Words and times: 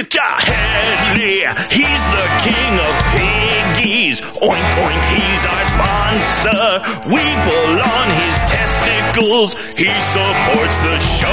Chickadee 0.00 0.40
Headley, 0.40 1.44
he's 1.68 2.02
the 2.16 2.26
king 2.40 2.78
of 2.80 2.94
piggies. 3.12 4.20
Oink 4.40 4.70
oink, 4.80 5.02
he's 5.12 5.44
our 5.44 5.64
sponsor. 5.64 6.80
We 7.10 7.20
pull 7.44 7.76
on 7.82 8.08
his 8.22 8.36
testicles. 8.48 9.52
He 9.76 9.88
supports 10.00 10.78
the 10.78 10.98
show. 11.00 11.28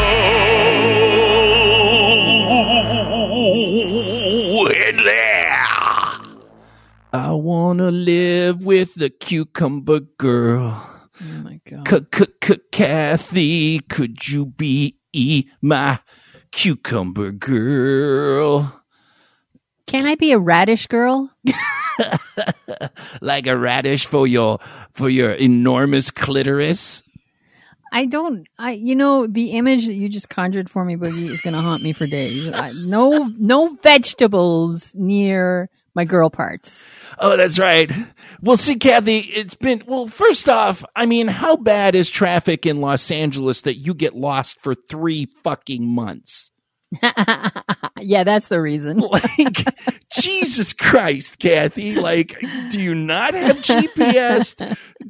Headley. 4.74 5.48
I 7.14 7.32
wanna 7.32 7.92
live 7.92 8.66
with 8.66 8.96
the 8.96 9.10
cucumber 9.10 10.02
girl. 10.02 10.84
Oh 11.22 11.42
my 11.44 11.62
god. 11.66 11.86
Kathy, 12.72 13.80
could 13.80 14.28
you 14.28 14.46
be 14.46 14.98
my 15.62 16.00
cucumber 16.58 17.32
girl? 17.32 18.82
Can 19.86 20.08
I 20.08 20.16
be 20.16 20.32
a 20.32 20.40
radish 20.40 20.88
girl? 20.88 21.32
Like 23.22 23.48
a 23.48 23.58
radish 23.58 24.06
for 24.06 24.28
your 24.28 24.60
for 24.94 25.10
your 25.10 25.32
enormous 25.32 26.12
clitoris? 26.12 27.02
I 27.92 28.06
don't. 28.06 28.46
I 28.60 28.74
you 28.74 28.94
know 28.94 29.26
the 29.26 29.54
image 29.54 29.88
that 29.88 29.96
you 29.96 30.08
just 30.08 30.30
conjured 30.30 30.70
for 30.70 30.86
me, 30.86 30.96
Boogie, 30.96 31.30
is 31.30 31.42
going 31.42 31.56
to 31.56 31.60
haunt 31.60 31.82
me 31.82 31.94
for 31.94 32.06
days. 32.06 32.54
I, 32.54 32.72
no, 32.86 33.32
no 33.40 33.70
vegetables 33.82 34.94
near 34.94 35.72
my 35.98 36.06
girl 36.06 36.30
parts. 36.30 36.86
Oh, 37.18 37.36
that's 37.36 37.58
right. 37.58 37.92
Well, 38.40 38.56
see, 38.56 38.76
Kathy, 38.76 39.18
it's 39.18 39.56
been, 39.56 39.84
well, 39.88 40.06
first 40.06 40.48
off, 40.48 40.86
I 40.96 41.08
mean, 41.08 41.28
how 41.28 41.56
bad 41.56 41.96
is 41.96 42.12
traffic 42.12 42.68
in 42.68 42.82
Los 42.82 43.10
Angeles 43.10 43.62
that 43.62 43.78
you 43.78 43.96
get 43.96 44.16
lost 44.16 44.62
for 44.62 44.76
three 44.76 45.26
fucking 45.44 45.84
months? 45.84 46.52
yeah, 48.00 48.24
that's 48.24 48.48
the 48.48 48.62
reason. 48.62 49.04
Like, 49.18 49.66
Jesus 50.20 50.74
Christ, 50.74 51.40
Kathy. 51.40 51.96
Like, 51.96 52.40
do 52.70 52.82
you 52.82 52.94
not 52.94 53.34
have 53.34 53.58
GPS? 53.62 54.56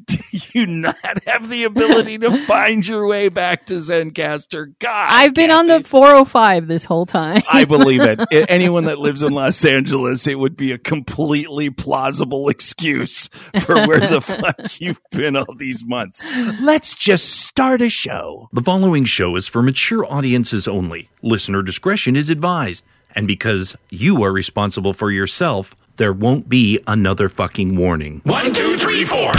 Do 0.06 0.18
you 0.54 0.66
not 0.66 0.98
have 1.26 1.50
the 1.50 1.64
ability 1.64 2.18
to 2.20 2.38
find 2.46 2.88
your 2.88 3.08
way 3.08 3.30
back 3.30 3.66
to 3.68 3.76
Zencastr? 3.76 4.74
God. 4.80 5.08
I've 5.10 5.34
been 5.34 5.52
on 5.52 5.68
the 5.68 5.84
405 5.84 6.68
this 6.68 6.86
whole 6.86 7.06
time. 7.06 7.42
I 7.52 7.66
believe 7.66 8.02
it. 8.02 8.20
Anyone 8.50 8.86
that 8.86 9.00
lives 9.00 9.22
in 9.22 9.34
Los 9.34 9.64
Angeles, 9.66 10.28
it 10.28 10.40
would 10.40 10.58
be 10.58 10.72
a 10.72 10.78
completely 10.78 11.70
plausible 11.70 12.50
excuse 12.50 13.28
for 13.62 13.88
where 13.88 14.00
the 14.00 14.22
fuck 14.22 14.80
you've 14.80 15.02
been 15.12 15.36
all 15.36 15.56
these 15.56 15.86
months. 15.86 16.24
Let's 16.60 16.96
just 16.96 17.30
start 17.30 17.82
a 17.82 17.90
show. 17.90 18.50
The 18.54 18.62
following 18.62 19.06
show 19.06 19.36
is 19.36 19.48
for 19.48 19.62
mature 19.62 20.06
audiences 20.06 20.68
only. 20.68 21.10
Listener 21.22 21.62
discretion 21.62 22.16
is 22.16 22.30
advised. 22.30 22.86
And 23.16 23.28
because 23.28 23.76
you 23.90 24.24
are 24.24 24.32
responsible 24.32 24.94
for 24.94 25.10
yourself, 25.10 25.76
there 25.98 26.14
won't 26.14 26.48
be 26.48 26.80
another 26.86 27.30
fucking 27.30 27.76
warning. 27.76 28.22
One, 28.24 28.54
two, 28.54 28.78
three, 28.78 29.04
four. 29.04 29.32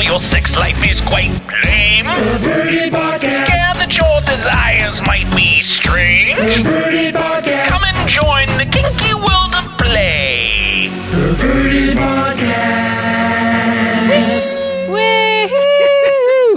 Do 0.00 0.06
feel 0.06 0.14
your 0.14 0.30
sex 0.30 0.56
life 0.56 0.82
is 0.88 0.98
quite 1.02 1.30
lame? 1.66 2.06
Perverted 2.06 2.92
podcast. 2.92 3.44
Scared 3.44 3.76
that 3.76 3.92
your 3.92 4.20
desires 4.22 4.98
might 5.06 5.28
be 5.36 5.60
strange? 5.60 6.38
Perverted 6.38 7.14
podcast. 7.14 7.68
Come 7.68 7.84
and 7.84 8.08
join 8.08 8.46
the 8.56 8.64
kinky 8.64 9.12
world 9.12 9.54
of 9.54 9.76
play. 9.76 10.88
Perverted 11.10 11.98
podcast. 11.98 12.50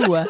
Woo! 0.07 0.25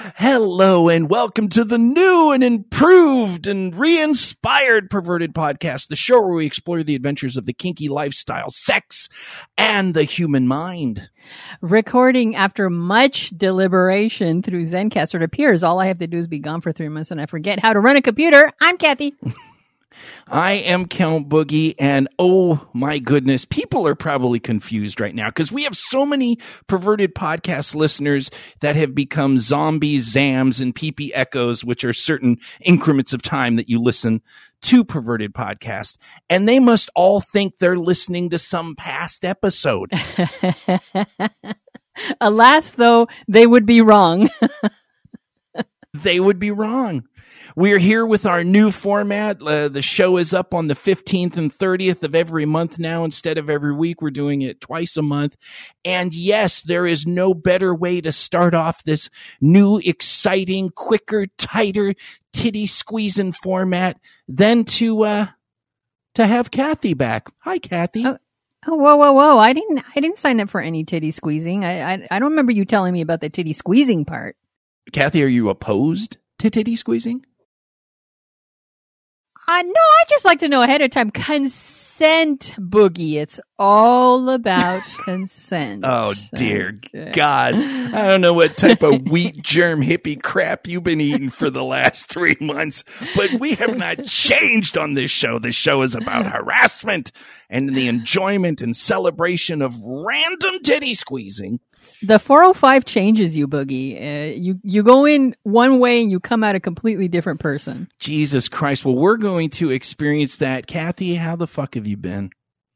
Hello 0.26 0.88
and 0.88 1.10
welcome 1.10 1.50
to 1.50 1.64
the 1.64 1.76
new 1.76 2.30
and 2.30 2.42
improved 2.42 3.46
and 3.46 3.74
re-inspired 3.74 4.88
Perverted 4.88 5.34
Podcast, 5.34 5.88
the 5.88 5.96
show 5.96 6.18
where 6.18 6.36
we 6.36 6.46
explore 6.46 6.82
the 6.82 6.94
adventures 6.94 7.36
of 7.36 7.44
the 7.44 7.52
kinky 7.52 7.90
lifestyle, 7.90 8.48
sex, 8.48 9.10
and 9.58 9.92
the 9.92 10.04
human 10.04 10.48
mind. 10.48 11.10
Recording 11.60 12.36
after 12.36 12.70
much 12.70 13.36
deliberation 13.36 14.42
through 14.42 14.64
Zencastr. 14.64 15.16
It 15.16 15.24
appears 15.24 15.62
all 15.62 15.78
I 15.78 15.88
have 15.88 15.98
to 15.98 16.06
do 16.06 16.16
is 16.16 16.26
be 16.26 16.38
gone 16.38 16.62
for 16.62 16.72
three 16.72 16.88
months 16.88 17.10
and 17.10 17.20
I 17.20 17.26
forget 17.26 17.58
how 17.58 17.74
to 17.74 17.80
run 17.80 17.96
a 17.96 18.00
computer. 18.00 18.50
I'm 18.62 18.78
Kathy. 18.78 19.14
I 20.26 20.52
am 20.52 20.86
Count 20.86 21.28
Boogie, 21.28 21.74
and 21.78 22.08
oh 22.18 22.66
my 22.72 22.98
goodness, 22.98 23.44
people 23.44 23.86
are 23.86 23.94
probably 23.94 24.40
confused 24.40 25.00
right 25.00 25.14
now 25.14 25.28
because 25.28 25.52
we 25.52 25.64
have 25.64 25.76
so 25.76 26.06
many 26.06 26.38
perverted 26.66 27.14
podcast 27.14 27.74
listeners 27.74 28.30
that 28.60 28.76
have 28.76 28.94
become 28.94 29.38
zombies, 29.38 30.14
zams, 30.14 30.60
and 30.60 30.74
peepee 30.74 31.10
echoes, 31.14 31.64
which 31.64 31.84
are 31.84 31.92
certain 31.92 32.38
increments 32.60 33.12
of 33.12 33.22
time 33.22 33.56
that 33.56 33.68
you 33.68 33.80
listen 33.80 34.22
to 34.62 34.84
perverted 34.84 35.34
podcast, 35.34 35.98
and 36.30 36.48
they 36.48 36.58
must 36.58 36.90
all 36.94 37.20
think 37.20 37.58
they're 37.58 37.78
listening 37.78 38.30
to 38.30 38.38
some 38.38 38.74
past 38.74 39.24
episode. 39.24 39.90
Alas, 42.20 42.72
though, 42.72 43.06
they 43.28 43.46
would 43.46 43.66
be 43.66 43.80
wrong. 43.80 44.30
they 45.94 46.18
would 46.18 46.38
be 46.38 46.50
wrong. 46.50 47.04
We're 47.56 47.78
here 47.78 48.04
with 48.04 48.26
our 48.26 48.42
new 48.42 48.70
format. 48.70 49.40
Uh, 49.40 49.68
the 49.68 49.82
show 49.82 50.16
is 50.16 50.34
up 50.34 50.54
on 50.54 50.66
the 50.66 50.74
15th 50.74 51.36
and 51.36 51.56
30th 51.56 52.02
of 52.02 52.14
every 52.14 52.46
month 52.46 52.78
now 52.78 53.04
instead 53.04 53.38
of 53.38 53.48
every 53.48 53.74
week. 53.74 54.02
We're 54.02 54.10
doing 54.10 54.42
it 54.42 54.60
twice 54.60 54.96
a 54.96 55.02
month. 55.02 55.36
And 55.84 56.14
yes, 56.14 56.62
there 56.62 56.86
is 56.86 57.06
no 57.06 57.34
better 57.34 57.74
way 57.74 58.00
to 58.00 58.12
start 58.12 58.54
off 58.54 58.84
this 58.84 59.10
new, 59.40 59.78
exciting, 59.78 60.70
quicker, 60.70 61.26
tighter, 61.38 61.94
titty 62.32 62.66
squeezing 62.66 63.32
format 63.32 63.98
than 64.26 64.64
to, 64.64 65.02
uh, 65.04 65.26
to 66.16 66.26
have 66.26 66.50
Kathy 66.50 66.94
back. 66.94 67.28
Hi, 67.40 67.58
Kathy. 67.58 68.04
Oh. 68.06 68.18
Oh, 68.66 68.76
whoa, 68.76 68.96
whoa, 68.96 69.12
whoa! 69.12 69.36
I 69.36 69.52
didn't, 69.52 69.84
I 69.94 70.00
didn't 70.00 70.16
sign 70.16 70.40
up 70.40 70.48
for 70.48 70.58
any 70.58 70.84
titty 70.84 71.10
squeezing. 71.10 71.66
I, 71.66 71.82
I, 71.82 72.08
I 72.10 72.18
don't 72.18 72.30
remember 72.30 72.50
you 72.50 72.64
telling 72.64 72.94
me 72.94 73.02
about 73.02 73.20
the 73.20 73.28
titty 73.28 73.52
squeezing 73.52 74.06
part. 74.06 74.36
Kathy, 74.90 75.22
are 75.22 75.28
you 75.28 75.50
opposed 75.50 76.16
titty 76.38 76.76
squeezing? 76.76 77.24
Uh, 79.46 79.60
no, 79.60 79.72
I 79.74 80.04
just 80.08 80.24
like 80.24 80.38
to 80.38 80.48
know 80.48 80.62
ahead 80.62 80.80
of 80.80 80.90
time. 80.90 81.10
Consent, 81.10 82.54
boogie. 82.58 83.16
It's 83.16 83.38
all 83.58 84.30
about 84.30 84.82
consent. 85.04 85.84
Oh 85.86 86.14
dear 86.34 86.80
Okay. 86.86 87.10
God. 87.12 87.54
I 87.54 88.08
don't 88.08 88.22
know 88.22 88.32
what 88.32 88.56
type 88.56 88.82
of 88.82 89.02
wheat 89.10 89.42
germ 89.42 89.82
hippie 89.82 90.22
crap 90.22 90.66
you've 90.66 90.82
been 90.82 91.02
eating 91.02 91.28
for 91.28 91.50
the 91.50 91.62
last 91.62 92.06
three 92.06 92.36
months, 92.40 92.84
but 93.14 93.32
we 93.38 93.54
have 93.56 93.76
not 93.76 94.04
changed 94.04 94.78
on 94.78 94.94
this 94.94 95.10
show. 95.10 95.38
This 95.38 95.54
show 95.54 95.82
is 95.82 95.94
about 95.94 96.26
harassment 96.26 97.12
and 97.50 97.76
the 97.76 97.86
enjoyment 97.86 98.62
and 98.62 98.74
celebration 98.74 99.60
of 99.60 99.74
random 99.84 100.60
titty 100.62 100.94
squeezing. 100.94 101.60
The 102.02 102.18
405 102.18 102.84
changes 102.84 103.36
you, 103.36 103.48
boogie. 103.48 103.96
Uh, 103.96 104.34
you 104.34 104.58
you 104.62 104.82
go 104.82 105.04
in 105.04 105.34
one 105.42 105.78
way 105.78 106.02
and 106.02 106.10
you 106.10 106.20
come 106.20 106.44
out 106.44 106.54
a 106.54 106.60
completely 106.60 107.08
different 107.08 107.40
person. 107.40 107.88
Jesus 107.98 108.48
Christ. 108.48 108.84
Well, 108.84 108.94
we're 108.94 109.16
going 109.16 109.50
to 109.50 109.70
experience 109.70 110.38
that. 110.38 110.66
Kathy, 110.66 111.14
how 111.14 111.36
the 111.36 111.46
fuck 111.46 111.74
have 111.74 111.86
you 111.86 111.96
been? 111.96 112.30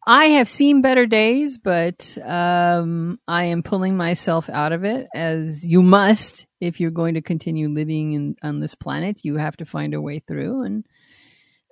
I 0.06 0.24
have 0.26 0.48
seen 0.48 0.80
better 0.80 1.04
days, 1.04 1.58
but 1.58 2.16
um, 2.24 3.20
I 3.28 3.44
am 3.44 3.62
pulling 3.62 3.94
myself 3.94 4.48
out 4.48 4.72
of 4.72 4.82
it, 4.84 5.06
as 5.14 5.66
you 5.66 5.82
must 5.82 6.46
if 6.62 6.80
you're 6.80 6.90
going 6.90 7.12
to 7.14 7.20
continue 7.20 7.68
living 7.68 8.14
in, 8.14 8.36
on 8.42 8.60
this 8.60 8.74
planet. 8.74 9.20
You 9.22 9.36
have 9.36 9.58
to 9.58 9.66
find 9.66 9.92
a 9.92 10.00
way 10.00 10.20
through, 10.20 10.62
and 10.62 10.86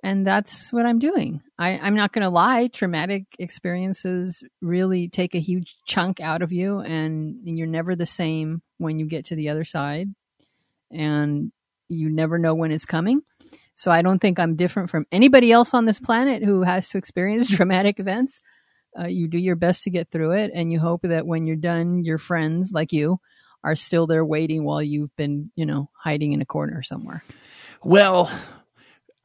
and 0.03 0.25
that's 0.25 0.71
what 0.71 0.85
I'm 0.85 0.99
doing. 0.99 1.41
I, 1.57 1.79
I'm 1.79 1.95
not 1.95 2.13
going 2.13 2.23
to 2.23 2.29
lie; 2.29 2.67
traumatic 2.67 3.25
experiences 3.39 4.43
really 4.61 5.09
take 5.09 5.35
a 5.35 5.39
huge 5.39 5.75
chunk 5.85 6.19
out 6.19 6.41
of 6.41 6.51
you, 6.51 6.79
and 6.79 7.37
you're 7.43 7.67
never 7.67 7.95
the 7.95 8.05
same 8.05 8.61
when 8.77 8.99
you 8.99 9.07
get 9.07 9.25
to 9.25 9.35
the 9.35 9.49
other 9.49 9.65
side, 9.65 10.07
and 10.91 11.51
you 11.89 12.09
never 12.09 12.37
know 12.37 12.55
when 12.55 12.71
it's 12.71 12.85
coming. 12.85 13.21
So 13.75 13.91
I 13.91 14.01
don't 14.01 14.19
think 14.19 14.39
I'm 14.39 14.55
different 14.55 14.89
from 14.89 15.05
anybody 15.11 15.51
else 15.51 15.73
on 15.73 15.85
this 15.85 15.99
planet 15.99 16.43
who 16.43 16.63
has 16.63 16.89
to 16.89 16.97
experience 16.97 17.47
traumatic 17.55 17.99
events. 17.99 18.41
Uh, 18.99 19.05
you 19.05 19.27
do 19.27 19.37
your 19.37 19.55
best 19.55 19.83
to 19.83 19.91
get 19.91 20.09
through 20.09 20.31
it, 20.31 20.51
and 20.53 20.71
you 20.71 20.79
hope 20.79 21.01
that 21.03 21.27
when 21.27 21.45
you're 21.45 21.55
done, 21.55 22.03
your 22.03 22.17
friends 22.17 22.71
like 22.71 22.91
you 22.91 23.19
are 23.63 23.75
still 23.75 24.07
there 24.07 24.25
waiting 24.25 24.63
while 24.63 24.81
you've 24.81 25.15
been, 25.15 25.51
you 25.55 25.65
know, 25.65 25.89
hiding 25.93 26.31
in 26.31 26.41
a 26.41 26.45
corner 26.45 26.81
somewhere. 26.81 27.23
Well, 27.83 28.31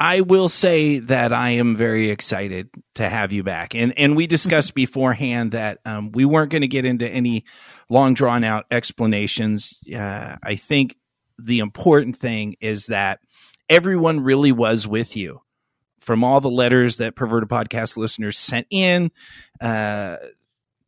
I 0.03 0.23
will 0.23 0.49
say 0.49 0.99
that 0.99 1.33
I 1.33 1.51
am 1.51 1.77
very 1.77 2.11
excited 2.11 2.69
to 2.97 3.09
have 3.09 3.31
you 3.31 3.45
back, 3.45 3.77
and 3.77 3.97
and 3.97 4.17
we 4.17 4.27
discussed 4.27 4.75
beforehand 4.75 5.53
that 5.53 5.79
um, 5.85 6.11
we 6.11 6.25
weren't 6.25 6.51
going 6.51 6.63
to 6.63 6.69
get 6.69 6.85
into 6.85 7.09
any 7.09 7.45
long 7.89 8.15
drawn 8.15 8.43
out 8.43 8.67
explanations. 8.69 9.79
Uh, 9.89 10.35
I 10.43 10.57
think 10.57 10.97
the 11.39 11.61
important 11.61 12.17
thing 12.17 12.57
is 12.61 12.87
that 12.87 13.21
everyone 13.69 14.25
really 14.25 14.51
was 14.51 14.89
with 14.89 15.17
you 15.17 15.41
from 16.01 16.25
all 16.25 16.41
the 16.41 16.51
letters 16.51 16.97
that 16.97 17.15
perverted 17.15 17.49
podcast 17.49 17.97
listeners 17.97 18.37
sent 18.37 18.67
in, 18.71 19.13
uh, 19.61 20.17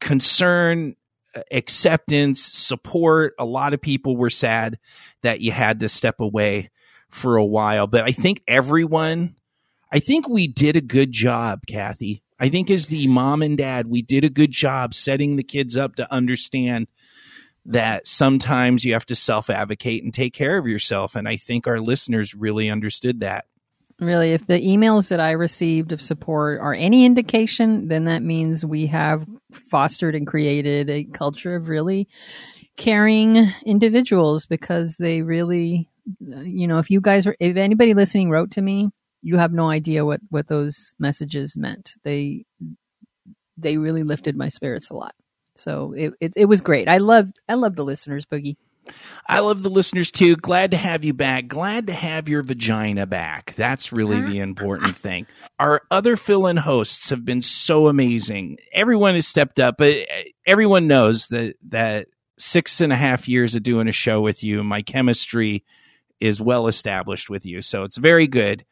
concern, 0.00 0.96
uh, 1.36 1.42
acceptance, 1.52 2.42
support. 2.42 3.34
A 3.38 3.44
lot 3.44 3.74
of 3.74 3.80
people 3.80 4.16
were 4.16 4.28
sad 4.28 4.76
that 5.22 5.40
you 5.40 5.52
had 5.52 5.78
to 5.80 5.88
step 5.88 6.20
away 6.20 6.70
for 7.14 7.36
a 7.36 7.44
while, 7.44 7.86
but 7.86 8.04
I 8.04 8.12
think 8.12 8.42
everyone, 8.48 9.36
I 9.90 10.00
think 10.00 10.28
we 10.28 10.48
did 10.48 10.76
a 10.76 10.80
good 10.80 11.12
job, 11.12 11.60
Kathy. 11.66 12.22
I 12.40 12.48
think 12.48 12.70
as 12.70 12.88
the 12.88 13.06
mom 13.06 13.42
and 13.42 13.56
dad, 13.56 13.86
we 13.86 14.02
did 14.02 14.24
a 14.24 14.28
good 14.28 14.50
job 14.50 14.92
setting 14.94 15.36
the 15.36 15.44
kids 15.44 15.76
up 15.76 15.94
to 15.96 16.12
understand 16.12 16.88
that 17.66 18.06
sometimes 18.06 18.84
you 18.84 18.92
have 18.92 19.06
to 19.06 19.14
self 19.14 19.48
advocate 19.48 20.02
and 20.02 20.12
take 20.12 20.34
care 20.34 20.58
of 20.58 20.66
yourself. 20.66 21.14
And 21.14 21.28
I 21.28 21.36
think 21.36 21.66
our 21.66 21.80
listeners 21.80 22.34
really 22.34 22.68
understood 22.68 23.20
that. 23.20 23.46
Really, 24.00 24.32
if 24.32 24.46
the 24.48 24.60
emails 24.60 25.08
that 25.10 25.20
I 25.20 25.30
received 25.30 25.92
of 25.92 26.02
support 26.02 26.60
are 26.60 26.74
any 26.74 27.06
indication, 27.06 27.86
then 27.86 28.06
that 28.06 28.24
means 28.24 28.66
we 28.66 28.86
have 28.88 29.24
fostered 29.52 30.16
and 30.16 30.26
created 30.26 30.90
a 30.90 31.04
culture 31.04 31.54
of 31.54 31.68
really 31.68 32.08
caring 32.76 33.52
individuals 33.64 34.46
because 34.46 34.96
they 34.96 35.22
really, 35.22 35.88
you 36.20 36.66
know, 36.66 36.78
if 36.78 36.90
you 36.90 37.00
guys 37.00 37.26
are, 37.26 37.36
if 37.40 37.56
anybody 37.56 37.94
listening 37.94 38.30
wrote 38.30 38.52
to 38.52 38.62
me, 38.62 38.90
you 39.22 39.38
have 39.38 39.52
no 39.52 39.68
idea 39.70 40.04
what, 40.04 40.20
what 40.30 40.48
those 40.48 40.94
messages 40.98 41.56
meant. 41.56 41.94
They, 42.04 42.44
they 43.56 43.78
really 43.78 44.02
lifted 44.02 44.36
my 44.36 44.48
spirits 44.48 44.90
a 44.90 44.94
lot. 44.94 45.14
So 45.56 45.92
it, 45.92 46.14
it, 46.20 46.32
it 46.36 46.44
was 46.46 46.60
great. 46.60 46.88
I 46.88 46.98
love, 46.98 47.28
I 47.48 47.54
love 47.54 47.76
the 47.76 47.84
listeners, 47.84 48.26
Boogie. 48.26 48.56
I 49.26 49.40
love 49.40 49.62
the 49.62 49.70
listeners 49.70 50.10
too. 50.10 50.36
Glad 50.36 50.72
to 50.72 50.76
have 50.76 51.04
you 51.04 51.14
back. 51.14 51.48
Glad 51.48 51.86
to 51.86 51.94
have 51.94 52.28
your 52.28 52.42
vagina 52.42 53.06
back. 53.06 53.54
That's 53.56 53.92
really 53.92 54.20
the 54.20 54.40
important 54.40 54.96
thing. 54.96 55.26
Our 55.58 55.80
other 55.90 56.16
fill 56.16 56.46
in 56.46 56.58
hosts 56.58 57.08
have 57.08 57.24
been 57.24 57.40
so 57.40 57.88
amazing. 57.88 58.58
Everyone 58.74 59.14
has 59.14 59.26
stepped 59.26 59.58
up, 59.58 59.76
but 59.78 59.94
uh, 59.94 60.22
everyone 60.46 60.86
knows 60.86 61.28
that, 61.28 61.56
that 61.68 62.08
six 62.38 62.82
and 62.82 62.92
a 62.92 62.96
half 62.96 63.26
years 63.26 63.54
of 63.54 63.62
doing 63.62 63.88
a 63.88 63.92
show 63.92 64.20
with 64.20 64.44
you, 64.44 64.62
my 64.62 64.82
chemistry 64.82 65.64
is 66.24 66.40
well 66.40 66.66
established 66.66 67.28
with 67.28 67.44
you. 67.44 67.62
So 67.62 67.84
it's 67.84 67.96
very 67.96 68.26
good 68.26 68.64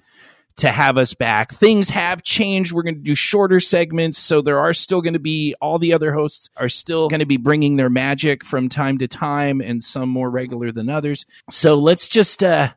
to 0.57 0.69
have 0.69 0.99
us 0.99 1.15
back. 1.15 1.53
Things 1.53 1.89
have 1.91 2.23
changed. 2.23 2.73
We're 2.73 2.83
going 2.83 2.97
to 2.97 3.01
do 3.01 3.15
shorter 3.15 3.61
segments. 3.61 4.19
So 4.19 4.43
there 4.43 4.59
are 4.59 4.75
still 4.75 5.01
going 5.01 5.15
to 5.15 5.19
be 5.19 5.55
all 5.61 5.79
the 5.79 5.93
other 5.93 6.13
hosts 6.13 6.49
are 6.57 6.69
still 6.69 7.09
going 7.09 7.21
to 7.21 7.27
be 7.27 7.37
bringing 7.39 7.77
their 7.77 7.91
magic 7.91 8.45
from 8.45 8.69
time 8.69 8.99
to 8.99 9.09
time 9.09 9.61
and 9.61 9.83
some 9.83 10.09
more 10.09 10.31
regular 10.31 10.73
than 10.73 10.89
others. 10.89 11.25
So 11.51 11.77
let's 11.77 12.09
just, 12.09 12.43
uh, 12.43 12.73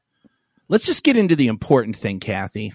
let's 0.70 0.86
just 0.86 1.04
get 1.04 1.18
into 1.18 1.36
the 1.36 1.48
important 1.48 1.96
thing, 1.96 2.20
Kathy. 2.20 2.74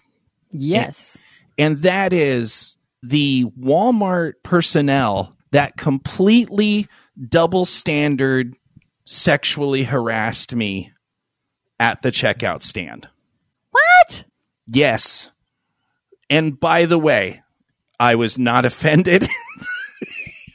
Yes. 0.51 1.17
And, 1.57 1.75
and 1.75 1.83
that 1.85 2.13
is 2.13 2.77
the 3.03 3.45
Walmart 3.59 4.35
personnel 4.43 5.35
that 5.53 5.77
completely 5.77 6.87
double 7.29 7.65
standard 7.65 8.55
sexually 9.07 9.83
harassed 9.83 10.55
me 10.55 10.93
at 11.81 12.03
the 12.03 12.13
checkout 12.13 12.63
stand. 12.63 13.09
What? 13.71 14.25
Yes. 14.69 15.31
And 16.29 16.61
by 16.61 16.85
the 16.85 16.99
way, 16.99 17.43
I 17.99 18.15
was 18.15 18.39
not 18.39 18.65
offended. 18.67 19.29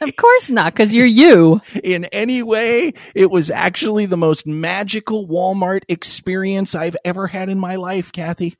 of 0.00 0.16
course 0.16 0.50
not, 0.50 0.72
because 0.72 0.94
you're 0.94 1.04
you. 1.04 1.60
In 1.82 2.06
any 2.06 2.42
way, 2.42 2.94
it 3.14 3.30
was 3.30 3.50
actually 3.50 4.06
the 4.06 4.16
most 4.16 4.46
magical 4.46 5.26
Walmart 5.26 5.82
experience 5.88 6.74
I've 6.74 6.96
ever 7.04 7.26
had 7.26 7.50
in 7.50 7.58
my 7.58 7.76
life, 7.76 8.12
Kathy. 8.12 8.56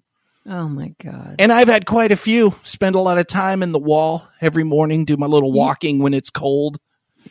Oh 0.48 0.68
my 0.68 0.94
God. 1.02 1.36
And 1.38 1.52
I've 1.52 1.68
had 1.68 1.86
quite 1.86 2.12
a 2.12 2.16
few. 2.16 2.54
Spend 2.62 2.94
a 2.94 3.00
lot 3.00 3.18
of 3.18 3.26
time 3.26 3.62
in 3.62 3.72
the 3.72 3.78
wall 3.78 4.28
every 4.40 4.64
morning, 4.64 5.04
do 5.04 5.16
my 5.16 5.26
little 5.26 5.52
walking 5.52 5.98
when 6.00 6.14
it's 6.14 6.30
cold. 6.30 6.78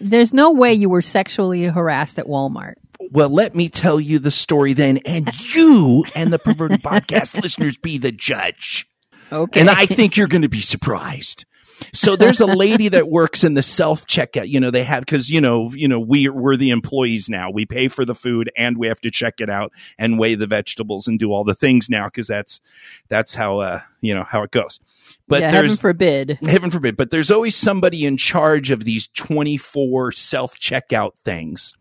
There's 0.02 0.34
no 0.34 0.52
way 0.52 0.74
you 0.74 0.90
were 0.90 1.02
sexually 1.02 1.64
harassed 1.64 2.20
at 2.20 2.26
Walmart. 2.26 2.74
Well, 3.12 3.30
let 3.30 3.56
me 3.56 3.70
tell 3.70 4.00
you 4.00 4.20
the 4.20 4.32
story 4.32 4.74
then, 4.74 4.98
and 5.06 5.30
you 5.54 6.06
and 6.16 6.32
the 6.32 6.40
perverted 6.40 6.82
podcast 6.82 7.42
listeners 7.44 7.78
be 7.78 7.98
the 7.98 8.12
judge. 8.12 8.88
Okay. 9.32 9.60
And 9.60 9.70
I 9.70 9.86
think 9.86 10.18
you're 10.18 10.28
going 10.28 10.44
to 10.44 10.50
be 10.50 10.62
surprised. 10.62 11.46
So 11.94 12.16
there's 12.16 12.40
a 12.40 12.46
lady 12.46 12.90
that 12.90 13.10
works 13.10 13.44
in 13.44 13.54
the 13.54 13.64
self 13.64 14.08
checkout. 14.08 14.48
You 14.48 14.60
know, 14.60 14.72
they 14.72 14.84
have 14.84 15.02
because 15.02 15.30
you 15.30 15.42
know, 15.42 15.72
you 15.74 15.88
know, 15.88 16.00
we 16.00 16.30
we're 16.30 16.56
the 16.56 16.70
employees 16.70 17.30
now. 17.30 17.50
We 17.50 17.66
pay 17.66 17.88
for 17.88 18.06
the 18.06 18.16
food 18.16 18.50
and 18.56 18.78
we 18.78 18.88
have 18.88 19.02
to 19.02 19.12
check 19.12 19.42
it 19.42 19.50
out 19.50 19.72
and 19.98 20.18
weigh 20.18 20.36
the 20.36 20.48
vegetables 20.48 21.08
and 21.08 21.20
do 21.20 21.32
all 21.32 21.44
the 21.44 21.54
things 21.54 21.90
now 21.90 22.06
because 22.06 22.28
that's 22.28 22.62
that's 23.10 23.36
how 23.36 23.60
uh 23.60 23.82
you 24.02 24.14
know 24.14 24.24
how 24.24 24.44
it 24.44 24.52
goes. 24.52 24.80
But 25.28 25.42
yeah, 25.42 25.52
heaven 25.52 25.76
forbid. 25.76 26.40
Heaven 26.42 26.72
forbid. 26.72 26.96
But 26.96 27.12
there's 27.12 27.32
always 27.32 27.56
somebody 27.56 28.06
in 28.06 28.18
charge 28.18 28.72
of 28.72 28.84
these 28.84 29.08
24 29.10 30.12
self 30.14 30.60
checkout 30.60 31.16
things. 31.24 31.76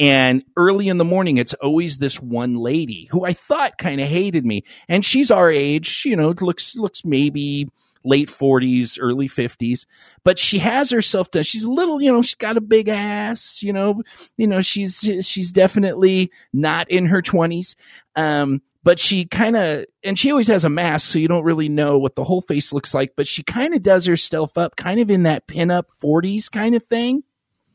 And 0.00 0.42
early 0.56 0.88
in 0.88 0.98
the 0.98 1.04
morning, 1.04 1.36
it's 1.36 1.54
always 1.54 1.98
this 1.98 2.20
one 2.20 2.56
lady 2.56 3.08
who 3.10 3.24
I 3.24 3.32
thought 3.32 3.78
kind 3.78 4.00
of 4.00 4.08
hated 4.08 4.44
me. 4.44 4.64
And 4.88 5.04
she's 5.04 5.30
our 5.30 5.50
age, 5.50 6.02
you 6.04 6.16
know, 6.16 6.34
looks, 6.40 6.74
looks 6.74 7.04
maybe 7.04 7.68
late 8.04 8.28
40s, 8.28 8.98
early 9.00 9.28
50s, 9.28 9.86
but 10.24 10.38
she 10.38 10.58
has 10.58 10.90
herself 10.90 11.30
done. 11.30 11.42
She's 11.42 11.64
a 11.64 11.70
little, 11.70 12.02
you 12.02 12.12
know, 12.12 12.22
she's 12.22 12.34
got 12.34 12.56
a 12.56 12.60
big 12.60 12.88
ass, 12.88 13.62
you 13.62 13.72
know, 13.72 14.02
you 14.36 14.46
know, 14.46 14.60
she's, 14.60 14.98
she's 15.22 15.52
definitely 15.52 16.30
not 16.52 16.90
in 16.90 17.06
her 17.06 17.22
20s. 17.22 17.74
Um, 18.14 18.62
but 18.82 19.00
she 19.00 19.24
kind 19.24 19.56
of, 19.56 19.86
and 20.02 20.18
she 20.18 20.30
always 20.30 20.48
has 20.48 20.64
a 20.64 20.68
mask, 20.68 21.10
so 21.10 21.18
you 21.18 21.26
don't 21.28 21.44
really 21.44 21.70
know 21.70 21.98
what 21.98 22.16
the 22.16 22.24
whole 22.24 22.42
face 22.42 22.72
looks 22.72 22.92
like, 22.92 23.14
but 23.16 23.26
she 23.26 23.42
kind 23.42 23.74
of 23.74 23.82
does 23.82 24.04
herself 24.04 24.58
up 24.58 24.76
kind 24.76 25.00
of 25.00 25.10
in 25.10 25.22
that 25.22 25.48
pinup 25.48 25.84
40s 26.02 26.50
kind 26.50 26.74
of 26.74 26.84
thing. 26.84 27.24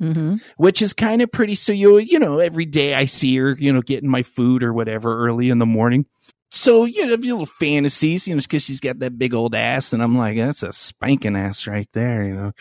Mm-hmm. 0.02 0.38
Which 0.58 0.82
is 0.82 0.94
kind 0.94 1.22
of 1.22 1.32
pretty. 1.32 1.56
So 1.56 1.74
you, 1.74 1.98
you 1.98 2.20
know, 2.20 2.40
every 2.40 2.66
day 2.66 2.94
I 2.94 3.06
see 3.06 3.36
her, 3.38 3.56
you 3.60 3.74
know, 3.74 3.82
getting 3.82 4.10
my 4.10 4.24
food 4.24 4.64
or 4.64 4.74
whatever 4.74 5.26
early 5.28 5.50
in 5.50 5.60
the 5.60 5.66
morning 5.66 6.06
so 6.52 6.86
you 6.86 7.10
have 7.10 7.24
your 7.24 7.36
little 7.36 7.46
fantasies, 7.46 8.28
you 8.28 8.36
know, 8.36 8.42
because 8.42 8.64
she's 8.64 8.80
got 8.80 9.00
that 9.00 9.18
big 9.18 9.34
old 9.34 9.54
ass, 9.54 9.94
and 9.94 10.02
I'm 10.02 10.18
like, 10.18 10.38
that's 10.38 10.64
a 10.64 10.74
spanking 10.74 11.36
ass 11.36 11.68
right 11.68 11.88
there, 11.94 12.26
you 12.26 12.34
know. 12.34 12.52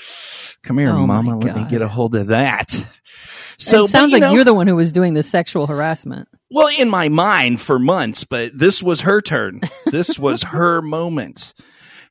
Come 0.63 0.79
here, 0.79 0.91
oh 0.91 1.07
mama, 1.07 1.39
let 1.39 1.57
me 1.57 1.67
get 1.69 1.81
a 1.81 1.89
hold 1.89 2.15
of 2.15 2.29
that. 2.29 2.71
So 3.61 3.85
it 3.85 3.89
sounds 3.89 4.13
but, 4.13 4.19
you 4.19 4.23
like 4.23 4.29
know, 4.29 4.35
you're 4.35 4.45
the 4.45 4.55
one 4.55 4.69
who 4.69 4.77
was 4.77 4.93
doing 4.93 5.15
the 5.15 5.23
sexual 5.23 5.67
harassment. 5.67 6.29
Well, 6.51 6.69
in 6.69 6.89
my 6.89 7.09
mind 7.09 7.61
for 7.61 7.79
months, 7.79 8.23
but 8.23 8.57
this 8.57 8.83
was 8.83 9.01
her 9.01 9.21
turn. 9.21 9.63
This 9.87 10.17
was 10.17 10.45
her 10.45 10.81
moment. 10.83 11.55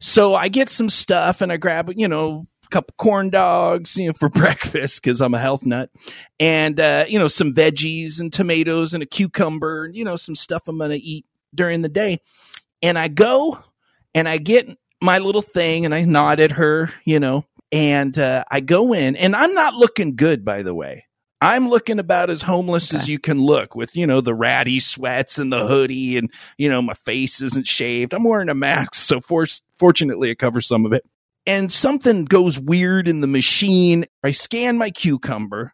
So 0.01 0.35
I 0.35 0.49
get 0.49 0.67
some 0.67 0.89
stuff 0.89 1.39
and 1.39 1.49
I 1.49 1.55
grab, 1.55 1.91
you 1.95 2.09
know, 2.09 2.47
a 2.67 2.69
couple 2.69 2.93
corn 2.97 3.29
dogs, 3.29 3.97
you 3.97 4.07
know, 4.07 4.13
for 4.13 4.29
breakfast 4.29 5.01
because 5.01 5.21
I'm 5.21 5.33
a 5.33 5.39
health 5.39 5.65
nut, 5.65 5.89
and 6.39 6.79
uh, 6.79 7.05
you 7.07 7.19
know, 7.19 7.27
some 7.27 7.53
veggies 7.53 8.19
and 8.19 8.31
tomatoes 8.31 8.93
and 8.93 9.01
a 9.01 9.07
cucumber, 9.07 9.85
and 9.85 9.95
you 9.95 10.03
know, 10.03 10.15
some 10.15 10.35
stuff 10.35 10.67
I'm 10.67 10.77
gonna 10.77 10.97
eat 10.99 11.25
during 11.53 11.81
the 11.81 11.89
day. 11.89 12.21
And 12.81 12.97
I 12.97 13.07
go 13.07 13.59
and 14.13 14.29
I 14.29 14.37
get 14.37 14.69
my 15.01 15.19
little 15.19 15.41
thing 15.41 15.85
and 15.85 15.93
I 15.93 16.03
nod 16.03 16.39
at 16.39 16.51
her, 16.51 16.91
you 17.05 17.19
know, 17.19 17.45
and 17.71 18.17
uh, 18.17 18.43
I 18.49 18.61
go 18.61 18.93
in 18.93 19.15
and 19.15 19.35
I'm 19.35 19.53
not 19.53 19.73
looking 19.73 20.15
good, 20.15 20.45
by 20.45 20.61
the 20.61 20.73
way. 20.73 21.05
I'm 21.39 21.69
looking 21.69 21.99
about 21.99 22.31
as 22.31 22.41
homeless 22.41 22.91
okay. 22.91 22.99
as 22.99 23.07
you 23.07 23.19
can 23.19 23.39
look 23.39 23.75
with, 23.75 23.95
you 23.95 24.07
know, 24.07 24.21
the 24.21 24.33
ratty 24.33 24.79
sweats 24.79 25.37
and 25.37 25.53
the 25.53 25.67
hoodie 25.67 26.17
and, 26.17 26.31
you 26.57 26.67
know, 26.67 26.81
my 26.81 26.95
face 26.95 27.41
isn't 27.41 27.67
shaved. 27.67 28.13
I'm 28.13 28.23
wearing 28.23 28.49
a 28.49 28.55
mask. 28.55 28.95
So 28.95 29.21
for- 29.21 29.45
fortunately 29.77 30.31
it 30.31 30.39
covers 30.39 30.65
some 30.65 30.85
of 30.85 30.93
it. 30.93 31.05
And 31.47 31.71
something 31.71 32.25
goes 32.25 32.59
weird 32.59 33.07
in 33.07 33.21
the 33.21 33.27
machine. 33.27 34.05
I 34.23 34.31
scan 34.31 34.77
my 34.77 34.91
cucumber 34.91 35.73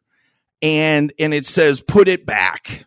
and, 0.62 1.12
and 1.20 1.34
it 1.34 1.46
says, 1.46 1.82
put 1.82 2.08
it 2.08 2.26
back 2.26 2.86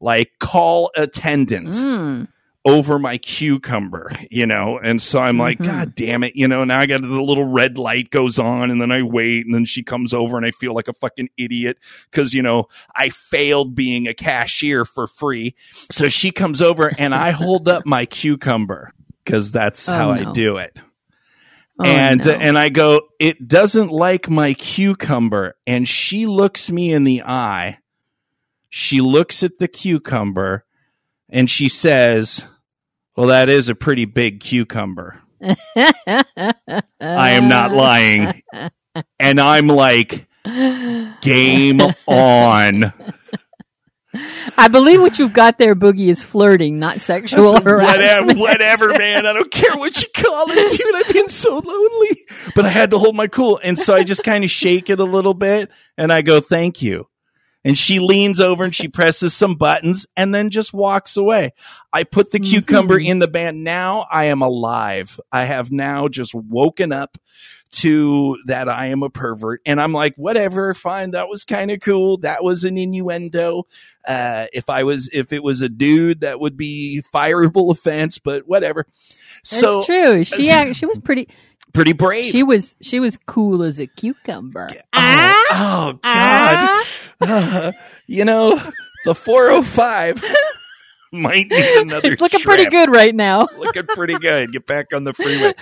like 0.00 0.32
call 0.38 0.90
attendant 0.96 1.70
mm. 1.70 2.28
over 2.64 2.98
my 2.98 3.18
cucumber, 3.18 4.12
you 4.30 4.46
know? 4.46 4.78
And 4.78 5.00
so 5.02 5.18
I'm 5.18 5.38
like, 5.38 5.58
mm-hmm. 5.58 5.70
God 5.70 5.94
damn 5.94 6.22
it, 6.22 6.36
you 6.36 6.46
know, 6.46 6.64
now 6.64 6.80
I 6.80 6.86
got 6.86 7.00
the 7.00 7.08
little 7.08 7.44
red 7.44 7.78
light 7.78 8.10
goes 8.10 8.38
on 8.38 8.70
and 8.70 8.80
then 8.80 8.92
I 8.92 9.02
wait 9.02 9.46
and 9.46 9.54
then 9.54 9.64
she 9.64 9.82
comes 9.82 10.14
over 10.14 10.36
and 10.36 10.46
I 10.46 10.50
feel 10.50 10.74
like 10.74 10.88
a 10.88 10.92
fucking 10.92 11.30
idiot 11.36 11.78
because, 12.10 12.34
you 12.34 12.42
know, 12.42 12.68
I 12.94 13.08
failed 13.08 13.74
being 13.74 14.06
a 14.06 14.14
cashier 14.14 14.84
for 14.84 15.06
free. 15.06 15.54
So 15.90 16.08
she 16.08 16.30
comes 16.30 16.62
over 16.62 16.92
and 16.98 17.14
I 17.14 17.30
hold 17.30 17.68
up 17.68 17.86
my 17.86 18.06
cucumber 18.06 18.92
because 19.24 19.50
that's 19.50 19.88
oh, 19.88 19.92
how 19.92 20.14
no. 20.14 20.30
I 20.30 20.32
do 20.32 20.56
it. 20.58 20.80
Oh, 21.78 21.84
and 21.84 22.24
no. 22.24 22.32
and 22.32 22.58
I 22.58 22.70
go, 22.70 23.02
it 23.20 23.46
doesn't 23.46 23.90
like 23.90 24.28
my 24.28 24.54
cucumber, 24.54 25.56
and 25.66 25.86
she 25.86 26.26
looks 26.26 26.70
me 26.70 26.92
in 26.92 27.04
the 27.04 27.22
eye, 27.22 27.78
she 28.68 29.00
looks 29.00 29.42
at 29.42 29.58
the 29.58 29.68
cucumber 29.68 30.64
and 31.28 31.50
she 31.50 31.68
says, 31.68 32.44
Well, 33.16 33.28
that 33.28 33.48
is 33.48 33.68
a 33.68 33.74
pretty 33.74 34.04
big 34.04 34.40
cucumber. 34.40 35.20
I 35.40 36.24
am 37.00 37.48
not 37.48 37.72
lying. 37.72 38.42
And 39.20 39.38
I'm 39.40 39.68
like, 39.68 40.26
Game 40.44 41.80
on. 42.08 42.92
I 44.56 44.68
believe 44.68 45.00
what 45.00 45.18
you've 45.18 45.34
got 45.34 45.58
there, 45.58 45.74
Boogie, 45.74 46.08
is 46.08 46.22
flirting, 46.22 46.78
not 46.78 47.00
sexual 47.00 47.60
harassment. 47.62 48.38
whatever, 48.38 48.40
whatever, 48.40 48.98
man. 48.98 49.26
I 49.26 49.32
don't 49.34 49.50
care 49.50 49.76
what 49.76 50.00
you 50.00 50.08
call 50.14 50.46
it, 50.50 50.72
dude. 50.72 50.94
I've 50.94 51.12
been 51.12 51.28
so 51.28 51.58
lonely. 51.58 52.24
But 52.54 52.64
I 52.64 52.70
had 52.70 52.90
to 52.92 52.98
hold 52.98 53.16
my 53.16 53.26
cool. 53.26 53.60
And 53.62 53.78
so 53.78 53.94
I 53.94 54.04
just 54.04 54.24
kind 54.24 54.44
of 54.44 54.50
shake 54.50 54.88
it 54.88 54.98
a 54.98 55.04
little 55.04 55.34
bit 55.34 55.70
and 55.96 56.12
I 56.12 56.22
go, 56.22 56.40
thank 56.40 56.80
you. 56.80 57.06
And 57.64 57.76
she 57.76 57.98
leans 57.98 58.40
over 58.40 58.64
and 58.64 58.74
she 58.74 58.88
presses 58.88 59.34
some 59.34 59.56
buttons 59.56 60.06
and 60.16 60.34
then 60.34 60.48
just 60.48 60.72
walks 60.72 61.16
away. 61.16 61.52
I 61.92 62.04
put 62.04 62.30
the 62.30 62.38
mm-hmm. 62.38 62.50
cucumber 62.50 62.98
in 62.98 63.18
the 63.18 63.28
band. 63.28 63.62
Now 63.62 64.06
I 64.10 64.26
am 64.26 64.40
alive. 64.40 65.20
I 65.30 65.44
have 65.44 65.70
now 65.70 66.08
just 66.08 66.34
woken 66.34 66.92
up 66.92 67.18
to 67.70 68.36
that 68.46 68.68
I 68.68 68.86
am 68.86 69.02
a 69.02 69.10
pervert. 69.10 69.60
And 69.66 69.80
I'm 69.80 69.92
like, 69.92 70.14
whatever, 70.16 70.72
fine. 70.74 71.10
That 71.12 71.28
was 71.28 71.44
kind 71.44 71.70
of 71.70 71.80
cool. 71.80 72.18
That 72.18 72.42
was 72.42 72.64
an 72.64 72.78
innuendo. 72.78 73.66
Uh, 74.06 74.46
if 74.52 74.70
I 74.70 74.84
was, 74.84 75.08
if 75.12 75.32
it 75.32 75.42
was 75.42 75.60
a 75.60 75.68
dude, 75.68 76.20
that 76.20 76.40
would 76.40 76.56
be 76.56 77.02
fireable 77.12 77.70
offense, 77.76 78.18
but 78.18 78.48
whatever. 78.48 78.86
That's 79.50 79.60
So 79.60 79.84
true. 79.84 80.24
She 80.24 80.74
she 80.74 80.86
was 80.86 80.98
pretty. 80.98 81.28
pretty 81.72 81.92
brave. 81.92 82.32
She 82.32 82.42
was 82.42 82.74
she 82.80 83.00
was 83.00 83.18
cool 83.26 83.62
as 83.62 83.78
a 83.78 83.86
cucumber. 83.86 84.68
oh, 84.94 85.44
oh, 85.50 85.98
God. 86.02 86.86
Uh, 87.20 87.72
you 88.06 88.24
know, 88.24 88.60
the 89.04 89.14
405 89.14 90.22
might 91.12 91.48
need 91.48 91.76
another 91.78 92.10
It's 92.10 92.20
looking 92.20 92.40
pretty 92.40 92.66
good 92.66 92.90
right 92.90 93.14
now. 93.14 93.48
looking 93.58 93.86
pretty 93.86 94.18
good. 94.18 94.52
Get 94.52 94.66
back 94.66 94.92
on 94.92 95.04
the 95.04 95.12
freeway. 95.14 95.54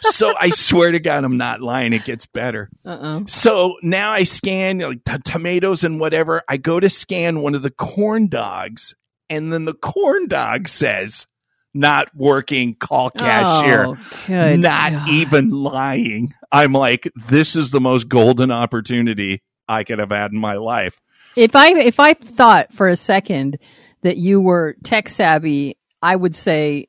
So 0.00 0.34
I 0.38 0.50
swear 0.50 0.92
to 0.92 0.98
God, 0.98 1.24
I'm 1.24 1.36
not 1.36 1.60
lying. 1.60 1.92
It 1.92 2.04
gets 2.04 2.26
better. 2.26 2.68
Uh 2.84 2.98
oh. 3.00 3.24
So 3.26 3.76
now 3.82 4.12
I 4.12 4.24
scan 4.24 4.78
like, 4.78 5.04
t- 5.04 5.18
tomatoes 5.24 5.84
and 5.84 6.00
whatever. 6.00 6.42
I 6.48 6.56
go 6.56 6.80
to 6.80 6.90
scan 6.90 7.40
one 7.40 7.54
of 7.54 7.62
the 7.62 7.70
corn 7.70 8.28
dogs, 8.28 8.94
and 9.28 9.52
then 9.52 9.64
the 9.64 9.74
corn 9.74 10.26
dog 10.28 10.68
says, 10.68 11.26
"Not 11.72 12.14
working. 12.14 12.74
Call 12.74 13.10
cashier." 13.10 13.86
Oh, 13.86 14.56
not 14.56 14.92
God. 14.92 15.08
even 15.08 15.50
lying. 15.50 16.34
I'm 16.50 16.72
like, 16.72 17.10
this 17.28 17.54
is 17.54 17.70
the 17.70 17.80
most 17.80 18.08
golden 18.08 18.50
opportunity 18.50 19.42
I 19.68 19.84
could 19.84 20.00
have 20.00 20.10
had 20.10 20.32
in 20.32 20.38
my 20.38 20.54
life. 20.54 21.00
If 21.36 21.54
I 21.54 21.68
if 21.78 22.00
I 22.00 22.14
thought 22.14 22.72
for 22.72 22.88
a 22.88 22.96
second 22.96 23.58
that 24.02 24.16
you 24.16 24.40
were 24.40 24.76
tech 24.82 25.08
savvy, 25.08 25.76
I 26.02 26.16
would 26.16 26.34
say 26.34 26.88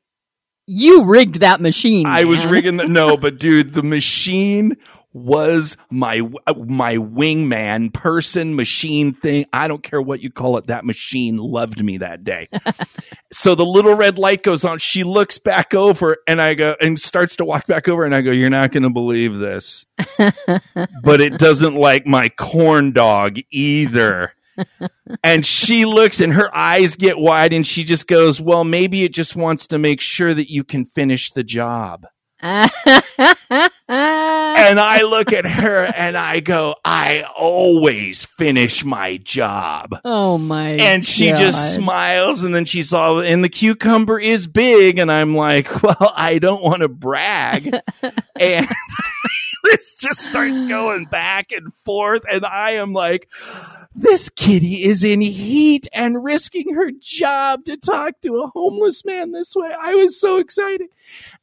you 0.66 1.04
rigged 1.04 1.40
that 1.40 1.60
machine. 1.60 2.06
I 2.06 2.24
was 2.24 2.46
rigging 2.46 2.76
the 2.76 2.86
no, 2.86 3.16
but 3.18 3.38
dude, 3.38 3.74
the 3.74 3.82
machine 3.82 4.76
was 5.14 5.76
my 5.90 6.22
my 6.56 6.96
wingman 6.96 7.92
person 7.92 8.56
machine 8.56 9.12
thing. 9.12 9.44
I 9.52 9.68
don't 9.68 9.82
care 9.82 10.00
what 10.00 10.20
you 10.20 10.30
call 10.30 10.56
it. 10.56 10.68
That 10.68 10.84
machine 10.84 11.36
loved 11.36 11.84
me 11.84 11.98
that 11.98 12.24
day. 12.24 12.48
so 13.32 13.54
the 13.54 13.66
little 13.66 13.94
red 13.94 14.18
light 14.18 14.42
goes 14.42 14.64
on. 14.64 14.78
She 14.78 15.04
looks 15.04 15.38
back 15.38 15.74
over 15.74 16.18
and 16.26 16.40
I 16.40 16.54
go 16.54 16.76
and 16.80 16.98
starts 16.98 17.36
to 17.36 17.44
walk 17.44 17.66
back 17.66 17.88
over 17.88 18.04
and 18.04 18.14
I 18.14 18.22
go, 18.22 18.30
"You're 18.30 18.50
not 18.50 18.72
going 18.72 18.84
to 18.84 18.90
believe 18.90 19.36
this." 19.36 19.84
but 21.02 21.20
it 21.20 21.38
doesn't 21.38 21.74
like 21.74 22.06
my 22.06 22.28
corn 22.30 22.92
dog 22.92 23.38
either. 23.50 24.32
And 25.24 25.44
she 25.46 25.84
looks 25.84 26.20
and 26.20 26.32
her 26.32 26.54
eyes 26.54 26.96
get 26.96 27.18
wide 27.18 27.52
and 27.52 27.66
she 27.66 27.84
just 27.84 28.06
goes, 28.06 28.40
Well, 28.40 28.64
maybe 28.64 29.04
it 29.04 29.12
just 29.12 29.36
wants 29.36 29.66
to 29.68 29.78
make 29.78 30.00
sure 30.00 30.34
that 30.34 30.50
you 30.50 30.64
can 30.64 30.84
finish 30.84 31.30
the 31.32 31.44
job. 31.44 32.06
And 33.88 34.80
I 34.80 35.02
look 35.02 35.32
at 35.32 35.44
her 35.44 35.84
and 35.84 36.16
I 36.16 36.40
go, 36.40 36.76
I 36.84 37.24
always 37.36 38.24
finish 38.24 38.84
my 38.84 39.18
job. 39.18 39.96
oh 40.04 40.38
my! 40.38 40.70
And 40.70 41.04
she 41.04 41.28
just 41.28 41.74
smiles 41.74 42.42
and 42.42 42.54
then 42.54 42.64
she's 42.64 42.92
all, 42.92 43.20
and 43.20 43.44
the 43.44 43.48
cucumber 43.48 44.18
is 44.18 44.46
big. 44.46 44.98
And 44.98 45.10
I'm 45.10 45.36
like, 45.36 45.82
Well, 45.82 46.12
I 46.14 46.38
don't 46.38 46.62
want 46.62 46.82
to 46.82 46.88
brag. 46.88 47.74
and 48.40 48.68
this 49.64 49.94
just 49.94 50.20
starts 50.20 50.62
going 50.62 51.04
back 51.06 51.52
and 51.52 51.74
forth. 51.84 52.22
And 52.30 52.46
I 52.46 52.72
am 52.72 52.92
like, 52.92 53.28
this 53.94 54.30
kitty 54.30 54.84
is 54.84 55.04
in 55.04 55.20
heat 55.20 55.88
and 55.92 56.24
risking 56.24 56.74
her 56.74 56.90
job 57.00 57.64
to 57.66 57.76
talk 57.76 58.20
to 58.22 58.36
a 58.42 58.48
homeless 58.48 59.04
man 59.04 59.32
this 59.32 59.54
way. 59.56 59.70
I 59.80 59.94
was 59.94 60.18
so 60.20 60.38
excited. 60.38 60.88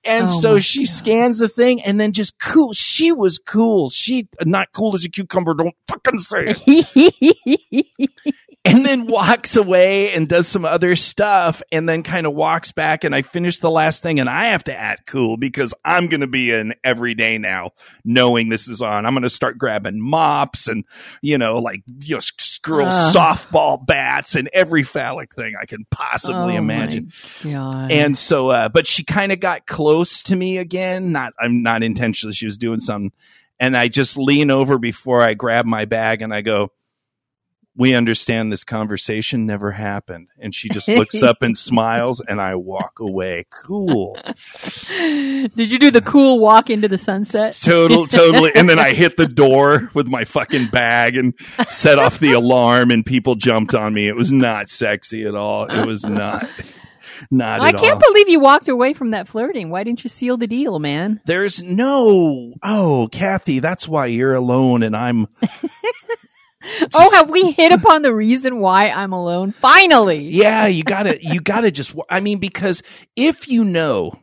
And 0.03 0.29
Oh 0.29 0.39
so 0.41 0.59
she 0.59 0.85
God. 0.85 0.89
scans 0.89 1.39
the 1.39 1.49
thing 1.49 1.81
and 1.83 1.99
then 1.99 2.13
just 2.13 2.39
cool. 2.39 2.73
She 2.73 3.11
was 3.11 3.39
cool. 3.39 3.89
She 3.89 4.27
not 4.43 4.69
cool 4.73 4.95
as 4.95 5.05
a 5.05 5.09
cucumber. 5.09 5.53
Don't 5.53 5.75
fucking 5.89 6.19
say 6.19 6.45
it. 6.57 7.87
and 8.65 8.85
then 8.85 9.07
walks 9.07 9.55
away 9.55 10.11
and 10.11 10.27
does 10.27 10.47
some 10.47 10.65
other 10.65 10.95
stuff 10.95 11.61
and 11.71 11.87
then 11.87 12.03
kind 12.03 12.27
of 12.27 12.33
walks 12.33 12.71
back 12.73 13.03
and 13.05 13.15
I 13.15 13.21
finish 13.21 13.59
the 13.59 13.71
last 13.71 14.03
thing 14.03 14.19
and 14.19 14.29
I 14.29 14.47
have 14.47 14.65
to 14.65 14.75
act 14.75 15.07
cool 15.07 15.37
because 15.37 15.73
I'm 15.85 16.07
going 16.07 16.21
to 16.21 16.27
be 16.27 16.51
in 16.51 16.73
every 16.83 17.15
day 17.15 17.37
now 17.37 17.71
knowing 18.03 18.49
this 18.49 18.67
is 18.67 18.81
on. 18.81 19.05
I'm 19.05 19.13
going 19.13 19.23
to 19.23 19.29
start 19.29 19.57
grabbing 19.57 20.01
mops 20.01 20.67
and 20.67 20.83
you 21.21 21.37
know 21.37 21.59
like 21.59 21.83
you 21.99 22.15
know 22.15 22.21
girl 22.61 22.87
Ugh. 22.87 23.15
softball 23.15 23.85
bats 23.85 24.35
and 24.35 24.49
every 24.51 24.83
phallic 24.83 25.33
thing 25.33 25.53
I 25.59 25.65
can 25.65 25.85
possibly 25.89 26.55
Oh, 26.55 26.59
imagine. 26.59 27.11
And 27.89 28.17
so 28.17 28.49
uh 28.49 28.67
but 28.69 28.87
she 28.87 29.05
kind 29.05 29.31
of 29.31 29.39
got 29.39 29.67
close 29.67 30.21
to 30.23 30.35
me 30.35 30.57
again, 30.57 31.13
not 31.13 31.33
I'm 31.39 31.63
not 31.63 31.81
intentionally 31.81 32.33
she 32.33 32.45
was 32.45 32.57
doing 32.57 32.79
something 32.81 33.13
and 33.59 33.77
I 33.77 33.87
just 33.87 34.17
lean 34.17 34.51
over 34.51 34.77
before 34.77 35.21
I 35.21 35.33
grab 35.33 35.65
my 35.65 35.85
bag 35.85 36.21
and 36.21 36.33
I 36.33 36.41
go 36.41 36.71
we 37.79 37.95
understand 37.95 38.51
this 38.51 38.65
conversation 38.65 39.45
never 39.45 39.71
happened. 39.71 40.27
And 40.37 40.53
she 40.53 40.67
just 40.67 40.89
looks 40.89 41.23
up 41.23 41.41
and 41.41 41.57
smiles, 41.57 42.19
and 42.19 42.41
I 42.41 42.55
walk 42.55 42.99
away. 42.99 43.45
Cool. 43.49 44.17
Did 44.97 45.71
you 45.71 45.79
do 45.79 45.89
the 45.89 46.01
cool 46.05 46.39
walk 46.39 46.69
into 46.69 46.89
the 46.89 46.97
sunset? 46.97 47.57
Total, 47.63 48.05
totally. 48.05 48.51
And 48.53 48.69
then 48.69 48.79
I 48.79 48.91
hit 48.91 49.15
the 49.15 49.27
door 49.39 49.89
with 49.93 50.07
my 50.07 50.25
fucking 50.25 50.67
bag 50.67 51.15
and 51.15 51.33
set 51.69 51.97
off 51.97 52.19
the 52.19 52.33
alarm, 52.33 52.91
and 52.91 53.05
people 53.05 53.35
jumped 53.35 53.73
on 53.73 53.93
me. 53.93 54.09
It 54.09 54.15
was 54.15 54.33
not 54.33 54.67
sexy 54.67 55.23
at 55.23 55.33
all. 55.33 55.65
It 55.67 55.85
was 55.85 56.03
not, 56.03 56.49
not 57.31 57.61
I 57.61 57.71
can't 57.71 57.93
all. 57.93 58.11
believe 58.11 58.27
you 58.27 58.41
walked 58.41 58.67
away 58.67 58.93
from 58.93 59.11
that 59.11 59.29
flirting. 59.29 59.69
Why 59.69 59.85
didn't 59.85 60.03
you 60.03 60.09
seal 60.09 60.35
the 60.35 60.47
deal, 60.47 60.79
man? 60.79 61.21
There's 61.23 61.61
no, 61.61 62.55
oh, 62.61 63.07
Kathy, 63.09 63.59
that's 63.59 63.87
why 63.87 64.07
you're 64.07 64.35
alone, 64.35 64.83
and 64.83 64.97
I'm. 64.97 65.27
oh, 66.93 67.11
have 67.15 67.29
we 67.29 67.51
hit 67.51 67.71
upon 67.71 68.01
the 68.01 68.13
reason 68.13 68.59
why 68.59 68.89
I'm 68.89 69.13
alone? 69.13 69.51
Finally. 69.51 70.29
Yeah, 70.29 70.67
you 70.67 70.83
gotta, 70.83 71.19
you 71.21 71.41
gotta 71.41 71.71
just. 71.71 71.95
I 72.09 72.19
mean, 72.19 72.39
because 72.39 72.83
if 73.15 73.47
you 73.47 73.63
know, 73.63 74.19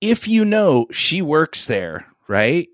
if 0.00 0.28
you 0.28 0.44
know 0.44 0.86
she 0.90 1.22
works 1.22 1.66
there, 1.66 2.06
right? 2.28 2.68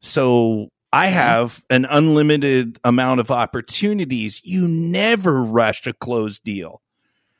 So 0.00 0.68
I 0.92 1.06
mm-hmm. 1.06 1.14
have 1.14 1.64
an 1.70 1.86
unlimited 1.86 2.78
amount 2.84 3.20
of 3.20 3.30
opportunities. 3.30 4.40
You 4.44 4.68
never 4.68 5.42
rush 5.42 5.86
a 5.86 5.92
closed 5.92 6.44
deal. 6.44 6.82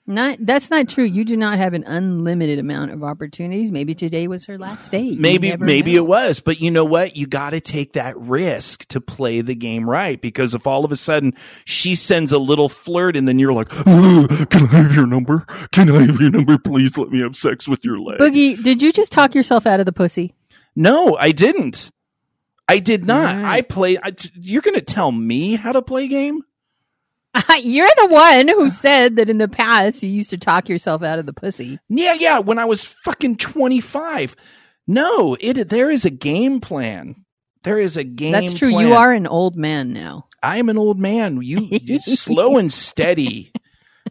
Not 0.07 0.37
that's 0.41 0.71
not 0.71 0.89
true. 0.91 1.05
You 1.05 1.25
do 1.25 1.35
not 1.35 1.57
have 1.57 1.73
an 1.73 1.85
unlimited 1.85 2.59
amount 2.59 2.91
of 2.91 3.03
opportunities. 3.03 3.73
Maybe 3.73 3.95
today 3.95 4.29
was 4.29 4.45
her 4.45 4.59
last 4.59 4.91
day. 4.93 5.01
You 5.01 5.19
Maybe, 5.21 5.57
maybe 5.57 5.93
know. 5.93 5.97
it 5.99 6.07
was, 6.07 6.41
but 6.41 6.61
you 6.61 6.71
know 6.71 6.85
what? 6.85 7.17
You 7.17 7.27
got 7.27 7.51
to 7.51 7.61
take 7.61 7.95
that 7.95 8.15
risk 8.19 8.85
to 8.89 9.01
play 9.01 9.41
the 9.41 9.55
game 9.55 9.89
right. 9.89 10.21
Because 10.21 10.55
if 10.55 10.67
all 10.67 10.85
of 10.85 10.93
a 10.93 10.97
sudden 10.97 11.33
she 11.65 11.95
sends 11.95 12.33
a 12.33 12.39
little 12.39 12.69
flirt 12.69 13.17
and 13.17 13.27
then 13.27 13.39
you're 13.39 13.55
like, 13.55 13.69
"Ugh, 13.87 14.29
"Can 14.51 14.65
I 14.69 14.83
have 14.83 14.95
your 14.95 15.07
number? 15.07 15.47
Can 15.73 15.91
I 15.91 16.03
have 16.03 16.21
your 16.21 16.31
number? 16.31 16.59
Please 16.59 16.99
let 16.99 17.09
me 17.09 17.21
have 17.23 17.35
sex 17.35 17.67
with 17.67 17.83
your 17.83 17.99
leg." 17.99 18.19
Boogie, 18.19 18.63
did 18.63 18.83
you 18.83 18.93
just 18.93 19.11
talk 19.11 19.35
yourself 19.35 19.67
out 19.67 19.81
of 19.81 19.87
the 19.87 19.93
pussy? 19.93 20.35
No, 20.77 21.17
I 21.17 21.33
didn't. 21.33 21.91
I 22.69 22.79
did 22.79 23.07
not. 23.07 23.37
Right. 23.37 23.45
I 23.59 23.61
play. 23.63 23.97
I, 24.03 24.13
you're 24.35 24.63
going 24.63 24.75
to 24.75 24.83
tell 24.83 25.11
me 25.13 25.55
how 25.55 25.73
to 25.73 25.81
play 25.81 26.09
game? 26.09 26.43
You're 27.61 27.89
the 27.97 28.09
one 28.09 28.49
who 28.49 28.71
said 28.71 29.17
that 29.17 29.29
in 29.29 29.39
the 29.39 29.49
past 29.49 30.03
you 30.03 30.11
used 30.11 30.31
to 30.31 30.39
talk 30.39 30.69
yourself 30.69 31.03
out 31.03 31.19
of 31.19 31.27
the 31.27 31.33
pussy. 31.33 31.79
Yeah, 31.89 32.15
yeah. 32.15 32.39
When 32.39 32.59
I 32.59 32.65
was 32.65 32.85
fucking 32.85 33.37
25. 33.39 34.37
No, 34.87 35.37
it. 35.41 35.69
There 35.69 35.91
is 35.91 36.05
a 36.05 36.11
game 36.11 36.61
plan. 36.61 37.25
There 37.63 37.79
is 37.79 37.97
a 37.97 38.05
game. 38.05 38.33
That's 38.33 38.53
true. 38.53 38.71
plan. 38.71 38.87
You 38.87 38.95
are 38.95 39.13
an 39.13 39.27
old 39.27 39.57
man 39.57 39.93
now. 39.93 40.27
I 40.43 40.59
am 40.59 40.69
an 40.69 40.77
old 40.77 40.99
man. 40.99 41.41
You, 41.43 41.67
you 41.71 42.01
slow 42.01 42.59
and 42.59 42.71
steady, 42.71 43.51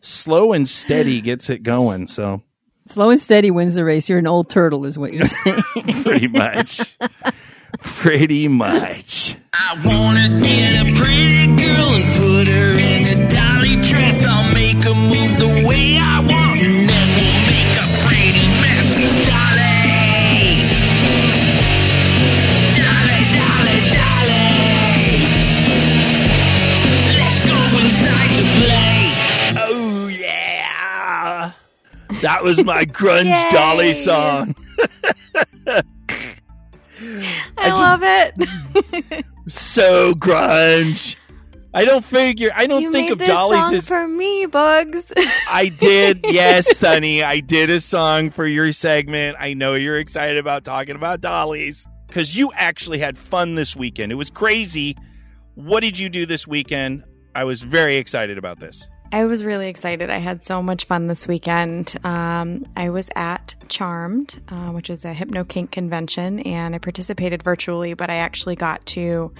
slow 0.02 0.52
and 0.54 0.68
steady 0.68 1.22
gets 1.22 1.50
it 1.52 1.62
going. 1.62 2.08
So 2.08 2.42
Slow 2.88 3.12
and 3.12 3.22
steady 3.22 3.50
wins 3.52 3.76
the 3.76 3.86
race. 3.86 4.10
You're 4.10 4.20
an 4.20 4.28
old 4.28 4.50
turtle, 4.50 4.86
is 4.86 4.98
what 4.98 5.14
you're 5.14 5.28
saying. 5.46 5.62
pretty 6.04 6.28
much, 6.28 6.98
pretty 7.84 8.48
much. 8.48 9.38
I 9.54 9.80
wanna 9.86 10.42
get 10.42 10.86
a 10.88 10.94
pretty 11.00 11.53
I'll 14.26 14.54
make 14.54 14.82
her 14.84 14.94
move 14.96 15.38
the 15.38 15.64
way 15.68 15.98
I 16.00 16.20
want, 16.20 16.62
and 16.62 16.90
then 16.90 17.08
we'll 17.16 17.42
make 17.52 17.74
a 17.78 17.88
pretty 18.04 18.48
mess. 18.62 18.90
Dolly, 19.28 20.64
dolly, 22.78 23.22
dolly, 23.38 23.80
dolly. 23.98 24.48
Let's 27.18 27.40
go 27.48 27.58
inside 27.82 28.32
to 28.40 28.46
play. 28.60 28.98
Oh 29.58 30.08
yeah, 30.08 31.52
that 32.22 32.44
was 32.44 32.64
my 32.64 32.86
grunge 33.00 33.50
dolly 33.52 33.94
song. 33.94 34.56
I 37.58 37.70
love 37.70 38.02
it. 38.04 39.26
So 39.50 40.14
grunge. 40.14 41.18
I 41.74 41.86
don't 41.86 42.06
figure. 42.06 42.52
I 42.54 42.68
don't 42.68 42.84
you 42.84 42.92
think 42.92 43.10
of 43.10 43.26
song 43.26 43.74
as. 43.74 43.88
for 43.88 44.08
me, 44.08 44.46
Bugs. 44.46 45.12
I 45.50 45.70
did, 45.70 46.24
yes, 46.24 46.78
Sunny. 46.78 47.24
I 47.24 47.40
did 47.40 47.70
a 47.70 47.80
song 47.80 48.30
for 48.30 48.46
your 48.46 48.72
segment. 48.72 49.38
I 49.40 49.54
know 49.54 49.74
you're 49.74 49.98
excited 49.98 50.38
about 50.38 50.64
talking 50.64 50.96
about 50.96 51.22
Dolly's 51.22 51.88
because 52.08 52.36
you 52.38 52.52
actually 52.54 53.00
had 53.00 53.18
fun 53.18 53.56
this 53.56 53.76
weekend. 53.76 54.12
It 54.12 54.16
was 54.16 54.30
crazy. 54.30 54.96
What 55.56 55.80
did 55.80 55.98
you 55.98 56.10
do 56.10 56.26
this 56.26 56.48
weekend? 56.48 57.04
I 57.34 57.44
was 57.46 57.62
very 57.62 57.98
excited 57.98 58.38
about 58.38 58.60
this. 58.60 58.88
I 59.14 59.26
was 59.26 59.44
really 59.44 59.68
excited. 59.68 60.10
I 60.10 60.18
had 60.18 60.42
so 60.42 60.64
much 60.64 60.86
fun 60.86 61.06
this 61.06 61.28
weekend. 61.28 61.96
Um, 62.04 62.66
I 62.76 62.90
was 62.90 63.10
at 63.16 63.54
Charmed, 63.70 64.42
uh, 64.48 64.72
which 64.72 64.90
is 64.90 65.06
a 65.06 65.14
hypno 65.14 65.44
kink 65.44 65.70
convention, 65.70 66.40
and 66.40 66.74
I 66.74 66.80
participated 66.80 67.44
virtually, 67.44 67.94
but 67.94 68.10
I 68.10 68.16
actually 68.16 68.56
got 68.56 68.84
to 68.88 69.32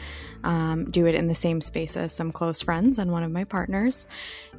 um, 0.44 0.92
do 0.92 1.08
it 1.08 1.16
in 1.16 1.26
the 1.26 1.34
same 1.34 1.60
space 1.60 1.98
as 1.98 2.14
some 2.14 2.32
close 2.32 2.62
friends 2.62 3.00
and 3.00 3.12
one 3.12 3.24
of 3.24 3.32
my 3.32 3.46
partners. 3.46 4.06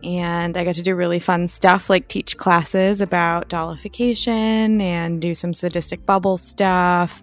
And 0.02 0.56
I 0.56 0.64
got 0.64 0.74
to 0.74 0.82
do 0.82 0.96
really 0.96 1.20
fun 1.20 1.46
stuff 1.46 1.88
like 1.88 2.08
teach 2.08 2.36
classes 2.36 3.00
about 3.00 3.48
dollification 3.48 4.82
and 4.82 5.22
do 5.22 5.36
some 5.36 5.54
sadistic 5.54 6.04
bubble 6.04 6.38
stuff. 6.38 7.22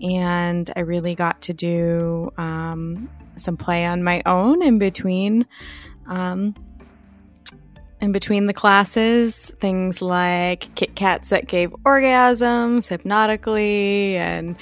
And 0.00 0.72
I 0.74 0.80
really 0.80 1.14
got 1.14 1.42
to 1.42 1.52
do 1.52 2.32
um, 2.38 3.10
some 3.36 3.58
play 3.58 3.84
on 3.84 4.02
my 4.02 4.22
own 4.24 4.62
in 4.62 4.78
between. 4.78 5.44
Um, 6.06 6.54
in 8.00 8.12
between 8.12 8.46
the 8.46 8.52
classes, 8.52 9.52
things 9.60 10.02
like 10.02 10.74
Kit 10.74 10.94
Kats 10.94 11.30
that 11.30 11.46
gave 11.46 11.70
orgasms 11.84 12.86
hypnotically 12.86 14.16
and 14.16 14.56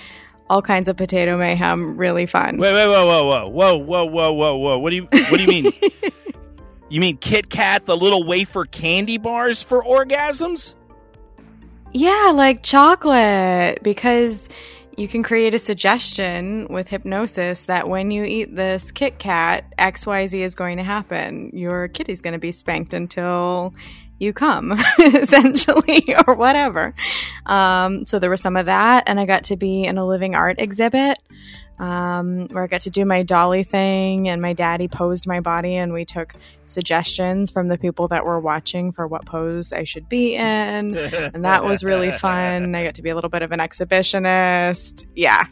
all 0.49 0.63
kinds 0.63 0.89
of 0.89 0.97
potato 0.97 1.37
mayhem. 1.37 1.97
Really 1.97 2.27
fun. 2.27 2.59
Wait, 2.59 2.73
wait, 2.75 2.87
whoa, 2.87 3.07
whoa, 3.07 3.49
whoa, 3.49 3.49
whoa, 3.49 3.77
whoa, 3.77 4.05
whoa, 4.05 4.33
whoa, 4.33 4.57
whoa. 4.57 4.79
What 4.79 4.91
do 4.91 4.97
you 4.97 5.09
what 5.11 5.37
do 5.37 5.43
you 5.43 5.49
mean? 5.49 5.73
you 6.89 7.01
mean 7.01 7.17
Kit 7.17 7.51
Kat, 7.51 7.87
the 7.87 7.97
little 7.97 8.25
wafer 8.25 8.65
candy 8.65 9.19
bars 9.19 9.63
for 9.63 9.83
orgasms? 9.83 10.75
Yeah, 11.93 12.33
like 12.35 12.63
chocolate, 12.63 13.81
because 13.83 14.49
you 14.97 15.09
can 15.09 15.23
create 15.23 15.55
a 15.55 15.59
suggestion 15.59 16.67
with 16.69 16.89
hypnosis 16.89 17.65
that 17.65 17.89
when 17.89 18.11
you 18.11 18.25
eat 18.25 18.55
this 18.55 18.91
Kit 18.91 19.19
Kat, 19.19 19.65
XYZ 19.79 20.41
is 20.41 20.55
going 20.55 20.79
to 20.79 20.85
happen. 20.85 21.51
Your 21.53 21.89
kitty's 21.89 22.21
going 22.21 22.33
to 22.33 22.39
be 22.39 22.53
spanked 22.53 22.95
until 22.95 23.75
you 24.19 24.33
come, 24.33 24.73
essentially, 24.99 26.15
or 26.27 26.35
whatever. 26.35 26.95
Um, 27.47 28.07
so 28.07 28.19
there 28.19 28.31
was 28.31 28.41
some 28.41 28.57
of 28.57 28.67
that, 28.67 29.05
and 29.07 29.19
I 29.19 29.27
got 29.27 29.45
to 29.45 29.57
be 29.57 29.85
in 29.85 29.99
a 29.99 30.07
living 30.07 30.35
art 30.35 30.61
exhibit 30.61 31.19
um, 31.79 32.47
where 32.49 32.63
I 32.63 32.67
got 32.67 32.83
to 32.83 32.91
do 32.91 33.05
my 33.05 33.23
dolly 33.23 33.65
thing, 33.65 34.29
and 34.29 34.41
my 34.41 34.53
daddy 34.53 34.89
posed 34.89 35.27
my 35.27 35.41
body, 35.41 35.75
and 35.75 35.93
we 35.93 36.05
took 36.05 36.35
suggestions 36.67 37.51
from 37.51 37.69
the 37.69 37.79
people 37.79 38.09
that 38.09 38.25
were 38.25 38.41
watching 38.41 38.93
for 38.93 39.07
what 39.07 39.25
pose 39.27 39.73
I 39.73 39.85
should 39.85 40.09
be 40.09 40.35
in, 40.35 40.97
and 40.97 41.45
that 41.45 41.65
was 41.65 41.85
really 41.85 42.13
fun. 42.13 42.75
I 42.75 42.85
got 42.85 42.95
to 42.97 43.03
be 43.03 43.11
a 43.11 43.15
little 43.15 43.31
bit 43.31 43.43
of 43.43 43.53
an 43.53 43.61
exhibitionist. 43.61 45.05
Yeah, 45.15 45.47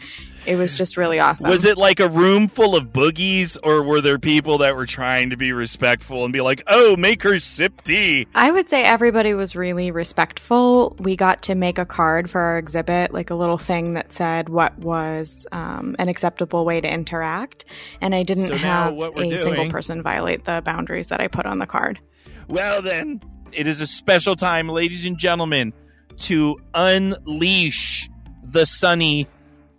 it 0.46 0.56
was 0.56 0.74
just 0.74 0.96
really 0.96 1.20
awesome. 1.20 1.48
Was 1.48 1.64
it 1.64 1.76
like 1.76 2.00
a 2.00 2.08
room 2.08 2.48
full 2.48 2.74
of 2.74 2.86
boogies, 2.86 3.56
or 3.62 3.82
were 3.82 4.00
there 4.00 4.18
people 4.18 4.58
that 4.58 4.74
were 4.74 4.86
trying 4.86 5.30
to 5.30 5.36
be 5.36 5.52
respectful 5.52 6.24
and 6.24 6.32
be 6.32 6.40
like, 6.40 6.62
"Oh, 6.66 6.96
make 6.96 7.22
her 7.22 7.38
sip 7.38 7.82
tea"? 7.82 8.26
I 8.34 8.50
would 8.50 8.68
say 8.68 8.82
everybody 8.82 9.34
was 9.34 9.54
really 9.54 9.90
respectful. 9.90 10.96
We 10.98 11.16
got 11.16 11.42
to 11.42 11.54
make 11.54 11.78
a 11.78 11.86
card 11.86 12.28
for 12.30 12.40
our 12.40 12.58
exhibit, 12.58 13.12
like 13.12 13.30
a 13.30 13.34
little 13.34 13.58
thing 13.58 13.94
that 13.94 14.12
said 14.12 14.48
what 14.48 14.76
was 14.78 15.46
um, 15.52 15.94
an 15.98 16.08
acceptable 16.08 16.64
way 16.64 16.80
to 16.80 16.92
interact, 16.92 17.64
and 18.00 18.14
I 18.14 18.22
didn't 18.22 18.48
So 18.48 18.56
have 18.56 18.94
what 18.94 19.12
a 19.12 19.28
we're 19.28 19.38
single 19.38 19.68
person 19.68 20.02
violate 20.02 20.44
the 20.44 20.62
boundaries 20.64 21.01
that 21.08 21.20
I 21.20 21.28
put 21.28 21.46
on 21.46 21.58
the 21.58 21.66
card. 21.66 22.00
Well, 22.48 22.82
then, 22.82 23.20
it 23.52 23.66
is 23.66 23.80
a 23.80 23.86
special 23.86 24.36
time, 24.36 24.68
ladies 24.68 25.06
and 25.06 25.18
gentlemen, 25.18 25.72
to 26.18 26.56
unleash 26.74 28.08
the 28.42 28.66
Sunny 28.66 29.26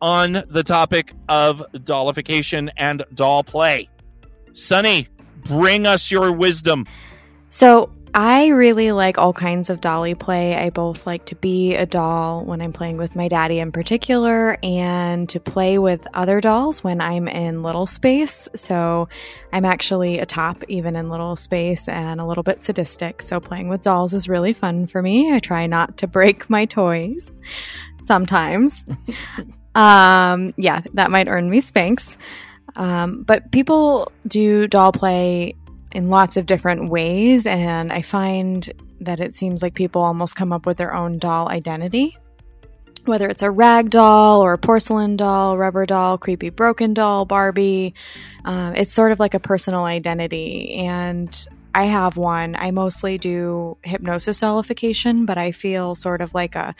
on 0.01 0.43
the 0.49 0.63
topic 0.63 1.13
of 1.29 1.63
dollification 1.73 2.69
and 2.77 3.03
doll 3.13 3.43
play. 3.43 3.89
Sunny, 4.53 5.07
bring 5.45 5.85
us 5.85 6.11
your 6.11 6.31
wisdom. 6.31 6.85
So 7.49 7.91
I 8.15 8.49
really 8.49 8.91
like 8.91 9.17
all 9.17 9.33
kinds 9.33 9.71
of 9.71 9.81
dolly 9.81 10.13
play. 10.13 10.55
I 10.55 10.69
both 10.69 11.07
like 11.07 11.25
to 11.25 11.35
be 11.35 11.73
a 11.73 11.87
doll 11.87 12.45
when 12.45 12.61
I'm 12.61 12.71
playing 12.71 12.97
with 12.97 13.15
my 13.15 13.27
daddy 13.27 13.57
in 13.57 13.71
particular 13.71 14.55
and 14.61 15.27
to 15.29 15.39
play 15.39 15.79
with 15.79 16.05
other 16.13 16.39
dolls 16.39 16.83
when 16.83 17.01
I'm 17.01 17.27
in 17.27 17.63
little 17.63 17.87
space. 17.87 18.47
So 18.55 19.09
I'm 19.51 19.65
actually 19.65 20.19
a 20.19 20.27
top 20.27 20.63
even 20.67 20.95
in 20.95 21.09
little 21.09 21.35
space 21.35 21.87
and 21.87 22.21
a 22.21 22.25
little 22.25 22.43
bit 22.43 22.61
sadistic. 22.61 23.23
So 23.23 23.39
playing 23.39 23.67
with 23.67 23.81
dolls 23.81 24.13
is 24.13 24.29
really 24.29 24.53
fun 24.53 24.85
for 24.85 25.01
me. 25.01 25.33
I 25.33 25.39
try 25.39 25.65
not 25.65 25.97
to 25.97 26.07
break 26.07 26.47
my 26.51 26.65
toys 26.65 27.31
sometimes. 28.03 28.85
um, 29.75 30.53
yeah, 30.55 30.81
that 30.93 31.09
might 31.09 31.27
earn 31.27 31.49
me 31.49 31.61
spanks. 31.61 32.15
Um, 32.75 33.23
but 33.23 33.51
people 33.51 34.11
do 34.27 34.67
doll 34.67 34.91
play 34.91 35.55
in 35.93 36.09
lots 36.09 36.37
of 36.37 36.45
different 36.45 36.89
ways, 36.89 37.45
and 37.45 37.93
I 37.93 38.01
find 38.01 38.69
that 39.01 39.19
it 39.19 39.37
seems 39.37 39.61
like 39.61 39.75
people 39.75 40.01
almost 40.01 40.35
come 40.35 40.51
up 40.51 40.65
with 40.65 40.77
their 40.77 40.93
own 40.93 41.19
doll 41.19 41.49
identity. 41.49 42.17
Whether 43.05 43.27
it's 43.27 43.41
a 43.41 43.51
rag 43.51 43.89
doll 43.89 44.41
or 44.41 44.53
a 44.53 44.57
porcelain 44.57 45.17
doll, 45.17 45.57
rubber 45.57 45.85
doll, 45.85 46.17
creepy 46.17 46.49
broken 46.49 46.93
doll, 46.93 47.25
Barbie, 47.25 47.93
um, 48.45 48.75
it's 48.75 48.93
sort 48.93 49.11
of 49.11 49.19
like 49.19 49.33
a 49.33 49.39
personal 49.39 49.83
identity. 49.83 50.73
And 50.75 51.47
I 51.75 51.85
have 51.85 52.17
one. 52.17 52.55
I 52.55 52.71
mostly 52.71 53.17
do 53.17 53.77
hypnosis 53.83 54.39
dollification, 54.39 55.25
but 55.25 55.37
I 55.37 55.51
feel 55.51 55.95
sort 55.95 56.21
of 56.21 56.33
like 56.33 56.55
a 56.55 56.75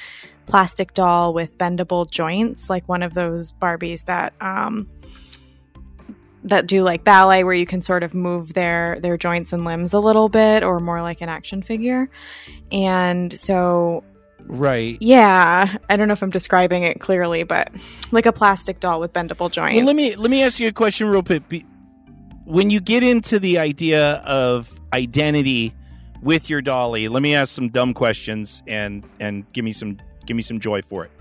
plastic 0.45 0.93
doll 0.93 1.34
with 1.34 1.58
bendable 1.58 2.10
joints, 2.10 2.69
like 2.69 2.88
one 2.88 3.04
of 3.04 3.13
those 3.13 3.52
Barbies 3.52 4.06
that 4.06 4.34
um, 4.39 4.89
that 6.45 6.67
do 6.67 6.84
like 6.84 7.03
ballet 7.03 7.43
where 7.43 7.53
you 7.53 7.65
can 7.65 7.82
sort 7.82 8.03
of 8.03 8.13
move 8.13 8.53
their 8.53 8.99
their 9.01 9.17
joints 9.17 9.53
and 9.53 9.63
limbs 9.65 9.93
a 9.93 9.99
little 9.99 10.29
bit 10.29 10.63
or 10.63 10.79
more 10.79 11.01
like 11.01 11.21
an 11.21 11.29
action 11.29 11.62
figure. 11.62 12.10
And 12.71 13.38
so 13.38 14.03
Right. 14.45 14.97
yeah, 14.99 15.77
I 15.89 15.95
don't 15.95 16.08
know 16.08 16.13
if 16.13 16.21
I'm 16.21 16.29
describing 16.29 16.84
it 16.84 16.99
clearly, 16.99 17.43
but 17.43 17.71
like 18.12 18.25
a 18.25 18.34
plastic 18.34 18.79
doll 18.82 18.99
with 18.99 19.13
bendable 19.13 19.49
joints. 19.49 19.77
Well, 19.77 19.86
let 19.86 19.95
me 19.95 20.15
let 20.15 20.29
me 20.29 20.43
ask 20.43 20.60
you 20.60 20.67
a 20.67 20.73
question 20.73 21.08
real 21.08 21.23
quick. 21.23 21.43
When 22.45 22.69
you 22.69 22.82
get 22.82 23.03
into 23.03 23.39
the 23.39 23.58
idea 23.58 24.15
of 24.25 24.71
identity 24.91 25.73
with 26.21 26.49
your 26.49 26.62
dolly, 26.62 27.08
let 27.08 27.23
me 27.23 27.36
ask 27.36 27.53
some 27.53 27.69
dumb 27.69 27.93
questions 27.93 28.63
and 28.67 29.06
and 29.19 29.51
give 29.53 29.63
me 29.63 29.71
some 29.71 29.97
give 30.25 30.36
me 30.36 30.43
some 30.43 30.60
joy 30.60 30.82
for 30.82 31.06
it. 31.06 31.12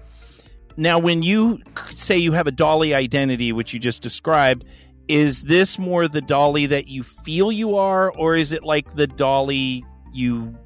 Now, 0.77 0.99
when 0.99 1.23
you 1.23 1.61
say 1.95 2.17
you 2.17 2.33
have 2.33 2.47
a 2.47 2.51
dolly 2.51 2.95
identity, 2.95 3.53
which 3.53 3.75
you 3.75 3.79
just 3.79 4.01
described, 4.03 4.65
is 5.13 5.43
this 5.43 5.79
more 5.79 6.09
the 6.09 6.23
dolly 6.23 6.65
that 6.65 6.89
you 6.89 7.03
feel 7.03 7.53
you 7.53 7.77
are, 7.77 8.11
or 8.13 8.35
is 8.35 8.51
it 8.51 8.65
like 8.65 8.97
the 8.97 9.07
dolly 9.07 9.85
you 10.11 10.57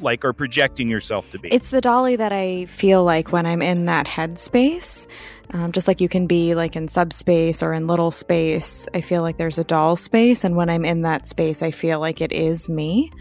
like 0.00 0.24
are 0.24 0.32
projecting 0.32 0.88
yourself 0.88 1.30
to 1.30 1.38
be? 1.38 1.48
It's 1.52 1.70
the 1.70 1.80
dolly 1.80 2.16
that 2.16 2.32
I 2.32 2.66
feel 2.66 3.04
like 3.04 3.30
when 3.30 3.46
I'm 3.46 3.62
in 3.62 3.84
that 3.84 4.06
headspace. 4.06 5.06
Um, 5.50 5.70
just 5.70 5.86
like 5.86 6.00
you 6.00 6.08
can 6.08 6.26
be 6.26 6.56
like 6.56 6.74
in 6.74 6.88
subspace 6.88 7.62
or 7.62 7.72
in 7.72 7.86
little 7.86 8.10
space, 8.10 8.88
I 8.94 9.00
feel 9.00 9.22
like 9.22 9.38
there's 9.38 9.58
a 9.58 9.64
doll 9.64 9.94
space. 9.94 10.42
And 10.42 10.56
when 10.56 10.68
I'm 10.68 10.84
in 10.84 11.02
that 11.02 11.28
space, 11.28 11.62
I 11.62 11.70
feel 11.70 12.00
like 12.00 12.20
it 12.20 12.32
is 12.32 12.68
me. 12.68 13.12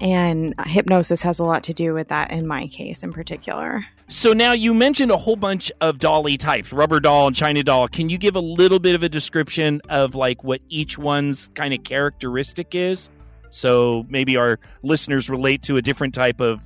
And 0.00 0.54
hypnosis 0.66 1.22
has 1.22 1.38
a 1.38 1.44
lot 1.44 1.62
to 1.64 1.74
do 1.74 1.94
with 1.94 2.08
that 2.08 2.30
in 2.30 2.46
my 2.46 2.66
case 2.66 3.02
in 3.02 3.12
particular. 3.12 3.84
So 4.08 4.32
now 4.32 4.52
you 4.52 4.74
mentioned 4.74 5.10
a 5.10 5.16
whole 5.16 5.36
bunch 5.36 5.72
of 5.80 5.98
dolly 5.98 6.36
types, 6.36 6.72
rubber 6.72 7.00
doll 7.00 7.28
and 7.28 7.36
china 7.36 7.62
doll. 7.62 7.88
Can 7.88 8.10
you 8.10 8.18
give 8.18 8.36
a 8.36 8.40
little 8.40 8.78
bit 8.78 8.94
of 8.94 9.02
a 9.02 9.08
description 9.08 9.80
of 9.88 10.14
like 10.14 10.44
what 10.44 10.60
each 10.68 10.98
one's 10.98 11.48
kind 11.54 11.72
of 11.72 11.84
characteristic 11.84 12.74
is? 12.74 13.08
So 13.50 14.04
maybe 14.08 14.36
our 14.36 14.58
listeners 14.82 15.30
relate 15.30 15.62
to 15.62 15.76
a 15.76 15.82
different 15.82 16.12
type 16.12 16.40
of 16.40 16.60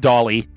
dolly 0.00 0.48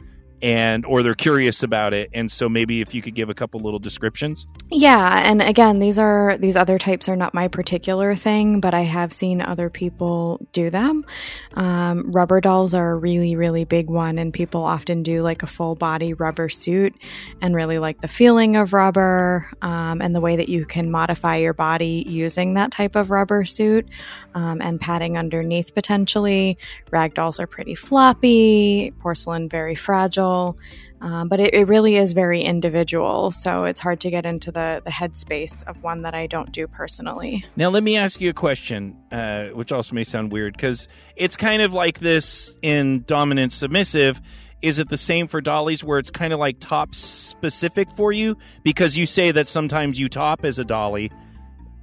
and 0.41 0.85
or 0.85 1.03
they're 1.03 1.15
curious 1.15 1.63
about 1.63 1.93
it 1.93 2.09
and 2.13 2.31
so 2.31 2.47
maybe 2.47 2.81
if 2.81 2.93
you 2.93 3.01
could 3.01 3.15
give 3.15 3.29
a 3.29 3.33
couple 3.33 3.59
little 3.59 3.79
descriptions. 3.79 4.45
Yeah, 4.69 5.23
and 5.25 5.41
again, 5.41 5.79
these 5.79 5.97
are 5.97 6.37
these 6.37 6.55
other 6.55 6.77
types 6.77 7.07
are 7.07 7.15
not 7.15 7.33
my 7.33 7.47
particular 7.47 8.15
thing, 8.15 8.59
but 8.59 8.73
I 8.73 8.81
have 8.81 9.13
seen 9.13 9.41
other 9.41 9.69
people 9.69 10.45
do 10.51 10.69
them. 10.69 11.03
Um, 11.53 12.11
rubber 12.11 12.41
dolls 12.41 12.73
are 12.73 12.91
a 12.91 12.95
really, 12.95 13.35
really 13.35 13.65
big 13.65 13.89
one, 13.89 14.17
and 14.17 14.33
people 14.33 14.63
often 14.63 15.03
do 15.03 15.21
like 15.21 15.43
a 15.43 15.47
full 15.47 15.75
body 15.75 16.13
rubber 16.13 16.49
suit 16.49 16.95
and 17.41 17.55
really 17.55 17.79
like 17.79 18.01
the 18.01 18.07
feeling 18.07 18.55
of 18.55 18.73
rubber 18.73 19.49
um, 19.61 20.01
and 20.01 20.13
the 20.13 20.21
way 20.21 20.35
that 20.35 20.49
you 20.49 20.65
can 20.65 20.91
modify 20.91 21.37
your 21.37 21.53
body 21.53 22.03
using 22.07 22.55
that 22.55 22.71
type 22.71 22.95
of 22.95 23.09
rubber 23.09 23.45
suit 23.45 23.87
um, 24.37 24.61
and 24.61 24.79
padding 24.79 25.17
underneath 25.17 25.73
potentially. 25.73 26.59
Rag 26.91 27.15
dolls 27.15 27.39
are 27.39 27.47
pretty 27.47 27.73
floppy, 27.73 28.93
porcelain 28.99 29.49
very 29.49 29.73
fragile. 29.73 30.59
Um, 31.01 31.27
but 31.27 31.39
it, 31.39 31.53
it, 31.53 31.67
really 31.67 31.95
is 31.95 32.13
very 32.13 32.41
individual, 32.41 33.29
so 33.29 33.65
it's 33.65 33.79
hard 33.79 33.99
to 33.99 34.09
get 34.09 34.25
into 34.25 34.51
the 34.51 34.81
the 34.83 34.89
headspace 34.89 35.63
of 35.67 35.83
one 35.83 36.01
that 36.01 36.15
I 36.15 36.25
don't 36.25 36.51
do 36.51 36.65
personally. 36.67 37.45
Now, 37.55 37.69
let 37.69 37.83
me 37.83 37.97
ask 37.97 38.19
you 38.19 38.31
a 38.31 38.33
question, 38.33 38.97
uh, 39.11 39.49
which 39.49 39.71
also 39.71 39.93
may 39.93 40.03
sound 40.03 40.31
weird 40.31 40.53
because 40.53 40.87
it's 41.15 41.37
kind 41.37 41.61
of 41.61 41.71
like 41.71 41.99
this 41.99 42.57
in 42.63 43.03
dominant 43.05 43.51
submissive. 43.51 44.19
Is 44.63 44.79
it 44.79 44.89
the 44.89 44.97
same 44.97 45.27
for 45.27 45.39
dollies 45.39 45.83
where 45.83 45.99
it's 45.99 46.09
kind 46.09 46.33
of 46.33 46.39
like 46.39 46.59
top 46.59 46.95
specific 46.95 47.91
for 47.91 48.11
you 48.11 48.35
because 48.63 48.97
you 48.97 49.05
say 49.05 49.29
that 49.29 49.47
sometimes 49.47 49.99
you 49.99 50.09
top 50.09 50.43
as 50.43 50.57
a 50.57 50.65
dolly? 50.65 51.11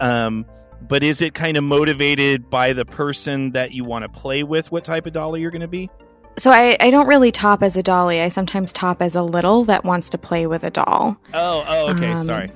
Um, 0.00 0.44
but 0.88 1.02
is 1.02 1.22
it 1.22 1.34
kind 1.34 1.56
of 1.56 1.64
motivated 1.64 2.50
by 2.50 2.72
the 2.72 2.84
person 2.84 3.52
that 3.52 3.72
you 3.72 3.84
want 3.84 4.04
to 4.04 4.08
play 4.08 4.42
with? 4.42 4.70
What 4.70 4.84
type 4.84 5.06
of 5.06 5.12
dolly 5.12 5.40
you're 5.40 5.50
going 5.50 5.62
to 5.62 5.68
be? 5.68 5.90
So 6.36 6.50
I, 6.50 6.76
I 6.80 6.90
don't 6.90 7.06
really 7.06 7.30
top 7.30 7.62
as 7.62 7.76
a 7.76 7.82
dolly. 7.82 8.20
I 8.20 8.28
sometimes 8.28 8.72
top 8.72 9.00
as 9.00 9.14
a 9.14 9.22
little 9.22 9.64
that 9.64 9.84
wants 9.84 10.10
to 10.10 10.18
play 10.18 10.46
with 10.46 10.64
a 10.64 10.70
doll. 10.70 11.16
Oh, 11.32 11.64
oh, 11.66 11.90
okay. 11.92 12.12
Um, 12.12 12.24
Sorry. 12.24 12.52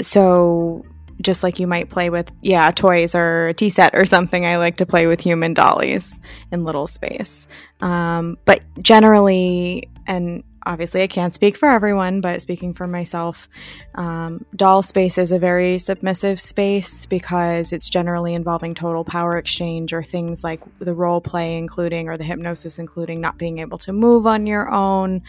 So 0.00 0.84
just 1.20 1.42
like 1.42 1.58
you 1.58 1.66
might 1.66 1.90
play 1.90 2.10
with, 2.10 2.30
yeah, 2.42 2.70
toys 2.70 3.14
or 3.14 3.48
a 3.48 3.54
tea 3.54 3.70
set 3.70 3.94
or 3.94 4.06
something, 4.06 4.46
I 4.46 4.58
like 4.58 4.76
to 4.76 4.86
play 4.86 5.06
with 5.06 5.20
human 5.20 5.54
dollies 5.54 6.18
in 6.52 6.64
little 6.64 6.86
space. 6.86 7.46
Um, 7.80 8.38
but 8.44 8.62
generally, 8.80 9.88
and 10.06 10.44
obviously 10.66 11.02
I 11.02 11.06
can't 11.06 11.32
speak 11.32 11.56
for 11.56 11.68
everyone, 11.68 12.20
but 12.20 12.42
speaking 12.42 12.74
for 12.74 12.86
myself, 12.86 13.48
um, 13.94 14.44
doll 14.54 14.82
space 14.82 15.16
is 15.16 15.32
a 15.32 15.38
very 15.38 15.78
submissive 15.78 16.40
space 16.40 17.06
because 17.06 17.72
it's 17.72 17.88
generally 17.88 18.34
involving 18.34 18.74
total 18.74 19.04
power 19.04 19.38
exchange 19.38 19.92
or 19.92 20.02
things 20.02 20.44
like 20.44 20.60
the 20.80 20.94
role 20.94 21.20
play, 21.20 21.56
including 21.56 22.08
or 22.08 22.18
the 22.18 22.24
hypnosis, 22.24 22.78
including 22.78 23.20
not 23.20 23.38
being 23.38 23.58
able 23.58 23.78
to 23.78 23.92
move 23.92 24.26
on 24.26 24.46
your 24.46 24.68
own, 24.70 25.22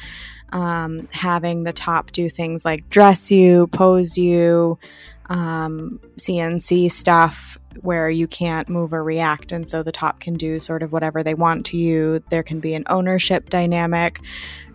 um, 0.52 1.08
having 1.12 1.64
the 1.64 1.74
top 1.74 2.12
do 2.12 2.30
things 2.30 2.66
like 2.66 2.90
dress 2.90 3.32
you, 3.32 3.68
pose 3.68 4.18
you, 4.18 4.80
um, 5.30 6.00
CNC 6.18 6.92
stuff 6.92 7.58
where 7.84 8.10
you 8.10 8.28
can't 8.28 8.70
move 8.70 8.94
or 8.94 9.04
react. 9.04 9.52
And 9.52 9.70
so 9.70 9.84
the 9.84 9.92
top 9.92 10.20
can 10.20 10.36
do 10.36 10.60
sort 10.60 10.84
of 10.84 10.92
whatever 10.92 11.24
they 11.24 11.34
want 11.34 11.66
to 11.68 11.78
you. 11.78 12.24
There 12.30 12.44
can 12.44 12.60
be 12.60 12.74
an 12.74 12.84
ownership 12.88 13.50
dynamic. 13.50 14.20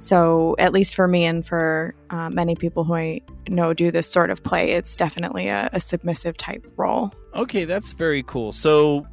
So, 0.01 0.57
at 0.59 0.73
least 0.73 0.97
for 0.97 1.07
me 1.07 1.25
and 1.25 1.47
for 1.47 1.95
uh, 2.11 2.29
many 2.29 2.57
people 2.57 2.83
who 2.83 2.95
I 2.95 3.21
know 3.49 3.73
do 3.73 3.93
this 3.93 4.11
sort 4.11 4.31
of 4.31 4.43
play, 4.43 4.73
it's 4.73 4.97
definitely 4.97 5.47
a, 5.47 5.71
a 5.73 5.79
submissive 5.79 6.37
type 6.37 6.67
role. 6.77 7.13
Okay, 7.35 7.65
that's 7.67 7.93
very 7.93 8.25
cool. 8.25 8.51
So, 8.51 9.07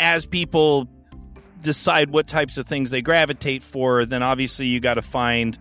as 0.00 0.26
people 0.26 0.88
decide 1.60 2.10
what 2.10 2.26
types 2.26 2.58
of 2.58 2.66
things 2.66 2.90
they 2.90 3.00
gravitate 3.00 3.62
for, 3.62 4.04
then 4.06 4.24
obviously 4.24 4.66
you 4.66 4.80
got 4.80 4.94
to 4.94 5.02
find 5.02 5.56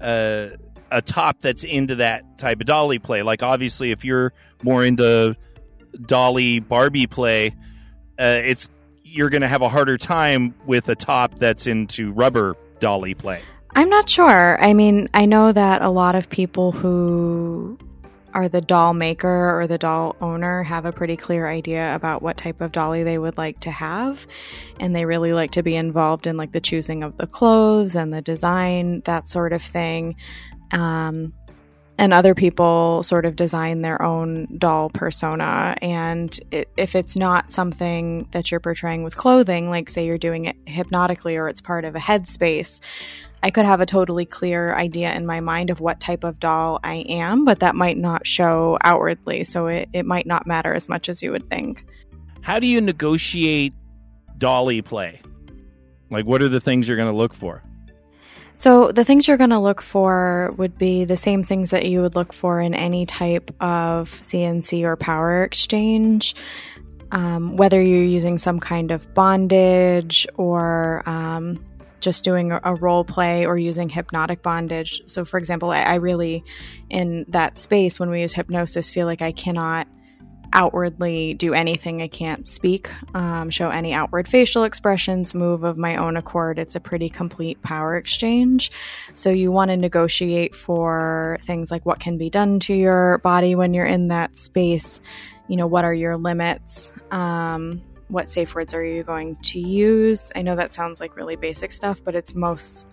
uh, 0.00 0.50
a 0.92 1.02
top 1.02 1.40
that's 1.40 1.64
into 1.64 1.96
that 1.96 2.38
type 2.38 2.60
of 2.60 2.66
dolly 2.66 3.00
play. 3.00 3.22
Like, 3.22 3.42
obviously, 3.42 3.90
if 3.90 4.04
you're 4.04 4.32
more 4.62 4.84
into 4.84 5.34
dolly 6.00 6.60
Barbie 6.60 7.06
play, 7.06 7.54
uh, 8.18 8.40
it's 8.44 8.68
you're 9.04 9.30
going 9.30 9.42
to 9.42 9.48
have 9.48 9.62
a 9.62 9.68
harder 9.68 9.98
time 9.98 10.54
with 10.66 10.88
a 10.88 10.94
top 10.94 11.38
that's 11.38 11.66
into 11.66 12.12
rubber 12.12 12.56
dolly 12.80 13.14
play. 13.14 13.42
I'm 13.74 13.88
not 13.88 14.08
sure. 14.08 14.62
I 14.62 14.74
mean, 14.74 15.08
I 15.14 15.26
know 15.26 15.52
that 15.52 15.82
a 15.82 15.90
lot 15.90 16.14
of 16.14 16.28
people 16.28 16.72
who 16.72 17.78
are 18.34 18.48
the 18.48 18.60
doll 18.60 18.94
maker 18.94 19.58
or 19.58 19.66
the 19.66 19.78
doll 19.78 20.16
owner 20.20 20.62
have 20.62 20.84
a 20.84 20.92
pretty 20.92 21.16
clear 21.16 21.46
idea 21.46 21.94
about 21.94 22.22
what 22.22 22.36
type 22.36 22.60
of 22.60 22.72
dolly 22.72 23.02
they 23.02 23.18
would 23.18 23.36
like 23.36 23.60
to 23.60 23.70
have 23.70 24.26
and 24.80 24.96
they 24.96 25.04
really 25.04 25.32
like 25.32 25.50
to 25.52 25.62
be 25.62 25.76
involved 25.76 26.26
in 26.26 26.36
like 26.36 26.52
the 26.52 26.60
choosing 26.60 27.02
of 27.02 27.16
the 27.18 27.26
clothes 27.26 27.94
and 27.94 28.12
the 28.12 28.22
design 28.22 29.02
that 29.04 29.28
sort 29.28 29.52
of 29.52 29.62
thing 29.62 30.16
um, 30.72 31.34
and 32.02 32.12
other 32.12 32.34
people 32.34 33.04
sort 33.04 33.24
of 33.24 33.36
design 33.36 33.82
their 33.82 34.02
own 34.02 34.48
doll 34.58 34.90
persona 34.90 35.76
and 35.80 36.40
it, 36.50 36.68
if 36.76 36.96
it's 36.96 37.14
not 37.14 37.52
something 37.52 38.28
that 38.32 38.50
you're 38.50 38.58
portraying 38.58 39.04
with 39.04 39.16
clothing 39.16 39.70
like 39.70 39.88
say 39.88 40.04
you're 40.04 40.18
doing 40.18 40.46
it 40.46 40.56
hypnotically 40.66 41.36
or 41.36 41.48
it's 41.48 41.60
part 41.60 41.84
of 41.84 41.94
a 41.94 42.00
headspace 42.00 42.80
I 43.44 43.52
could 43.52 43.66
have 43.66 43.80
a 43.80 43.86
totally 43.86 44.24
clear 44.24 44.74
idea 44.74 45.12
in 45.14 45.26
my 45.26 45.38
mind 45.38 45.70
of 45.70 45.78
what 45.78 46.00
type 46.00 46.22
of 46.22 46.38
doll 46.38 46.78
I 46.84 46.98
am, 47.08 47.44
but 47.44 47.58
that 47.58 47.74
might 47.74 47.98
not 47.98 48.24
show 48.24 48.78
outwardly. 48.84 49.42
So 49.42 49.66
it, 49.66 49.88
it 49.92 50.06
might 50.06 50.28
not 50.28 50.46
matter 50.46 50.72
as 50.72 50.88
much 50.88 51.08
as 51.08 51.24
you 51.24 51.32
would 51.32 51.50
think. 51.50 51.84
How 52.42 52.60
do 52.60 52.68
you 52.68 52.80
negotiate 52.80 53.74
dolly 54.38 54.80
play? 54.80 55.20
Like, 56.08 56.24
what 56.24 56.40
are 56.40 56.48
the 56.48 56.60
things 56.60 56.86
you're 56.86 56.96
going 56.96 57.10
to 57.10 57.16
look 57.16 57.34
for? 57.34 57.64
So, 58.62 58.92
the 58.92 59.04
things 59.04 59.26
you're 59.26 59.38
going 59.38 59.50
to 59.50 59.58
look 59.58 59.82
for 59.82 60.54
would 60.56 60.78
be 60.78 61.04
the 61.04 61.16
same 61.16 61.42
things 61.42 61.70
that 61.70 61.86
you 61.86 62.00
would 62.00 62.14
look 62.14 62.32
for 62.32 62.60
in 62.60 62.74
any 62.74 63.06
type 63.06 63.50
of 63.60 64.08
CNC 64.22 64.84
or 64.84 64.94
power 64.94 65.42
exchange. 65.42 66.36
Um, 67.10 67.56
whether 67.56 67.82
you're 67.82 68.04
using 68.04 68.38
some 68.38 68.60
kind 68.60 68.92
of 68.92 69.12
bondage 69.14 70.28
or 70.36 71.02
um, 71.06 71.64
just 71.98 72.22
doing 72.22 72.52
a 72.52 72.76
role 72.76 73.02
play 73.02 73.46
or 73.46 73.58
using 73.58 73.88
hypnotic 73.88 74.44
bondage. 74.44 75.02
So, 75.06 75.24
for 75.24 75.38
example, 75.38 75.72
I, 75.72 75.80
I 75.80 75.94
really, 75.94 76.44
in 76.88 77.24
that 77.30 77.58
space 77.58 77.98
when 77.98 78.10
we 78.10 78.20
use 78.20 78.32
hypnosis, 78.32 78.92
feel 78.92 79.06
like 79.06 79.22
I 79.22 79.32
cannot 79.32 79.88
outwardly 80.52 81.34
do 81.34 81.54
anything. 81.54 82.02
I 82.02 82.08
can't 82.08 82.46
speak, 82.46 82.90
um, 83.14 83.50
show 83.50 83.70
any 83.70 83.92
outward 83.92 84.28
facial 84.28 84.64
expressions, 84.64 85.34
move 85.34 85.64
of 85.64 85.76
my 85.76 85.96
own 85.96 86.16
accord. 86.16 86.58
It's 86.58 86.74
a 86.74 86.80
pretty 86.80 87.08
complete 87.08 87.60
power 87.62 87.96
exchange. 87.96 88.70
So 89.14 89.30
you 89.30 89.50
want 89.50 89.70
to 89.70 89.76
negotiate 89.76 90.54
for 90.54 91.38
things 91.46 91.70
like 91.70 91.84
what 91.86 92.00
can 92.00 92.18
be 92.18 92.30
done 92.30 92.60
to 92.60 92.74
your 92.74 93.18
body 93.18 93.54
when 93.54 93.74
you're 93.74 93.86
in 93.86 94.08
that 94.08 94.38
space. 94.38 95.00
You 95.48 95.56
know, 95.56 95.66
what 95.66 95.84
are 95.84 95.94
your 95.94 96.16
limits? 96.16 96.92
Um, 97.10 97.82
what 98.08 98.28
safe 98.28 98.54
words 98.54 98.74
are 98.74 98.84
you 98.84 99.02
going 99.02 99.36
to 99.36 99.58
use? 99.58 100.30
I 100.36 100.42
know 100.42 100.54
that 100.56 100.74
sounds 100.74 101.00
like 101.00 101.16
really 101.16 101.36
basic 101.36 101.72
stuff, 101.72 102.02
but 102.04 102.14
it's 102.14 102.34
most 102.34 102.86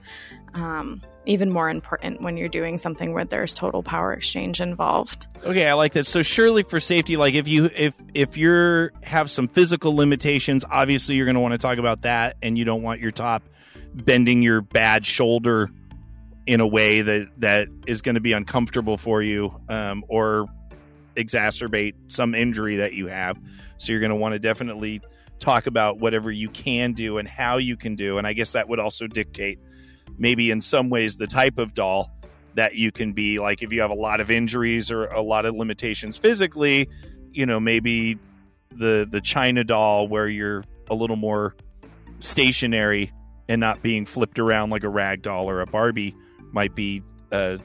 um, 0.54 1.02
even 1.30 1.52
more 1.52 1.70
important 1.70 2.22
when 2.22 2.38
you're 2.38 2.50
doing 2.50 2.78
something 2.78 3.14
where 3.14 3.24
there's 3.24 3.54
total 3.54 3.84
power 3.84 4.14
exchange 4.14 4.60
involved. 4.60 5.28
Okay, 5.44 5.68
I 5.68 5.74
like 5.74 5.94
that. 5.94 6.08
So 6.08 6.24
surely 6.24 6.64
for 6.64 6.80
safety, 6.80 7.18
like 7.18 7.36
if 7.36 7.48
you 7.48 7.70
if 7.76 7.94
if 8.14 8.36
you're 8.36 8.92
have 9.04 9.30
some 9.30 9.48
physical 9.48 9.96
limitations, 9.96 10.66
obviously 10.70 11.16
you're 11.16 11.26
going 11.26 11.36
to 11.36 11.42
want 11.42 11.52
to 11.52 11.60
talk 11.60 11.78
about 11.78 12.02
that, 12.02 12.36
and 12.42 12.58
you 12.58 12.66
don't 12.66 12.82
want 12.82 13.00
your 13.00 13.12
top 13.12 13.44
bending 13.94 14.42
your 14.42 14.62
bad 14.62 15.06
shoulder 15.06 15.70
in 16.48 16.62
a 16.62 16.68
way 16.68 17.02
that 17.02 17.28
that 17.38 17.68
is 17.86 18.02
going 18.02 18.16
to 18.16 18.22
be 18.22 18.34
uncomfortable 18.34 18.98
for 18.98 19.22
you, 19.22 19.62
um, 19.70 20.04
or 20.08 20.48
exacerbate 21.16 21.94
some 22.08 22.34
injury 22.34 22.78
that 22.78 22.94
you 22.94 23.08
have. 23.08 23.38
So 23.78 23.92
you're 23.92 24.02
going 24.02 24.10
to 24.10 24.16
want 24.16 24.34
to 24.34 24.40
definitely 24.40 25.02
talk 25.40 25.68
about 25.68 26.00
whatever 26.00 26.32
you 26.32 26.50
can 26.50 26.94
do 26.94 27.18
and 27.18 27.28
how 27.28 27.58
you 27.58 27.78
can 27.78 27.96
do. 27.96 28.18
And 28.18 28.26
I 28.26 28.34
guess 28.34 28.54
that 28.54 28.68
would 28.68 28.80
also 28.80 29.08
dictate 29.08 29.60
maybe 30.18 30.52
in 30.52 30.62
some 30.62 30.90
ways 30.90 31.18
the 31.18 31.28
type 31.28 31.58
of 31.58 31.74
doll 31.74 32.12
that 32.56 32.76
you 32.76 32.92
can 32.92 33.14
be. 33.14 33.40
Like 33.40 33.62
if 33.62 33.72
you 33.72 33.82
have 33.82 33.92
a 33.92 33.96
lot 33.96 34.20
of 34.20 34.32
injuries 34.32 34.92
or 34.92 35.06
a 35.06 35.22
lot 35.22 35.46
of 35.46 35.56
limitations 35.56 36.18
physically, 36.18 36.90
you 37.32 37.46
know, 37.46 37.60
maybe 37.60 38.18
the 38.72 39.08
the 39.10 39.22
China 39.22 39.64
doll 39.64 40.08
where 40.08 40.28
you're 40.28 40.64
a 40.90 40.96
little 40.96 41.16
more 41.16 41.56
stationary 42.20 43.12
and 43.48 43.60
not 43.60 43.82
being 43.82 44.06
flipped 44.06 44.40
around 44.40 44.70
like 44.70 44.84
a 44.84 44.90
rag 44.90 45.22
doll 45.22 45.50
or 45.50 45.62
a 45.62 45.66
Barbie 45.66 46.16
might 46.52 46.76
be 46.76 47.02
a, 47.32 47.60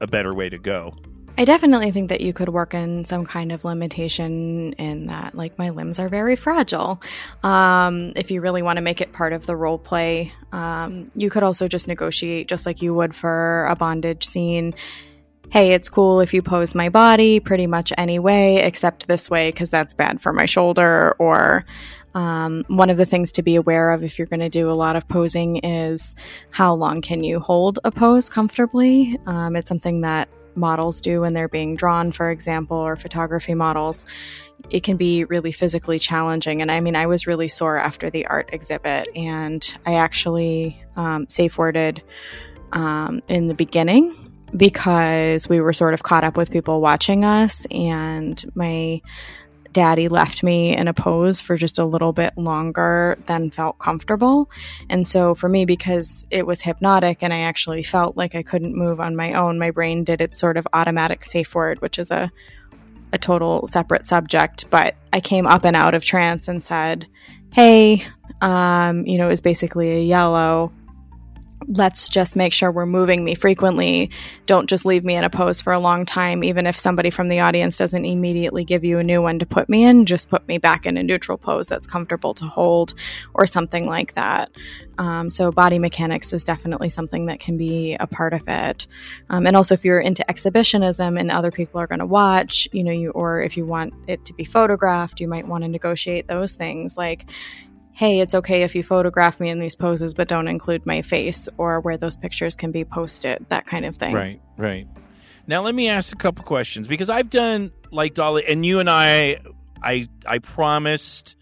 a 0.00 0.06
better 0.06 0.34
way 0.34 0.48
to 0.48 0.58
go. 0.58 0.94
I 1.38 1.44
definitely 1.44 1.90
think 1.90 2.08
that 2.08 2.22
you 2.22 2.32
could 2.32 2.48
work 2.48 2.72
in 2.72 3.04
some 3.04 3.26
kind 3.26 3.52
of 3.52 3.62
limitation 3.62 4.72
in 4.74 5.06
that, 5.08 5.34
like, 5.34 5.58
my 5.58 5.68
limbs 5.68 5.98
are 5.98 6.08
very 6.08 6.34
fragile. 6.34 7.02
Um, 7.42 8.12
if 8.16 8.30
you 8.30 8.40
really 8.40 8.62
want 8.62 8.78
to 8.78 8.80
make 8.80 9.02
it 9.02 9.12
part 9.12 9.34
of 9.34 9.44
the 9.44 9.54
role 9.54 9.78
play, 9.78 10.32
um, 10.52 11.10
you 11.14 11.28
could 11.28 11.42
also 11.42 11.68
just 11.68 11.88
negotiate 11.88 12.48
just 12.48 12.64
like 12.64 12.80
you 12.80 12.94
would 12.94 13.14
for 13.14 13.66
a 13.66 13.76
bondage 13.76 14.26
scene. 14.26 14.74
Hey, 15.50 15.74
it's 15.74 15.90
cool 15.90 16.20
if 16.20 16.32
you 16.32 16.40
pose 16.40 16.74
my 16.74 16.88
body 16.88 17.38
pretty 17.38 17.66
much 17.66 17.92
any 17.98 18.18
way 18.18 18.62
except 18.62 19.06
this 19.06 19.28
way 19.28 19.50
because 19.50 19.68
that's 19.68 19.92
bad 19.92 20.22
for 20.22 20.32
my 20.32 20.46
shoulder. 20.46 21.14
Or 21.18 21.66
um, 22.14 22.64
one 22.68 22.88
of 22.88 22.96
the 22.96 23.04
things 23.04 23.30
to 23.32 23.42
be 23.42 23.56
aware 23.56 23.90
of 23.90 24.02
if 24.02 24.18
you're 24.18 24.26
going 24.26 24.40
to 24.40 24.48
do 24.48 24.70
a 24.70 24.72
lot 24.72 24.96
of 24.96 25.06
posing 25.06 25.58
is 25.58 26.14
how 26.50 26.74
long 26.74 27.02
can 27.02 27.22
you 27.22 27.40
hold 27.40 27.78
a 27.84 27.92
pose 27.92 28.30
comfortably. 28.30 29.18
Um, 29.26 29.54
it's 29.54 29.68
something 29.68 30.00
that 30.00 30.30
models 30.56 31.00
do 31.00 31.20
when 31.20 31.34
they're 31.34 31.48
being 31.48 31.76
drawn, 31.76 32.12
for 32.12 32.30
example, 32.30 32.76
or 32.76 32.96
photography 32.96 33.54
models, 33.54 34.06
it 34.70 34.82
can 34.82 34.96
be 34.96 35.24
really 35.24 35.52
physically 35.52 35.98
challenging. 35.98 36.62
And 36.62 36.70
I 36.70 36.80
mean, 36.80 36.96
I 36.96 37.06
was 37.06 37.26
really 37.26 37.48
sore 37.48 37.76
after 37.76 38.10
the 38.10 38.26
art 38.26 38.50
exhibit, 38.52 39.08
and 39.14 39.66
I 39.84 39.94
actually 39.94 40.82
um, 40.96 41.28
safe 41.28 41.58
worded 41.58 42.02
um, 42.72 43.22
in 43.28 43.48
the 43.48 43.54
beginning 43.54 44.14
because 44.56 45.48
we 45.48 45.60
were 45.60 45.72
sort 45.72 45.94
of 45.94 46.02
caught 46.02 46.24
up 46.24 46.36
with 46.36 46.50
people 46.50 46.80
watching 46.80 47.24
us, 47.24 47.66
and 47.70 48.42
my 48.54 49.02
daddy 49.76 50.08
left 50.08 50.42
me 50.42 50.74
in 50.74 50.88
a 50.88 50.94
pose 50.94 51.38
for 51.38 51.54
just 51.54 51.78
a 51.78 51.84
little 51.84 52.14
bit 52.14 52.32
longer 52.38 53.18
than 53.26 53.50
felt 53.50 53.78
comfortable. 53.78 54.50
And 54.88 55.06
so 55.06 55.34
for 55.34 55.50
me, 55.50 55.66
because 55.66 56.26
it 56.30 56.46
was 56.46 56.62
hypnotic 56.62 57.18
and 57.20 57.30
I 57.30 57.40
actually 57.40 57.82
felt 57.82 58.16
like 58.16 58.34
I 58.34 58.42
couldn't 58.42 58.74
move 58.74 59.00
on 59.00 59.14
my 59.16 59.34
own, 59.34 59.58
my 59.58 59.70
brain 59.70 60.02
did 60.02 60.22
its 60.22 60.40
sort 60.40 60.56
of 60.56 60.66
automatic 60.72 61.26
safe 61.26 61.54
word, 61.54 61.82
which 61.82 61.98
is 61.98 62.10
a 62.10 62.32
a 63.12 63.18
total 63.18 63.66
separate 63.66 64.06
subject, 64.06 64.64
but 64.70 64.96
I 65.12 65.20
came 65.20 65.46
up 65.46 65.64
and 65.64 65.76
out 65.76 65.92
of 65.92 66.02
trance 66.02 66.48
and 66.48 66.64
said, 66.64 67.06
Hey, 67.52 68.04
um, 68.40 69.06
you 69.06 69.18
know, 69.18 69.26
it 69.26 69.30
was 69.30 69.42
basically 69.42 69.90
a 69.90 70.00
yellow 70.00 70.72
let's 71.68 72.08
just 72.08 72.36
make 72.36 72.52
sure 72.52 72.70
we're 72.70 72.86
moving 72.86 73.24
me 73.24 73.34
frequently. 73.34 74.10
Don't 74.46 74.68
just 74.68 74.84
leave 74.84 75.04
me 75.04 75.16
in 75.16 75.24
a 75.24 75.30
pose 75.30 75.60
for 75.60 75.72
a 75.72 75.78
long 75.78 76.06
time. 76.06 76.44
Even 76.44 76.66
if 76.66 76.78
somebody 76.78 77.10
from 77.10 77.28
the 77.28 77.40
audience 77.40 77.76
doesn't 77.76 78.04
immediately 78.04 78.64
give 78.64 78.84
you 78.84 78.98
a 78.98 79.04
new 79.04 79.20
one 79.20 79.38
to 79.38 79.46
put 79.46 79.68
me 79.68 79.84
in, 79.84 80.06
just 80.06 80.28
put 80.28 80.46
me 80.46 80.58
back 80.58 80.86
in 80.86 80.96
a 80.96 81.02
neutral 81.02 81.38
pose 81.38 81.66
that's 81.66 81.86
comfortable 81.86 82.34
to 82.34 82.44
hold 82.44 82.94
or 83.34 83.46
something 83.46 83.86
like 83.86 84.14
that. 84.14 84.50
Um, 84.98 85.28
so 85.28 85.52
body 85.52 85.78
mechanics 85.78 86.32
is 86.32 86.44
definitely 86.44 86.88
something 86.88 87.26
that 87.26 87.40
can 87.40 87.56
be 87.56 87.94
a 87.94 88.06
part 88.06 88.32
of 88.32 88.42
it. 88.46 88.86
Um, 89.28 89.46
and 89.46 89.56
also 89.56 89.74
if 89.74 89.84
you're 89.84 90.00
into 90.00 90.28
exhibitionism 90.30 91.18
and 91.18 91.30
other 91.30 91.50
people 91.50 91.80
are 91.80 91.86
going 91.86 91.98
to 91.98 92.06
watch, 92.06 92.68
you 92.72 92.82
know, 92.82 92.92
you, 92.92 93.10
or 93.10 93.42
if 93.42 93.56
you 93.56 93.66
want 93.66 93.92
it 94.06 94.24
to 94.24 94.32
be 94.32 94.44
photographed, 94.44 95.20
you 95.20 95.28
might 95.28 95.46
want 95.46 95.64
to 95.64 95.68
negotiate 95.68 96.28
those 96.28 96.54
things. 96.54 96.96
Like, 96.96 97.26
hey, 97.96 98.20
it's 98.20 98.34
okay 98.34 98.62
if 98.62 98.74
you 98.74 98.82
photograph 98.82 99.40
me 99.40 99.48
in 99.48 99.58
these 99.58 99.74
poses, 99.74 100.12
but 100.12 100.28
don't 100.28 100.48
include 100.48 100.84
my 100.84 101.00
face 101.00 101.48
or 101.56 101.80
where 101.80 101.96
those 101.96 102.14
pictures 102.14 102.54
can 102.54 102.70
be 102.70 102.84
posted, 102.84 103.46
that 103.48 103.66
kind 103.66 103.86
of 103.86 103.96
thing. 103.96 104.12
Right, 104.12 104.38
right. 104.58 104.86
Now 105.46 105.62
let 105.62 105.74
me 105.74 105.88
ask 105.88 106.12
a 106.12 106.18
couple 106.18 106.44
questions 106.44 106.86
because 106.88 107.08
I've 107.08 107.30
done 107.30 107.72
like 107.90 108.12
Dolly, 108.12 108.44
and 108.46 108.66
you 108.66 108.80
and 108.80 108.90
I, 108.90 109.38
I, 109.82 110.10
I 110.26 110.40
promised 110.40 111.36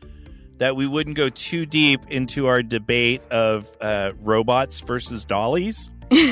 that 0.58 0.76
we 0.76 0.86
wouldn't 0.86 1.16
go 1.16 1.28
too 1.28 1.66
deep 1.66 2.02
into 2.08 2.46
our 2.46 2.62
debate 2.62 3.22
of 3.32 3.68
uh, 3.80 4.12
robots 4.20 4.78
versus 4.78 5.24
dollies. 5.24 5.90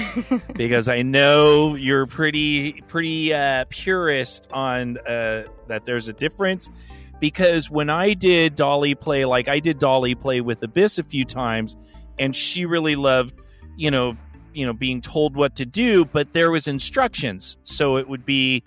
because 0.55 0.87
I 0.87 1.03
know 1.03 1.75
you're 1.75 2.07
pretty 2.07 2.83
pretty 2.83 3.35
uh, 3.35 3.65
purist 3.71 4.47
on 4.53 4.99
uh, 4.99 5.45
that 5.67 5.87
there's 5.87 6.07
a 6.07 6.13
difference 6.13 6.69
because 7.23 7.71
when 7.71 7.89
I 7.89 8.15
did 8.15 8.57
dolly 8.57 8.97
play, 8.97 9.25
like 9.25 9.47
I 9.47 9.61
did 9.61 9.79
dolly 9.79 10.17
play 10.17 10.41
with 10.41 10.61
Abyss 10.61 10.99
a 10.99 11.05
few 11.05 11.25
times, 11.25 11.77
and 12.19 12.35
she 12.35 12.67
really 12.67 12.97
loved, 12.97 13.33
you 13.77 13.93
know, 13.93 14.17
you 14.53 14.67
know, 14.67 14.73
being 14.73 15.01
told 15.01 15.37
what 15.37 15.55
to 15.55 15.65
do, 15.65 16.05
but 16.05 16.33
there 16.33 16.51
was 16.51 16.67
instructions. 16.67 17.59
So 17.63 17.97
it 17.97 18.09
would 18.09 18.27
be 18.27 18.65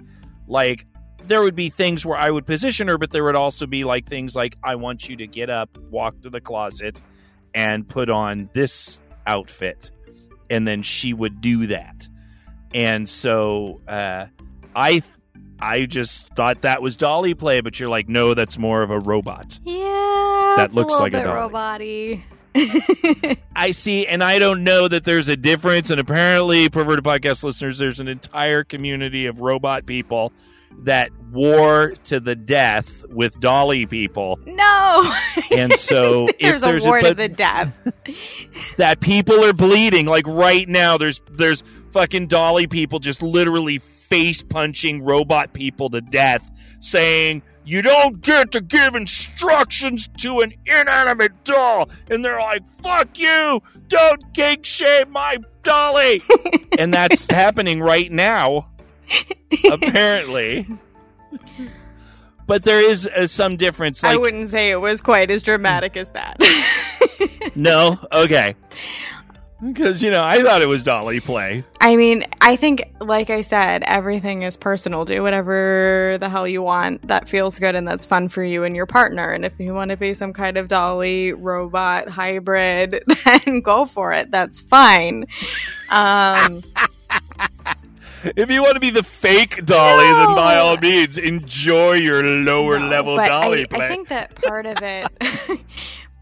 like 0.47 0.85
there 1.25 1.41
would 1.41 1.57
be 1.57 1.69
things 1.69 2.05
where 2.05 2.17
I 2.17 2.31
would 2.31 2.45
position 2.45 2.87
her, 2.87 2.97
but 2.97 3.11
there 3.11 3.25
would 3.25 3.35
also 3.35 3.67
be 3.67 3.83
like 3.83 4.07
things 4.07 4.37
like 4.37 4.55
I 4.63 4.75
want 4.75 5.09
you 5.09 5.17
to 5.17 5.27
get 5.27 5.49
up, 5.49 5.77
walk 5.91 6.21
to 6.21 6.29
the 6.29 6.39
closet, 6.39 7.01
and 7.53 7.85
put 7.85 8.09
on 8.09 8.49
this 8.53 9.01
outfit, 9.27 9.91
and 10.49 10.65
then 10.65 10.81
she 10.81 11.11
would 11.11 11.41
do 11.41 11.67
that. 11.67 12.07
And 12.73 13.09
so 13.09 13.81
uh, 13.85 14.27
I 14.73 15.03
I 15.59 15.85
just 15.85 16.27
thought 16.35 16.61
that 16.61 16.81
was 16.81 16.97
dolly 16.97 17.33
play, 17.33 17.61
but 17.61 17.79
you're 17.79 17.89
like, 17.89 18.09
no, 18.09 18.33
that's 18.33 18.57
more 18.57 18.81
of 18.81 18.91
a 18.91 18.99
robot. 18.99 19.59
Yeah, 19.63 20.55
that 20.57 20.73
looks 20.73 20.93
a 20.93 20.97
like 20.97 21.13
a 21.13 21.23
dolly. 21.23 22.25
I 23.55 23.71
see, 23.71 24.07
and 24.07 24.23
I 24.23 24.39
don't 24.39 24.63
know 24.63 24.87
that 24.87 25.03
there's 25.03 25.27
a 25.27 25.35
difference. 25.35 25.89
And 25.89 25.99
apparently, 25.99 26.69
perverted 26.69 27.03
podcast 27.03 27.43
listeners, 27.43 27.77
there's 27.77 27.99
an 27.99 28.07
entire 28.07 28.63
community 28.63 29.25
of 29.25 29.41
robot 29.41 29.85
people 29.85 30.31
that 30.83 31.09
war 31.31 31.93
to 32.05 32.19
the 32.19 32.35
death 32.35 33.05
with 33.09 33.39
dolly 33.39 33.85
people. 33.85 34.39
No, 34.45 35.13
and 35.51 35.73
so 35.73 36.29
there's, 36.39 36.61
there's 36.61 36.85
a 36.85 36.87
war 36.87 36.99
a, 36.99 37.03
to 37.03 37.13
the 37.13 37.29
death. 37.29 37.73
that 38.77 38.99
people 39.01 39.43
are 39.43 39.53
bleeding. 39.53 40.05
Like 40.05 40.27
right 40.27 40.67
now, 40.67 40.97
there's 40.97 41.21
there's 41.29 41.63
fucking 41.91 42.27
dolly 42.27 42.67
people 42.67 42.99
just 42.99 43.21
literally 43.21 43.79
face 44.09 44.41
punching 44.43 45.03
robot 45.03 45.53
people 45.53 45.89
to 45.89 46.01
death, 46.01 46.49
saying, 46.79 47.41
You 47.63 47.81
don't 47.81 48.21
get 48.21 48.51
to 48.51 48.61
give 48.61 48.95
instructions 48.95 50.07
to 50.19 50.39
an 50.39 50.53
inanimate 50.65 51.43
doll. 51.43 51.89
And 52.09 52.23
they're 52.23 52.39
like, 52.39 52.67
Fuck 52.81 53.17
you! 53.17 53.61
Don't 53.87 54.33
kink 54.33 54.65
shame 54.65 55.11
my 55.11 55.37
dolly! 55.63 56.21
and 56.79 56.93
that's 56.93 57.29
happening 57.29 57.81
right 57.81 58.11
now, 58.11 58.69
apparently. 59.71 60.67
But 62.47 62.63
there 62.63 62.79
is 62.79 63.07
uh, 63.07 63.25
some 63.25 63.57
difference. 63.57 64.03
Like, 64.03 64.13
I 64.13 64.17
wouldn't 64.17 64.49
say 64.49 64.69
it 64.69 64.79
was 64.79 65.01
quite 65.01 65.31
as 65.31 65.41
dramatic 65.41 65.97
as 65.97 66.09
that. 66.11 66.37
no? 67.55 67.99
Okay. 68.11 68.55
Because, 69.63 70.03
you 70.03 70.11
know, 70.11 70.23
I 70.23 70.43
thought 70.43 70.61
it 70.61 70.67
was 70.67 70.83
Dolly 70.83 71.21
play. 71.21 71.63
I 71.79 71.95
mean, 71.95 72.25
I 72.41 72.57
think, 72.57 72.93
like 72.99 73.29
I 73.29 73.39
said, 73.41 73.83
everything 73.83 74.41
is 74.41 74.57
personal. 74.57 75.05
Do 75.05 75.23
whatever 75.23 76.17
the 76.19 76.27
hell 76.27 76.47
you 76.47 76.61
want 76.61 77.07
that 77.07 77.29
feels 77.29 77.57
good 77.57 77.73
and 77.73 77.87
that's 77.87 78.05
fun 78.05 78.27
for 78.27 78.43
you 78.43 78.65
and 78.65 78.75
your 78.75 78.85
partner. 78.85 79.31
And 79.31 79.45
if 79.45 79.53
you 79.57 79.73
want 79.73 79.91
to 79.91 79.97
be 79.97 80.13
some 80.13 80.33
kind 80.33 80.57
of 80.57 80.67
Dolly 80.67 81.31
robot 81.31 82.09
hybrid, 82.09 83.03
then 83.25 83.61
go 83.61 83.85
for 83.85 84.11
it. 84.11 84.29
That's 84.29 84.59
fine. 84.59 85.25
Um, 85.89 86.61
if 88.35 88.49
you 88.51 88.61
want 88.61 88.73
to 88.73 88.81
be 88.81 88.89
the 88.89 89.03
fake 89.03 89.65
Dolly, 89.65 90.11
no. 90.11 90.19
then 90.19 90.35
by 90.35 90.57
all 90.57 90.77
means, 90.77 91.17
enjoy 91.17 91.93
your 91.93 92.23
lower 92.23 92.77
no, 92.77 92.87
level 92.87 93.15
Dolly 93.15 93.61
I, 93.61 93.65
play. 93.65 93.85
I 93.85 93.87
think 93.87 94.09
that 94.09 94.35
part 94.35 94.65
of 94.65 94.77
it. 94.81 95.61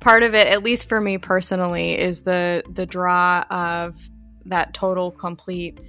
part 0.04 0.24
of 0.24 0.36
it, 0.36 0.48
at 0.48 0.64
least 0.64 0.90
for 0.90 1.02
me 1.02 1.18
personally, 1.18 1.98
is 1.98 2.22
the 2.22 2.64
the 2.70 2.86
draw 2.86 3.44
of 3.50 3.96
that 4.46 4.74
total 4.74 5.12
complete 5.12 5.80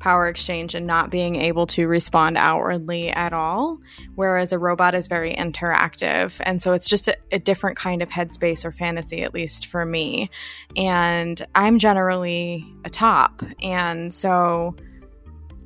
power 0.00 0.28
exchange 0.28 0.74
and 0.74 0.86
not 0.86 1.10
being 1.10 1.36
able 1.36 1.66
to 1.66 1.86
respond 1.86 2.36
outwardly 2.38 3.10
at 3.10 3.32
all. 3.32 3.78
Whereas 4.14 4.52
a 4.52 4.58
robot 4.58 4.94
is 4.94 5.08
very 5.08 5.34
interactive. 5.34 6.34
And 6.40 6.62
so 6.62 6.72
it's 6.72 6.88
just 6.88 7.08
a, 7.08 7.16
a, 7.32 7.38
different 7.40 7.76
kind 7.76 8.00
of 8.00 8.08
headspace 8.08 8.64
or 8.64 8.70
fantasy, 8.70 9.22
at 9.22 9.34
least 9.34 9.66
for 9.66 9.84
me. 9.84 10.30
And 10.76 11.44
I'm 11.56 11.80
generally 11.80 12.64
a 12.84 12.90
top. 12.90 13.42
And 13.60 14.14
so 14.14 14.76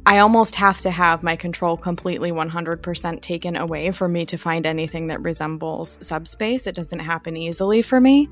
I 0.04 0.18
almost 0.18 0.56
have 0.56 0.80
to 0.80 0.90
have 0.90 1.22
my 1.22 1.36
control 1.36 1.76
completely 1.76 2.32
100% 2.32 3.22
taken 3.22 3.54
away 3.54 3.92
for 3.92 4.08
me 4.08 4.26
to 4.26 4.36
find 4.36 4.66
anything 4.66 5.06
that 5.06 5.22
resembles 5.22 5.96
subspace. 6.02 6.66
It 6.66 6.74
doesn't 6.74 6.98
happen 6.98 7.36
easily 7.36 7.82
for 7.82 8.00
me. 8.00 8.28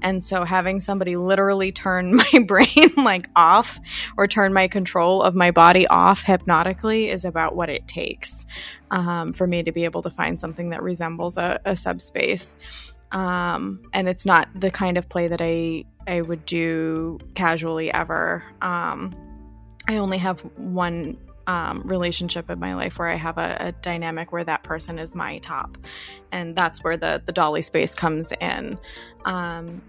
And 0.00 0.24
so 0.24 0.44
having 0.44 0.80
somebody 0.80 1.16
literally 1.16 1.70
turn 1.70 2.16
my 2.32 2.38
brain 2.46 2.92
like 2.96 3.28
off 3.36 3.78
or 4.16 4.26
turn 4.26 4.52
my 4.52 4.66
control 4.66 5.22
of 5.22 5.36
my 5.36 5.52
body 5.52 5.86
off 5.86 6.22
hypnotically 6.22 7.08
is 7.08 7.24
about 7.24 7.54
what 7.54 7.70
it 7.70 7.86
takes 7.86 8.44
um, 8.90 9.32
for 9.32 9.46
me 9.46 9.62
to 9.62 9.70
be 9.70 9.84
able 9.84 10.02
to 10.02 10.10
find 10.10 10.40
something 10.40 10.70
that 10.70 10.82
resembles 10.82 11.36
a, 11.36 11.60
a 11.64 11.76
subspace. 11.76 12.56
Um, 13.12 13.82
and 13.92 14.08
it's 14.08 14.26
not 14.26 14.48
the 14.58 14.72
kind 14.72 14.98
of 14.98 15.08
play 15.08 15.28
that 15.28 15.40
I, 15.40 15.84
I 16.08 16.22
would 16.22 16.44
do 16.46 17.18
casually 17.36 17.92
ever. 17.92 18.42
Um, 18.60 19.14
I 19.92 19.98
only 19.98 20.18
have 20.18 20.40
one 20.56 21.18
um, 21.46 21.82
relationship 21.84 22.50
in 22.50 22.58
my 22.58 22.74
life 22.74 22.98
where 22.98 23.08
I 23.08 23.16
have 23.16 23.36
a, 23.36 23.56
a, 23.60 23.72
dynamic 23.72 24.32
where 24.32 24.44
that 24.44 24.62
person 24.62 24.98
is 24.98 25.14
my 25.14 25.38
top, 25.38 25.76
and 26.30 26.56
that's 26.56 26.82
where 26.84 26.96
the 26.96 27.22
the 27.26 27.32
dolly 27.32 27.62
space 27.62 27.94
comes 27.94 28.32
in. 28.40 28.78
Um, 29.24 29.82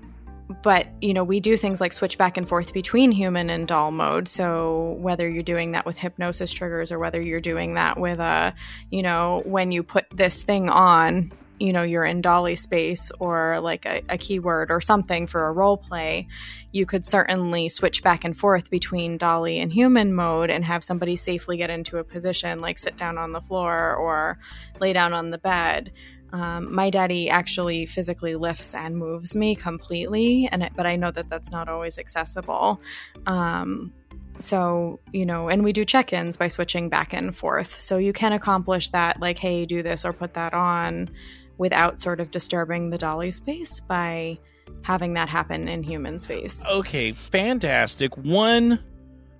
but 0.61 0.87
you 1.01 1.13
know 1.13 1.23
we 1.23 1.39
do 1.39 1.55
things 1.55 1.79
like 1.79 1.93
switch 1.93 2.17
back 2.17 2.37
and 2.37 2.47
forth 2.47 2.73
between 2.73 3.11
human 3.11 3.49
and 3.49 3.65
doll 3.65 3.91
mode 3.91 4.27
so 4.27 4.97
whether 4.99 5.27
you're 5.27 5.41
doing 5.41 5.71
that 5.71 5.85
with 5.85 5.97
hypnosis 5.97 6.51
triggers 6.51 6.91
or 6.91 6.99
whether 6.99 7.21
you're 7.21 7.39
doing 7.39 7.75
that 7.75 7.97
with 7.97 8.19
a 8.19 8.53
you 8.91 9.01
know 9.01 9.41
when 9.45 9.71
you 9.71 9.81
put 9.81 10.05
this 10.13 10.43
thing 10.43 10.69
on 10.69 11.31
you 11.63 11.71
know 11.71 11.81
you're 11.81 12.03
in 12.03 12.21
dolly 12.21 12.57
space 12.57 13.09
or 13.19 13.59
like 13.61 13.85
a, 13.85 14.01
a 14.09 14.17
keyword 14.17 14.69
or 14.69 14.81
something 14.81 15.25
for 15.25 15.47
a 15.47 15.51
role 15.51 15.77
play 15.77 16.27
you 16.73 16.85
could 16.85 17.05
certainly 17.05 17.69
switch 17.69 18.03
back 18.03 18.25
and 18.25 18.37
forth 18.37 18.69
between 18.69 19.17
dolly 19.17 19.59
and 19.59 19.71
human 19.71 20.13
mode 20.13 20.49
and 20.49 20.65
have 20.65 20.83
somebody 20.83 21.15
safely 21.15 21.55
get 21.55 21.69
into 21.69 21.99
a 21.99 22.03
position 22.03 22.59
like 22.59 22.77
sit 22.77 22.97
down 22.97 23.17
on 23.17 23.31
the 23.31 23.39
floor 23.39 23.95
or 23.95 24.37
lay 24.81 24.91
down 24.91 25.13
on 25.13 25.29
the 25.29 25.37
bed. 25.37 25.93
Um, 26.33 26.73
my 26.73 26.89
daddy 26.89 27.29
actually 27.29 27.85
physically 27.85 28.35
lifts 28.35 28.73
and 28.73 28.97
moves 28.97 29.35
me 29.35 29.53
completely 29.53 30.49
and 30.51 30.67
but 30.75 30.87
i 30.87 30.95
know 30.95 31.11
that 31.11 31.29
that's 31.29 31.51
not 31.51 31.69
always 31.69 31.97
accessible. 31.97 32.81
Um, 33.27 33.93
so 34.39 34.99
you 35.11 35.27
know 35.27 35.47
and 35.47 35.63
we 35.63 35.71
do 35.71 35.85
check-ins 35.85 36.37
by 36.37 36.47
switching 36.47 36.89
back 36.89 37.13
and 37.13 37.37
forth. 37.37 37.79
So 37.79 37.99
you 37.99 38.13
can 38.13 38.33
accomplish 38.33 38.89
that 38.89 39.19
like 39.19 39.37
hey 39.37 39.65
do 39.67 39.83
this 39.83 40.03
or 40.03 40.11
put 40.11 40.33
that 40.33 40.55
on 40.55 41.11
without 41.57 42.01
sort 42.01 42.19
of 42.19 42.31
disturbing 42.31 42.89
the 42.89 42.97
dolly 42.97 43.31
space 43.31 43.79
by 43.81 44.37
having 44.81 45.13
that 45.13 45.29
happen 45.29 45.67
in 45.67 45.83
human 45.83 46.19
space. 46.19 46.61
Okay, 46.65 47.11
fantastic. 47.11 48.15
One 48.17 48.79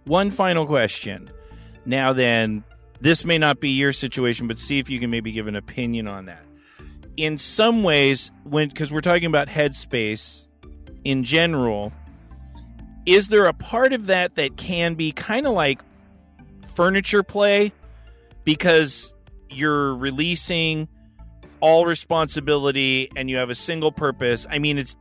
one 0.05 0.31
final 0.31 0.65
question. 0.65 1.29
Now 1.85 2.13
then, 2.13 2.63
this 3.01 3.25
may 3.25 3.37
not 3.37 3.59
be 3.59 3.69
your 3.69 3.91
situation, 3.93 4.47
but 4.47 4.57
see 4.57 4.79
if 4.79 4.89
you 4.89 4.99
can 4.99 5.09
maybe 5.09 5.31
give 5.31 5.47
an 5.47 5.55
opinion 5.55 6.07
on 6.07 6.25
that. 6.25 6.43
in 7.17 7.37
some 7.37 7.83
ways, 7.83 8.31
when 8.43 8.69
because 8.69 8.91
we're 8.91 9.01
talking 9.01 9.25
about 9.25 9.47
headspace 9.47 10.47
in 11.03 11.23
general, 11.23 11.91
is 13.05 13.27
there 13.27 13.45
a 13.45 13.53
part 13.53 13.93
of 13.93 14.07
that 14.07 14.35
that 14.35 14.57
can 14.57 14.95
be 14.95 15.11
kind 15.11 15.45
of 15.45 15.53
like 15.53 15.79
furniture 16.75 17.23
play 17.23 17.71
because 18.43 19.13
you're 19.49 19.95
releasing 19.95 20.87
all 21.63 21.85
responsibility 21.85 23.09
and 23.15 23.29
you 23.29 23.37
have 23.37 23.49
a 23.49 23.55
single 23.55 23.91
purpose? 23.91 24.45
I 24.49 24.59
mean, 24.59 24.77
it's 24.77 24.97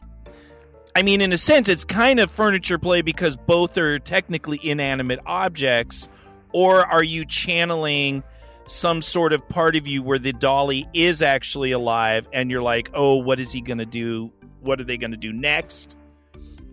I 0.94 1.02
mean, 1.02 1.20
in 1.20 1.32
a 1.32 1.38
sense, 1.38 1.68
it's 1.68 1.84
kind 1.84 2.20
of 2.20 2.30
furniture 2.30 2.78
play 2.78 3.02
because 3.02 3.36
both 3.36 3.76
are 3.78 3.98
technically 3.98 4.60
inanimate 4.62 5.20
objects, 5.26 6.08
or 6.52 6.86
are 6.86 7.02
you 7.02 7.24
channeling 7.24 8.22
some 8.66 9.02
sort 9.02 9.32
of 9.32 9.46
part 9.48 9.74
of 9.74 9.86
you 9.86 10.02
where 10.02 10.18
the 10.18 10.32
dolly 10.32 10.86
is 10.94 11.20
actually 11.20 11.72
alive 11.72 12.28
and 12.32 12.50
you're 12.50 12.62
like, 12.62 12.90
oh, 12.94 13.16
what 13.16 13.40
is 13.40 13.50
he 13.50 13.60
going 13.60 13.78
to 13.78 13.86
do? 13.86 14.30
What 14.60 14.80
are 14.80 14.84
they 14.84 14.96
going 14.96 15.10
to 15.10 15.16
do 15.16 15.32
next? 15.32 15.96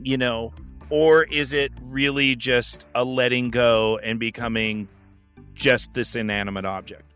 You 0.03 0.17
know, 0.17 0.53
or 0.89 1.23
is 1.23 1.51
it 1.51 1.71
really 1.81 2.35
just 2.35 2.85
a 2.93 3.03
letting 3.03 3.49
go 3.49 3.97
and 3.97 4.19
becoming 4.19 4.87
just 5.55 5.93
this 5.93 6.15
inanimate 6.15 6.65
object? 6.65 7.11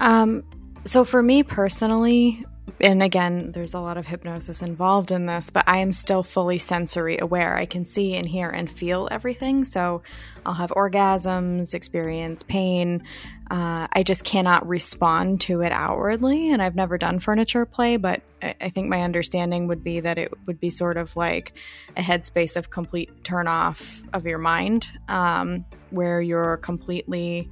Um, 0.00 0.44
so 0.86 1.04
for 1.04 1.22
me 1.22 1.42
personally, 1.42 2.44
and 2.80 3.02
again, 3.02 3.52
there's 3.52 3.74
a 3.74 3.80
lot 3.80 3.96
of 3.96 4.06
hypnosis 4.06 4.60
involved 4.60 5.10
in 5.10 5.26
this, 5.26 5.50
but 5.50 5.64
I 5.66 5.78
am 5.78 5.92
still 5.92 6.22
fully 6.22 6.58
sensory 6.58 7.18
aware. 7.18 7.56
I 7.56 7.64
can 7.64 7.86
see 7.86 8.14
and 8.14 8.28
hear 8.28 8.50
and 8.50 8.70
feel 8.70 9.08
everything. 9.10 9.64
So 9.64 10.02
I'll 10.44 10.54
have 10.54 10.70
orgasms, 10.70 11.74
experience 11.74 12.42
pain. 12.42 13.02
Uh, 13.50 13.86
I 13.92 14.02
just 14.02 14.24
cannot 14.24 14.66
respond 14.68 15.40
to 15.42 15.62
it 15.62 15.72
outwardly. 15.72 16.50
And 16.50 16.60
I've 16.60 16.74
never 16.74 16.98
done 16.98 17.20
furniture 17.20 17.64
play, 17.64 17.96
but 17.96 18.22
I, 18.42 18.70
think 18.70 18.88
my 18.88 19.02
understanding 19.02 19.68
would 19.68 19.82
be 19.82 20.00
that 20.00 20.18
it 20.18 20.32
would 20.46 20.60
be 20.60 20.70
sort 20.70 20.98
of 20.98 21.16
like 21.16 21.54
a 21.96 22.02
headspace 22.02 22.56
of 22.56 22.70
complete 22.70 23.24
turn 23.24 23.48
off 23.48 24.02
of 24.12 24.26
your 24.26 24.38
mind, 24.38 24.88
um, 25.08 25.64
where 25.90 26.20
you're 26.20 26.58
completely 26.58 27.48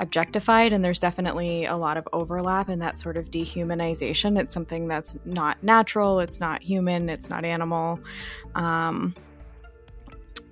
objectified 0.00 0.72
and 0.72 0.84
there's 0.84 1.00
definitely 1.00 1.64
a 1.64 1.76
lot 1.76 1.96
of 1.96 2.08
overlap 2.12 2.68
in 2.68 2.78
that 2.78 2.98
sort 2.98 3.16
of 3.16 3.26
dehumanization 3.26 4.38
it's 4.38 4.54
something 4.54 4.86
that's 4.88 5.16
not 5.24 5.62
natural 5.62 6.20
it's 6.20 6.40
not 6.40 6.62
human 6.62 7.08
it's 7.08 7.28
not 7.28 7.44
animal 7.44 7.98
um, 8.54 9.14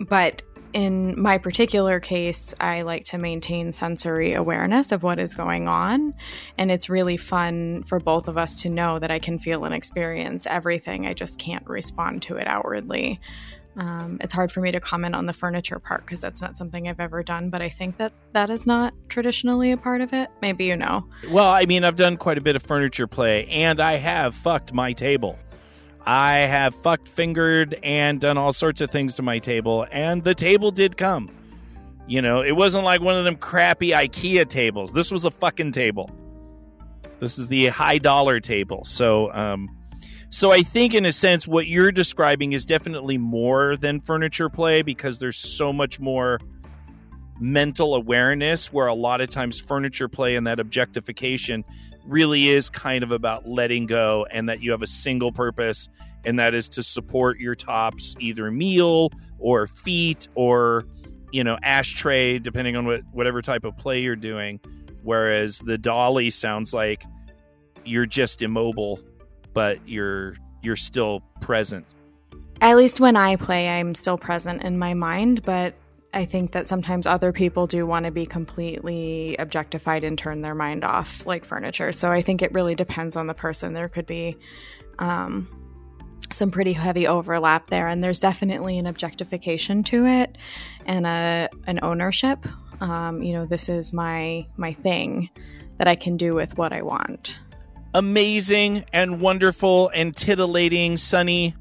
but 0.00 0.42
in 0.76 1.18
my 1.18 1.38
particular 1.38 2.00
case, 2.00 2.52
I 2.60 2.82
like 2.82 3.04
to 3.06 3.16
maintain 3.16 3.72
sensory 3.72 4.34
awareness 4.34 4.92
of 4.92 5.02
what 5.02 5.18
is 5.18 5.34
going 5.34 5.68
on. 5.68 6.12
And 6.58 6.70
it's 6.70 6.90
really 6.90 7.16
fun 7.16 7.84
for 7.84 7.98
both 7.98 8.28
of 8.28 8.36
us 8.36 8.56
to 8.56 8.68
know 8.68 8.98
that 8.98 9.10
I 9.10 9.18
can 9.18 9.38
feel 9.38 9.64
and 9.64 9.74
experience 9.74 10.46
everything. 10.46 11.06
I 11.06 11.14
just 11.14 11.38
can't 11.38 11.66
respond 11.66 12.20
to 12.24 12.36
it 12.36 12.46
outwardly. 12.46 13.20
Um, 13.76 14.16
it's 14.22 14.32
hard 14.32 14.50
for 14.50 14.60
me 14.60 14.72
to 14.72 14.80
comment 14.80 15.14
on 15.14 15.26
the 15.26 15.34
furniture 15.34 15.78
part 15.78 16.04
because 16.06 16.20
that's 16.20 16.40
not 16.40 16.56
something 16.56 16.88
I've 16.88 17.00
ever 17.00 17.22
done, 17.22 17.50
but 17.50 17.60
I 17.60 17.68
think 17.68 17.98
that 17.98 18.12
that 18.32 18.48
is 18.48 18.66
not 18.66 18.94
traditionally 19.08 19.70
a 19.72 19.76
part 19.76 20.00
of 20.00 20.12
it. 20.14 20.30
Maybe 20.40 20.64
you 20.64 20.76
know. 20.76 21.06
Well, 21.28 21.48
I 21.48 21.66
mean, 21.66 21.84
I've 21.84 21.96
done 21.96 22.16
quite 22.16 22.38
a 22.38 22.40
bit 22.40 22.56
of 22.56 22.62
furniture 22.62 23.06
play, 23.06 23.44
and 23.46 23.78
I 23.80 23.96
have 23.96 24.34
fucked 24.34 24.72
my 24.72 24.92
table. 24.92 25.38
I 26.06 26.38
have 26.38 26.74
fucked, 26.76 27.08
fingered, 27.08 27.78
and 27.82 28.20
done 28.20 28.38
all 28.38 28.52
sorts 28.52 28.80
of 28.80 28.90
things 28.90 29.16
to 29.16 29.22
my 29.22 29.40
table, 29.40 29.86
and 29.90 30.24
the 30.24 30.34
table 30.34 30.70
did 30.70 30.96
come. 30.96 31.30
You 32.06 32.22
know, 32.22 32.42
it 32.42 32.52
wasn't 32.52 32.84
like 32.84 33.00
one 33.00 33.16
of 33.16 33.24
them 33.24 33.36
crappy 33.36 33.90
IKEA 33.90 34.48
tables. 34.48 34.92
This 34.92 35.10
was 35.10 35.24
a 35.24 35.30
fucking 35.30 35.72
table. 35.72 36.10
This 37.18 37.38
is 37.38 37.48
the 37.48 37.66
high 37.66 37.98
dollar 37.98 38.40
table. 38.40 38.84
So, 38.84 39.32
um, 39.32 39.68
so 40.30 40.50
I 40.50 40.62
think, 40.62 40.94
in 40.94 41.06
a 41.06 41.12
sense, 41.12 41.46
what 41.46 41.66
you're 41.66 41.92
describing 41.92 42.52
is 42.52 42.66
definitely 42.66 43.16
more 43.16 43.76
than 43.76 44.00
furniture 44.00 44.48
play 44.48 44.82
because 44.82 45.18
there's 45.18 45.36
so 45.36 45.72
much 45.72 46.00
more 46.00 46.40
mental 47.38 47.94
awareness. 47.94 48.72
Where 48.72 48.86
a 48.86 48.94
lot 48.94 49.20
of 49.20 49.28
times 49.28 49.60
furniture 49.60 50.08
play 50.08 50.36
and 50.36 50.46
that 50.46 50.58
objectification 50.58 51.64
really 52.04 52.48
is 52.48 52.70
kind 52.70 53.02
of 53.02 53.12
about 53.12 53.48
letting 53.48 53.86
go, 53.86 54.26
and 54.30 54.48
that 54.48 54.62
you 54.62 54.72
have 54.72 54.82
a 54.82 54.86
single 54.86 55.32
purpose, 55.32 55.88
and 56.24 56.38
that 56.38 56.54
is 56.54 56.68
to 56.70 56.82
support 56.82 57.38
your 57.38 57.54
tops, 57.54 58.16
either 58.18 58.50
meal 58.50 59.12
or 59.38 59.66
feet 59.66 60.28
or 60.34 60.84
you 61.32 61.44
know 61.44 61.56
ashtray, 61.62 62.38
depending 62.40 62.74
on 62.76 62.84
what 62.84 63.02
whatever 63.12 63.40
type 63.42 63.64
of 63.64 63.76
play 63.76 64.00
you're 64.00 64.16
doing. 64.16 64.58
Whereas 65.02 65.60
the 65.60 65.78
dolly 65.78 66.30
sounds 66.30 66.74
like 66.74 67.04
you're 67.84 68.06
just 68.06 68.42
immobile 68.42 69.00
but 69.56 69.78
you're 69.88 70.36
you're 70.60 70.76
still 70.76 71.22
present. 71.40 71.86
At 72.60 72.76
least 72.76 73.00
when 73.00 73.16
I 73.16 73.36
play, 73.36 73.70
I'm 73.70 73.94
still 73.94 74.18
present 74.18 74.62
in 74.62 74.78
my 74.78 74.92
mind, 74.92 75.44
but 75.44 75.72
I 76.12 76.26
think 76.26 76.52
that 76.52 76.68
sometimes 76.68 77.06
other 77.06 77.32
people 77.32 77.66
do 77.66 77.86
want 77.86 78.04
to 78.04 78.10
be 78.10 78.26
completely 78.26 79.34
objectified 79.38 80.04
and 80.04 80.18
turn 80.18 80.42
their 80.42 80.54
mind 80.54 80.84
off, 80.84 81.24
like 81.24 81.46
furniture. 81.46 81.90
So 81.92 82.12
I 82.12 82.20
think 82.20 82.42
it 82.42 82.52
really 82.52 82.74
depends 82.74 83.16
on 83.16 83.28
the 83.28 83.34
person. 83.34 83.72
There 83.72 83.88
could 83.88 84.06
be 84.06 84.36
um, 84.98 85.48
some 86.32 86.50
pretty 86.50 86.74
heavy 86.74 87.06
overlap 87.06 87.70
there, 87.70 87.88
and 87.88 88.04
there's 88.04 88.20
definitely 88.20 88.76
an 88.76 88.86
objectification 88.86 89.82
to 89.84 90.04
it 90.04 90.36
and 90.84 91.06
a 91.06 91.48
an 91.66 91.78
ownership. 91.82 92.44
Um, 92.82 93.22
you 93.22 93.32
know, 93.32 93.46
this 93.46 93.70
is 93.70 93.94
my 93.94 94.46
my 94.58 94.74
thing 94.74 95.30
that 95.78 95.88
I 95.88 95.94
can 95.94 96.18
do 96.18 96.34
with 96.34 96.58
what 96.58 96.74
I 96.74 96.82
want 96.82 97.36
amazing 97.96 98.84
and 98.92 99.22
wonderful 99.22 99.88
and 99.88 100.14
titillating, 100.14 100.98
Sunny. 100.98 101.56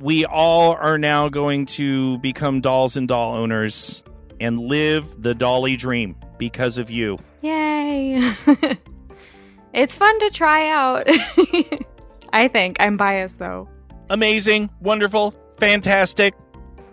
We 0.00 0.24
all 0.24 0.72
are 0.72 0.98
now 0.98 1.28
going 1.28 1.66
to 1.66 2.18
become 2.18 2.60
dolls 2.60 2.96
and 2.96 3.06
doll 3.06 3.36
owners 3.36 4.02
and 4.40 4.58
live 4.58 5.22
the 5.22 5.32
dolly 5.32 5.76
dream 5.76 6.16
because 6.36 6.78
of 6.78 6.90
you. 6.90 7.20
Yay! 7.42 8.34
it's 9.72 9.94
fun 9.94 10.18
to 10.18 10.30
try 10.30 10.68
out. 10.68 11.06
I 12.32 12.48
think. 12.48 12.78
I'm 12.80 12.96
biased 12.96 13.38
though. 13.38 13.68
Amazing, 14.10 14.68
wonderful, 14.80 15.32
fantastic. 15.58 16.34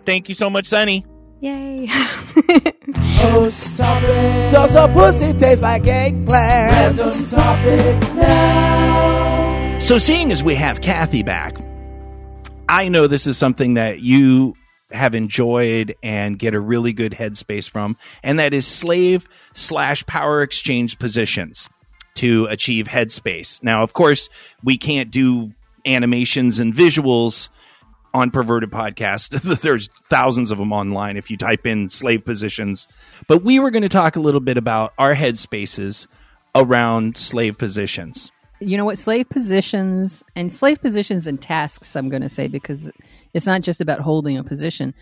Thank 0.06 0.28
you 0.28 0.36
so 0.36 0.48
much, 0.48 0.66
Sunny. 0.66 1.04
Yay. 1.40 1.90
Host 3.22 3.76
topic. 3.76 4.52
Does 4.52 4.74
a 4.74 4.88
pussy 4.88 5.32
taste 5.32 5.62
like 5.62 5.86
eggplant? 5.86 6.98
Random 6.98 7.26
topic 7.28 8.14
now. 8.14 9.78
So, 9.78 9.98
seeing 9.98 10.32
as 10.32 10.42
we 10.42 10.54
have 10.56 10.80
Kathy 10.80 11.22
back, 11.22 11.56
I 12.68 12.88
know 12.88 13.06
this 13.06 13.26
is 13.26 13.38
something 13.38 13.74
that 13.74 14.00
you 14.00 14.54
have 14.90 15.14
enjoyed 15.14 15.94
and 16.02 16.38
get 16.38 16.54
a 16.54 16.60
really 16.60 16.92
good 16.92 17.12
headspace 17.12 17.68
from, 17.68 17.96
and 18.22 18.38
that 18.38 18.54
is 18.54 18.66
slave 18.66 19.28
slash 19.54 20.04
power 20.06 20.42
exchange 20.42 20.98
positions 20.98 21.68
to 22.14 22.46
achieve 22.46 22.86
headspace. 22.86 23.62
Now, 23.62 23.82
of 23.82 23.92
course, 23.92 24.28
we 24.62 24.76
can't 24.76 25.10
do 25.10 25.52
animations 25.86 26.58
and 26.58 26.74
visuals 26.74 27.48
on 28.14 28.30
perverted 28.30 28.70
podcast. 28.70 29.60
There's 29.60 29.88
thousands 30.04 30.50
of 30.50 30.58
them 30.58 30.72
online 30.72 31.16
if 31.16 31.30
you 31.30 31.36
type 31.36 31.66
in 31.66 31.88
slave 31.88 32.24
positions. 32.24 32.88
But 33.26 33.42
we 33.42 33.58
were 33.58 33.70
going 33.70 33.82
to 33.82 33.88
talk 33.88 34.16
a 34.16 34.20
little 34.20 34.40
bit 34.40 34.56
about 34.56 34.92
our 34.98 35.14
headspaces 35.14 36.06
around 36.54 37.16
slave 37.16 37.58
positions. 37.58 38.30
You 38.60 38.76
know 38.76 38.84
what? 38.84 38.98
Slave 38.98 39.28
positions 39.28 40.22
and 40.36 40.52
slave 40.52 40.80
positions 40.80 41.26
and 41.26 41.40
tasks 41.40 41.96
i'm 41.96 42.08
going 42.08 42.22
to 42.22 42.28
say 42.28 42.46
because 42.46 42.92
it's 43.34 43.46
not 43.46 43.62
just 43.62 43.80
about 43.80 44.00
holding 44.00 44.36
a 44.36 44.44
position 44.44 44.94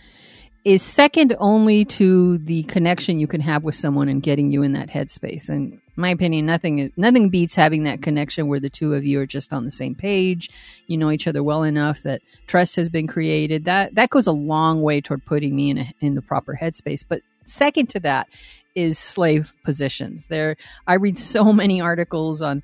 is 0.65 0.83
second 0.83 1.35
only 1.39 1.85
to 1.85 2.39
the 2.39 2.63
connection 2.65 3.19
you 3.19 3.27
can 3.27 3.41
have 3.41 3.65
with 3.65 3.75
someone 3.75 4.09
and 4.09 4.23
getting 4.23 4.51
you 4.51 4.63
in 4.63 4.73
that 4.73 4.91
headspace. 4.91 5.49
And 5.49 5.81
my 6.01 6.11
opinion, 6.11 6.47
nothing 6.47 6.93
nothing 6.97 7.29
beats 7.29 7.55
having 7.55 7.85
that 7.85 8.03
connection 8.03 8.49
where 8.49 8.61
the 8.61 8.71
two 8.71 8.95
of 8.95 9.05
you 9.05 9.21
are 9.21 9.27
just 9.27 9.53
on 9.53 9.65
the 9.65 9.71
same 9.71 9.95
page. 9.95 10.51
You 10.87 10.97
know 10.99 11.11
each 11.11 11.27
other 11.27 11.43
well 11.43 11.63
enough 11.63 12.03
that 12.03 12.23
trust 12.47 12.77
has 12.77 12.89
been 12.89 13.07
created. 13.07 13.65
That 13.65 13.95
that 13.95 14.11
goes 14.11 14.27
a 14.27 14.33
long 14.33 14.83
way 14.83 15.01
toward 15.01 15.25
putting 15.25 15.55
me 15.55 15.71
in 15.71 15.79
a, 15.79 15.93
in 16.01 16.15
the 16.15 16.23
proper 16.23 16.59
headspace. 16.61 17.05
But 17.09 17.23
second 17.47 17.89
to 17.91 18.01
that 18.01 18.29
is 18.75 18.99
slave 18.99 19.53
positions. 19.65 20.27
There, 20.29 20.57
I 20.87 20.95
read 20.95 21.19
so 21.19 21.53
many 21.53 21.81
articles 21.81 22.43
on 22.43 22.63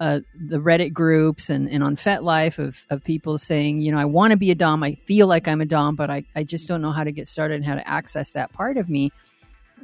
uh, 0.00 0.20
the 0.34 0.58
Reddit 0.58 0.92
groups 0.92 1.50
and, 1.50 1.68
and 1.68 1.82
on 1.82 1.96
FetLife 1.96 2.58
of, 2.58 2.84
of 2.90 3.02
people 3.02 3.36
saying, 3.38 3.80
you 3.80 3.90
know, 3.90 3.98
I 3.98 4.04
want 4.04 4.30
to 4.30 4.36
be 4.36 4.50
a 4.50 4.54
Dom. 4.54 4.82
I 4.84 4.94
feel 5.06 5.26
like 5.26 5.48
I'm 5.48 5.60
a 5.60 5.64
Dom, 5.64 5.96
but 5.96 6.10
I, 6.10 6.24
I 6.36 6.44
just 6.44 6.68
don't 6.68 6.82
know 6.82 6.92
how 6.92 7.04
to 7.04 7.12
get 7.12 7.26
started 7.26 7.56
and 7.56 7.64
how 7.64 7.74
to 7.74 7.88
access 7.88 8.32
that 8.32 8.52
part 8.52 8.76
of 8.76 8.88
me. 8.88 9.10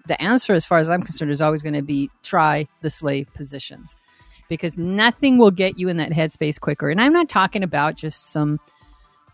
The 0.07 0.21
answer, 0.21 0.55
as 0.55 0.67
far 0.67 0.79
as 0.79 0.91
I'm 0.91 1.03
concerned, 1.03 1.31
is 1.31 1.43
always 1.43 1.63
going 1.63 1.75
to 1.75 1.83
be 1.83 2.11
try 2.23 2.69
the 2.83 2.91
slave 2.91 3.29
positions 3.35 3.97
because 4.49 4.77
nothing 4.77 5.39
will 5.39 5.51
get 5.51 5.79
you 5.79 5.89
in 5.89 5.97
that 5.97 6.11
headspace 6.13 6.61
quicker. 6.61 6.91
And 6.91 7.01
I'm 7.01 7.13
not 7.13 7.29
talking 7.29 7.63
about 7.63 7.97
just 7.97 8.27
some, 8.31 8.61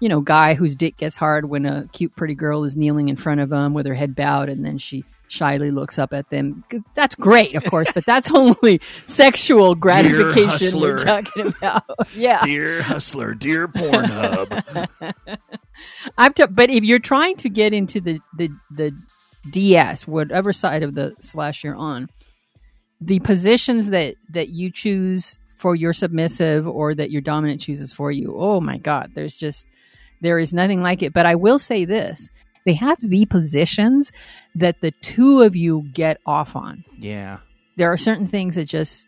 you 0.00 0.08
know, 0.08 0.20
guy 0.20 0.54
whose 0.54 0.74
dick 0.76 0.96
gets 0.96 1.16
hard 1.16 1.46
when 1.46 1.66
a 1.66 1.88
cute, 1.92 2.14
pretty 2.16 2.34
girl 2.34 2.64
is 2.64 2.76
kneeling 2.76 3.08
in 3.08 3.16
front 3.16 3.40
of 3.40 3.52
him 3.52 3.74
with 3.74 3.86
her 3.86 3.94
head 3.94 4.14
bowed 4.14 4.48
and 4.48 4.64
then 4.64 4.78
she 4.78 5.04
shyly 5.30 5.70
looks 5.70 5.98
up 5.98 6.12
at 6.12 6.28
them. 6.30 6.64
That's 6.94 7.14
great, 7.14 7.54
of 7.54 7.64
course, 7.64 7.90
but 7.92 8.04
that's 8.04 8.30
only 8.34 8.80
sexual 9.06 9.74
gratification 9.74 10.80
we're 10.80 10.98
talking 10.98 11.46
about. 11.46 11.84
yeah. 12.14 12.44
Dear 12.44 12.82
Hustler, 12.82 13.34
dear 13.34 13.68
Pornhub. 13.68 14.88
I'm 16.18 16.32
t- 16.34 16.46
but 16.50 16.70
if 16.70 16.84
you're 16.84 16.98
trying 16.98 17.36
to 17.36 17.48
get 17.48 17.72
into 17.72 18.00
the, 18.00 18.20
the 18.36 18.48
the 18.70 18.92
DS, 19.48 20.06
whatever 20.06 20.52
side 20.52 20.82
of 20.82 20.94
the 20.94 21.14
slash 21.18 21.64
you're 21.64 21.74
on, 21.74 22.08
the 23.00 23.20
positions 23.20 23.90
that 23.90 24.16
that 24.30 24.50
you 24.50 24.70
choose 24.70 25.38
for 25.56 25.74
your 25.74 25.92
submissive 25.92 26.66
or 26.66 26.94
that 26.94 27.10
your 27.10 27.22
dominant 27.22 27.60
chooses 27.60 27.92
for 27.92 28.10
you, 28.10 28.34
oh 28.36 28.60
my 28.60 28.78
god, 28.78 29.12
there's 29.14 29.36
just 29.36 29.66
there 30.20 30.38
is 30.38 30.52
nothing 30.52 30.82
like 30.82 31.02
it. 31.02 31.12
But 31.12 31.26
I 31.26 31.34
will 31.34 31.58
say 31.58 31.84
this: 31.84 32.28
they 32.66 32.74
have 32.74 32.98
to 32.98 33.08
be 33.08 33.24
positions 33.24 34.12
that 34.54 34.80
the 34.80 34.92
two 35.02 35.42
of 35.42 35.56
you 35.56 35.88
get 35.92 36.18
off 36.26 36.56
on 36.56 36.84
yeah. 36.98 37.38
there 37.76 37.90
are 37.90 37.96
certain 37.96 38.26
things 38.26 38.56
that 38.56 38.66
just 38.66 39.06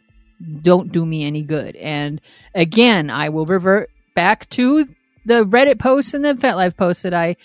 don't 0.62 0.90
do 0.90 1.06
me 1.06 1.24
any 1.24 1.42
good. 1.42 1.76
And 1.76 2.20
again, 2.54 3.10
I 3.10 3.28
will 3.28 3.46
revert 3.46 3.90
back 4.14 4.48
to 4.50 4.86
the 5.24 5.44
Reddit 5.44 5.78
posts 5.78 6.14
and 6.14 6.24
the 6.24 6.34
FetLife 6.34 6.76
posts 6.76 7.02
that 7.04 7.14
I 7.14 7.36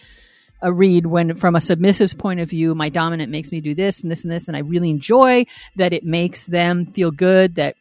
uh, 0.64 0.74
read 0.74 1.06
when, 1.06 1.36
from 1.36 1.56
a 1.56 1.60
submissive's 1.60 2.14
point 2.14 2.40
of 2.40 2.50
view, 2.50 2.76
my 2.76 2.90
dominant 2.90 3.32
makes 3.32 3.52
me 3.52 3.62
do 3.62 3.76
this 3.76 4.02
and 4.02 4.12
this 4.12 4.24
and 4.24 4.32
this, 4.32 4.48
and 4.48 4.58
I 4.58 4.62
really 4.62 4.90
enjoy 4.90 5.46
that 5.76 5.94
it 5.94 6.04
makes 6.04 6.48
them 6.48 6.86
feel 6.86 7.12
good 7.12 7.56
that. 7.56 7.76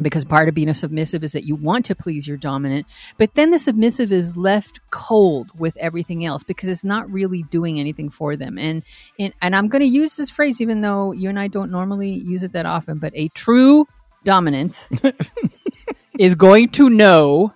Because 0.00 0.24
part 0.24 0.48
of 0.48 0.54
being 0.54 0.68
a 0.68 0.74
submissive 0.74 1.24
is 1.24 1.32
that 1.32 1.42
you 1.42 1.56
want 1.56 1.86
to 1.86 1.96
please 1.96 2.28
your 2.28 2.36
dominant, 2.36 2.86
but 3.16 3.34
then 3.34 3.50
the 3.50 3.58
submissive 3.58 4.12
is 4.12 4.36
left 4.36 4.78
cold 4.92 5.50
with 5.58 5.76
everything 5.76 6.24
else 6.24 6.44
because 6.44 6.68
it's 6.68 6.84
not 6.84 7.10
really 7.10 7.42
doing 7.50 7.80
anything 7.80 8.08
for 8.08 8.36
them. 8.36 8.58
And 8.58 8.84
and, 9.18 9.34
and 9.42 9.56
I'm 9.56 9.66
going 9.66 9.82
to 9.82 9.88
use 9.88 10.14
this 10.14 10.30
phrase, 10.30 10.60
even 10.60 10.82
though 10.82 11.10
you 11.10 11.28
and 11.28 11.40
I 11.40 11.48
don't 11.48 11.72
normally 11.72 12.10
use 12.10 12.44
it 12.44 12.52
that 12.52 12.64
often, 12.64 12.98
but 13.00 13.12
a 13.16 13.26
true 13.30 13.88
dominant 14.24 14.88
is 16.18 16.36
going 16.36 16.68
to 16.68 16.90
know 16.90 17.52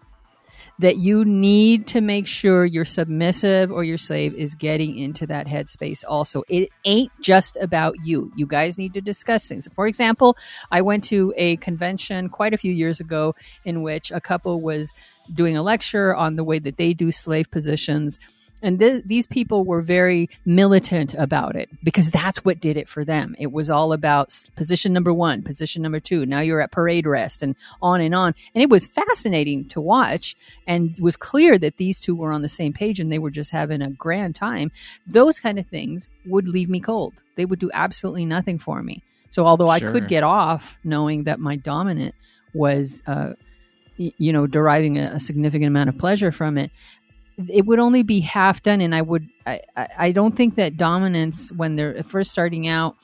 that 0.83 0.97
you 0.97 1.25
need 1.25 1.87
to 1.87 2.01
make 2.01 2.27
sure 2.27 2.65
your 2.65 2.85
submissive 2.85 3.71
or 3.71 3.85
your 3.85 3.97
slave 3.97 4.35
is 4.35 4.57
getting 4.57 4.99
into 4.99 5.25
that 5.29 5.47
headspace 5.47 6.03
also. 6.07 6.43
It 6.49 6.71
ain't 6.85 7.13
just 7.21 7.57
about 7.61 7.95
you. 8.05 8.33
You 8.37 8.47
guys 8.47 8.79
need 8.79 8.93
to 8.95 9.01
discuss 9.01 9.47
things. 9.47 9.69
For 9.73 9.87
example, 9.87 10.37
I 10.73 10.81
went 10.81 11.05
to 11.05 11.33
a 11.37 11.57
convention 11.59 12.29
quite 12.29 12.53
a 12.53 12.59
few 12.59 12.73
years 12.73 12.99
ago 12.99 13.37
in 13.65 13.83
which 13.83 14.11
a 14.11 14.21
couple 14.21 14.61
was 14.61 14.93
doing 15.33 15.57
a 15.57 15.63
lecture 15.63 16.17
on 16.17 16.35
the 16.35 16.43
way 16.43 16.59
that 16.59 16.79
they 16.79 16.95
do 16.95 17.13
slave 17.13 17.49
positions. 17.53 18.19
And 18.63 18.79
th- 18.79 19.05
these 19.05 19.27
people 19.27 19.65
were 19.65 19.83
very 19.83 20.31
militant 20.45 21.15
about 21.15 21.57
it 21.57 21.69
because 21.83 22.11
that's 22.11 22.45
what 22.45 22.61
did 22.61 22.77
it 22.77 22.89
for 22.89 23.05
them. 23.05 23.35
It 23.39 23.53
was 23.53 23.69
all 23.69 23.93
about 23.93 24.33
position 24.57 24.93
number 24.93 25.13
one, 25.13 25.43
position 25.43 25.83
number 25.83 26.01
two. 26.01 26.25
Now 26.25 26.41
you're 26.41 26.61
at 26.61 26.71
parade 26.71 27.07
rest 27.07 27.43
and 27.43 27.57
on 27.83 28.01
and 28.01 28.15
on. 28.15 28.35
And 28.55 28.63
it 28.63 28.71
was 28.71 28.87
fascinating 28.87 29.69
to 29.71 29.81
watch 29.81 30.37
and 30.67 30.97
was 30.99 31.17
clear 31.17 31.59
that 31.59 31.77
these 31.77 32.01
two 32.01 32.15
were 32.15 32.33
on 32.33 32.43
the 32.43 32.49
same 32.49 32.73
page 32.73 33.01
and 33.01 33.11
they 33.11 33.19
were 33.19 33.31
just 33.31 33.51
having 33.51 33.83
a 33.83 33.91
grand 33.91 34.37
time. 34.37 34.71
Those 35.07 35.41
kind 35.41 35.59
of 35.59 35.67
things 35.67 36.09
would 36.27 36.47
leave 36.47 36.71
me 36.71 36.81
cold. 36.81 37.15
They 37.37 37.45
would 37.45 37.59
do 37.59 37.71
absolutely 37.75 38.27
nothing 38.27 38.59
for 38.59 38.83
me. 38.83 39.03
So 39.31 39.47
although 39.47 39.71
I 39.71 39.81
could 39.81 40.09
get 40.09 40.23
off 40.23 40.77
knowing 40.85 41.25
that 41.25 41.41
my 41.41 41.57
dominant 41.57 42.15
was, 42.53 43.03
uh, 43.07 43.33
you 43.97 44.33
know, 44.33 44.47
deriving 44.47 44.99
a, 44.99 45.13
a 45.15 45.21
significant 45.21 45.69
amount 45.69 45.89
of 45.89 45.97
pleasure 45.97 46.31
from 46.33 46.59
it, 46.59 46.71
it 47.51 47.67
would 47.67 47.79
only 47.79 48.03
be 48.03 48.21
half 48.21 48.63
done 48.63 48.81
and 48.81 48.95
i 48.95 49.03
would 49.03 49.27
I, 49.47 49.61
I 49.99 50.13
don't 50.13 50.37
think 50.37 50.55
that 50.57 50.77
dominance 50.77 51.51
when 51.53 51.77
they're 51.77 52.03
first 52.05 52.31
starting 52.31 52.69
out 52.69 52.97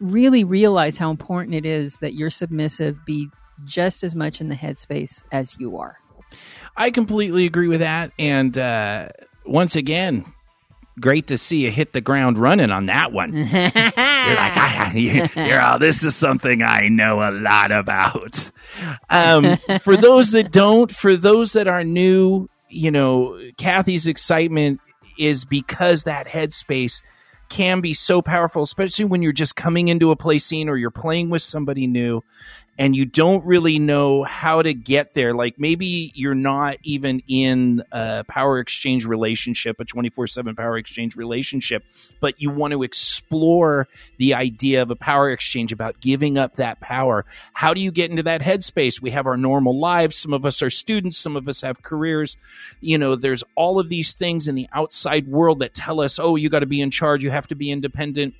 really 0.00 0.44
realize 0.44 0.98
how 0.98 1.10
important 1.10 1.54
it 1.54 1.64
is 1.66 1.98
that 1.98 2.14
your 2.14 2.30
submissive 2.30 2.96
be 3.06 3.28
just 3.64 4.04
as 4.04 4.14
much 4.14 4.40
in 4.40 4.48
the 4.48 4.54
headspace 4.54 5.22
as 5.32 5.56
you 5.58 5.78
are 5.78 5.96
I 6.76 6.90
completely 6.90 7.46
agree 7.46 7.68
with 7.68 7.80
that. 7.80 8.10
And 8.18 8.58
uh, 8.58 9.08
once 9.46 9.76
again, 9.76 10.26
great 11.00 11.28
to 11.28 11.38
see 11.38 11.58
you 11.58 11.70
hit 11.70 11.92
the 11.92 12.00
ground 12.02 12.36
running 12.36 12.70
on 12.70 12.86
that 12.86 13.12
one. 13.12 13.32
you're 13.34 13.44
like, 13.44 13.72
ah, 13.94 14.92
you- 14.92 15.26
you're 15.36 15.60
all, 15.60 15.78
this 15.78 16.02
is 16.02 16.14
something 16.16 16.62
I 16.62 16.88
know 16.88 17.22
a 17.22 17.30
lot 17.30 17.70
about. 17.70 18.50
Um, 19.08 19.56
for 19.80 19.96
those 19.96 20.32
that 20.32 20.50
don't, 20.52 20.90
for 20.94 21.16
those 21.16 21.52
that 21.54 21.68
are 21.68 21.84
new, 21.84 22.48
you 22.68 22.90
know, 22.90 23.38
Kathy's 23.58 24.06
excitement 24.06 24.80
is 25.18 25.44
because 25.44 26.04
that 26.04 26.26
headspace 26.26 27.02
can 27.48 27.80
be 27.80 27.94
so 27.94 28.20
powerful, 28.20 28.62
especially 28.62 29.04
when 29.04 29.22
you're 29.22 29.32
just 29.32 29.56
coming 29.56 29.88
into 29.88 30.10
a 30.10 30.16
play 30.16 30.38
scene 30.38 30.68
or 30.68 30.76
you're 30.76 30.90
playing 30.90 31.30
with 31.30 31.42
somebody 31.42 31.86
new 31.86 32.22
and 32.78 32.94
you 32.94 33.06
don't 33.06 33.44
really 33.44 33.78
know 33.78 34.24
how 34.24 34.62
to 34.62 34.74
get 34.74 35.14
there. 35.14 35.34
Like 35.34 35.58
maybe 35.58 36.12
you're 36.14 36.34
not 36.34 36.76
even 36.82 37.22
in 37.26 37.82
a 37.90 38.24
power 38.24 38.58
exchange 38.58 39.06
relationship, 39.06 39.80
a 39.80 39.84
24 39.84 40.26
7 40.26 40.54
power 40.54 40.76
exchange 40.76 41.16
relationship, 41.16 41.84
but 42.20 42.40
you 42.40 42.50
want 42.50 42.72
to 42.72 42.82
explore 42.82 43.88
the 44.18 44.34
idea 44.34 44.82
of 44.82 44.90
a 44.90 44.96
power 44.96 45.30
exchange 45.30 45.72
about 45.72 46.00
giving 46.00 46.36
up 46.36 46.56
that 46.56 46.80
power. 46.80 47.24
How 47.54 47.72
do 47.72 47.80
you 47.80 47.90
get 47.90 48.10
into 48.10 48.22
that 48.24 48.42
headspace? 48.42 49.00
We 49.00 49.10
have 49.10 49.26
our 49.26 49.36
normal 49.36 49.78
lives. 49.78 50.16
Some 50.16 50.32
of 50.32 50.44
us 50.44 50.62
are 50.62 50.70
students, 50.70 51.16
some 51.16 51.36
of 51.36 51.48
us 51.48 51.62
have 51.62 51.82
careers. 51.82 52.36
You 52.80 52.98
know, 52.98 53.16
there's 53.16 53.44
all 53.54 53.78
of 53.78 53.88
these 53.88 54.12
things 54.12 54.48
in 54.48 54.54
the 54.54 54.68
outside 54.72 55.28
world 55.28 55.60
that 55.60 55.74
tell 55.74 56.00
us, 56.00 56.18
oh, 56.18 56.36
you 56.36 56.50
got 56.50 56.60
to 56.60 56.66
be 56.66 56.80
in 56.80 56.90
charge, 56.90 57.22
you 57.22 57.30
have 57.30 57.46
to 57.48 57.54
be 57.54 57.70
independent 57.70 58.34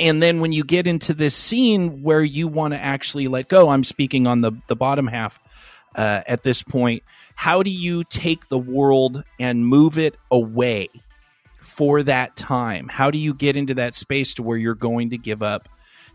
and 0.00 0.22
then 0.22 0.40
when 0.40 0.52
you 0.52 0.64
get 0.64 0.86
into 0.86 1.14
this 1.14 1.34
scene 1.34 2.02
where 2.02 2.22
you 2.22 2.48
want 2.48 2.74
to 2.74 2.80
actually 2.80 3.28
let 3.28 3.48
go 3.48 3.68
i'm 3.68 3.84
speaking 3.84 4.26
on 4.26 4.40
the 4.40 4.52
the 4.66 4.76
bottom 4.76 5.06
half 5.06 5.38
uh, 5.96 6.22
at 6.26 6.42
this 6.42 6.62
point 6.62 7.02
how 7.36 7.62
do 7.62 7.70
you 7.70 8.04
take 8.04 8.48
the 8.48 8.58
world 8.58 9.24
and 9.38 9.66
move 9.66 9.98
it 9.98 10.16
away 10.30 10.88
for 11.74 12.02
that 12.04 12.36
time? 12.36 12.88
How 12.88 13.10
do 13.10 13.18
you 13.18 13.34
get 13.34 13.56
into 13.56 13.74
that 13.74 13.94
space 13.94 14.34
to 14.34 14.42
where 14.42 14.56
you're 14.56 14.76
going 14.76 15.10
to 15.10 15.18
give 15.18 15.42
up 15.42 15.68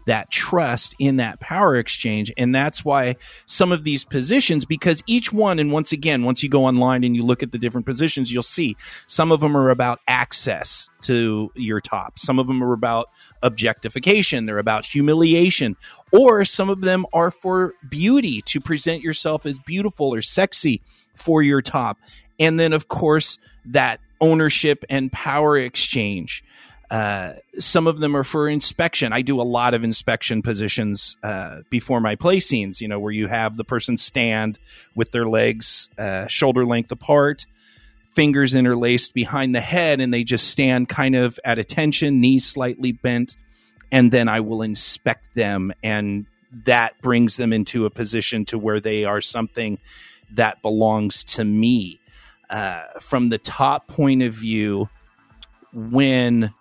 that 0.05 0.31
trust 0.31 0.95
in 0.99 1.17
that 1.17 1.39
power 1.39 1.75
exchange. 1.75 2.31
And 2.37 2.53
that's 2.53 2.83
why 2.83 3.15
some 3.45 3.71
of 3.71 3.83
these 3.83 4.03
positions 4.03 4.65
because 4.65 5.03
each 5.07 5.31
one 5.31 5.59
and 5.59 5.71
once 5.71 5.91
again 5.91 6.23
once 6.23 6.41
you 6.41 6.49
go 6.49 6.65
online 6.65 7.03
and 7.03 7.15
you 7.15 7.23
look 7.23 7.43
at 7.43 7.51
the 7.51 7.57
different 7.57 7.85
positions 7.85 8.31
you'll 8.31 8.43
see 8.43 8.75
some 9.07 9.31
of 9.31 9.39
them 9.39 9.55
are 9.55 9.69
about 9.69 9.99
access 10.07 10.89
to 11.01 11.51
your 11.55 11.81
top. 11.81 12.19
Some 12.19 12.39
of 12.39 12.47
them 12.47 12.63
are 12.63 12.73
about 12.73 13.09
objectification. 13.43 14.45
They're 14.45 14.57
about 14.57 14.85
humiliation. 14.85 15.75
Or 16.11 16.43
some 16.45 16.69
of 16.69 16.81
them 16.81 17.05
are 17.13 17.31
for 17.31 17.73
beauty 17.87 18.41
to 18.43 18.59
present 18.59 19.01
yourself 19.01 19.45
as 19.45 19.59
beautiful 19.59 20.13
or 20.13 20.21
sexy 20.21 20.81
for 21.15 21.43
your 21.43 21.61
top. 21.61 21.97
And 22.39 22.59
then 22.59 22.73
of 22.73 22.87
course 22.87 23.37
that 23.65 23.99
ownership 24.21 24.83
and 24.89 25.11
power 25.11 25.57
exchange 25.57 26.43
uh, 26.89 27.33
some 27.59 27.85
of 27.85 27.99
them 27.99 28.15
are 28.15 28.23
for 28.23 28.49
inspection. 28.49 29.13
I 29.13 29.21
do 29.21 29.39
a 29.39 29.43
lot 29.43 29.73
of 29.73 29.83
inspection 29.83 30.41
positions 30.41 31.17
uh, 31.21 31.59
before 31.69 32.01
my 32.01 32.15
play 32.15 32.39
scenes, 32.39 32.81
you 32.81 32.87
know, 32.87 32.99
where 32.99 33.11
you 33.11 33.27
have 33.27 33.57
the 33.57 33.63
person 33.63 33.95
stand 33.95 34.57
with 34.95 35.11
their 35.11 35.27
legs 35.27 35.89
uh, 35.99 36.25
shoulder 36.27 36.65
length 36.65 36.91
apart, 36.91 37.45
fingers 38.11 38.55
interlaced 38.55 39.13
behind 39.13 39.53
the 39.53 39.61
head, 39.61 40.01
and 40.01 40.11
they 40.11 40.23
just 40.23 40.47
stand 40.47 40.89
kind 40.89 41.15
of 41.15 41.39
at 41.45 41.59
attention, 41.59 42.21
knees 42.21 42.45
slightly 42.45 42.91
bent, 42.91 43.35
and 43.91 44.11
then 44.11 44.27
I 44.27 44.39
will 44.39 44.63
inspect 44.63 45.35
them, 45.35 45.71
and 45.83 46.25
that 46.65 46.99
brings 47.01 47.37
them 47.37 47.53
into 47.53 47.85
a 47.85 47.91
position 47.91 48.45
to 48.45 48.57
where 48.57 48.79
they 48.79 49.05
are 49.05 49.21
something 49.21 49.77
that 50.31 50.63
belongs 50.63 51.23
to 51.23 51.45
me. 51.45 51.99
Uh, 52.49 52.81
from 52.99 53.29
the 53.29 53.37
top 53.37 53.87
point 53.87 54.23
of 54.23 54.33
view, 54.33 54.89
when 55.71 56.51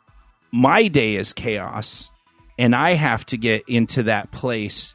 my 0.53 0.89
day 0.89 1.17
is 1.17 1.33
chaos 1.33 2.11
and 2.59 2.75
I 2.75 2.95
have 2.95 3.25
to 3.27 3.37
get 3.37 3.65
into 3.69 4.05
that 4.05 4.33
place 4.33 4.95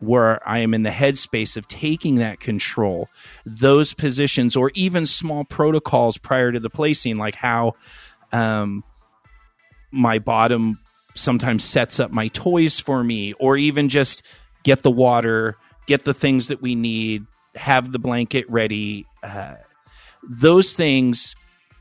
where 0.00 0.46
I 0.48 0.58
am 0.58 0.74
in 0.74 0.82
the 0.82 0.90
headspace 0.90 1.56
of 1.56 1.66
taking 1.66 2.16
that 2.16 2.40
control, 2.40 3.08
those 3.44 3.92
positions, 3.92 4.56
or 4.56 4.70
even 4.74 5.06
small 5.06 5.44
protocols 5.44 6.18
prior 6.18 6.52
to 6.52 6.60
the 6.60 6.70
play 6.70 6.94
scene, 6.94 7.16
like 7.16 7.34
how 7.34 7.74
um, 8.32 8.84
my 9.90 10.18
bottom 10.18 10.78
sometimes 11.14 11.64
sets 11.64 11.98
up 11.98 12.12
my 12.12 12.28
toys 12.28 12.78
for 12.78 13.02
me, 13.02 13.32
or 13.34 13.56
even 13.56 13.88
just 13.88 14.22
get 14.62 14.82
the 14.82 14.90
water, 14.90 15.56
get 15.86 16.04
the 16.04 16.14
things 16.14 16.48
that 16.48 16.62
we 16.62 16.74
need, 16.74 17.26
have 17.56 17.90
the 17.90 17.98
blanket 17.98 18.48
ready. 18.48 19.04
Uh, 19.22 19.54
those 20.22 20.74
things 20.74 21.34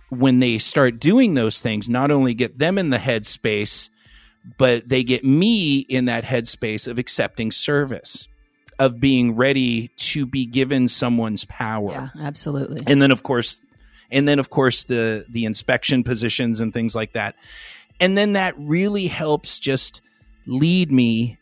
when 0.10 0.40
they 0.40 0.58
start 0.58 1.00
doing 1.00 1.34
those 1.34 1.62
things, 1.62 1.90
not 1.90 2.12
only 2.12 2.34
get 2.34 2.58
them 2.58 2.78
in 2.78 2.90
the 2.90 2.98
headspace, 2.98 3.90
but 4.58 4.88
they 4.88 5.04
get 5.04 5.24
me 5.24 5.80
in 5.80 6.06
that 6.06 6.24
headspace 6.24 6.88
of 6.88 6.98
accepting 6.98 7.52
service, 7.52 8.28
of 8.80 9.00
being 9.00 9.36
ready 9.36 9.90
to 9.98 10.26
be 10.26 10.46
given 10.46 10.88
someone's 10.88 11.46
power. 11.46 11.92
yeah 11.92 12.10
absolutely 12.22 12.82
And 12.88 13.02
then 13.02 13.12
of 13.12 13.24
course 13.24 13.60
and 14.10 14.28
then 14.28 14.40
of 14.40 14.50
course 14.50 14.86
the 14.86 15.26
the 15.30 15.46
inspection 15.46 16.04
positions 16.04 16.62
and 16.62 16.74
things 16.74 16.96
like 16.96 17.14
that. 17.14 17.36
And 18.00 18.18
then 18.18 18.34
that 18.34 18.54
really 18.58 19.08
helps 19.08 19.60
just 19.60 20.02
lead 20.46 20.92
me 20.92 21.38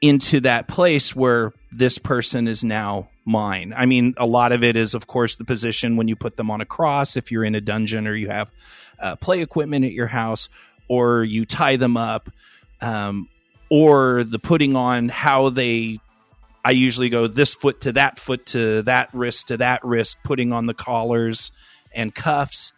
into 0.00 0.40
that 0.40 0.66
place 0.66 1.14
where 1.14 1.52
this 1.70 1.98
person 1.98 2.48
is 2.48 2.64
now 2.64 3.08
mine. 3.28 3.72
I 3.76 3.86
mean, 3.86 4.14
a 4.16 4.26
lot 4.26 4.52
of 4.52 4.64
it 4.64 4.76
is, 4.76 4.94
of 4.94 5.06
course, 5.06 5.36
the 5.36 5.44
position 5.44 5.96
when 5.96 6.08
you 6.08 6.16
put 6.16 6.36
them 6.36 6.50
on 6.50 6.60
a 6.60 6.66
cross, 6.66 7.16
if 7.16 7.30
you're 7.30 7.44
in 7.44 7.54
a 7.54 7.60
dungeon 7.60 8.08
or 8.08 8.14
you 8.14 8.28
have 8.28 8.50
uh, 8.98 9.16
play 9.16 9.40
equipment 9.40 9.84
at 9.84 9.92
your 9.92 10.08
house, 10.08 10.48
or 10.88 11.22
you 11.22 11.44
tie 11.44 11.76
them 11.76 11.96
up, 11.96 12.30
um, 12.80 13.28
or 13.70 14.24
the 14.24 14.38
putting 14.38 14.74
on 14.74 15.08
how 15.08 15.50
they. 15.50 16.00
I 16.64 16.72
usually 16.72 17.08
go 17.08 17.28
this 17.28 17.54
foot 17.54 17.82
to 17.82 17.92
that 17.92 18.18
foot 18.18 18.46
to 18.46 18.82
that 18.82 19.10
wrist 19.14 19.48
to 19.48 19.58
that 19.58 19.84
wrist, 19.84 20.18
putting 20.24 20.52
on 20.52 20.66
the 20.66 20.74
collars 20.74 21.52
and 21.94 22.14
cuffs. 22.14 22.72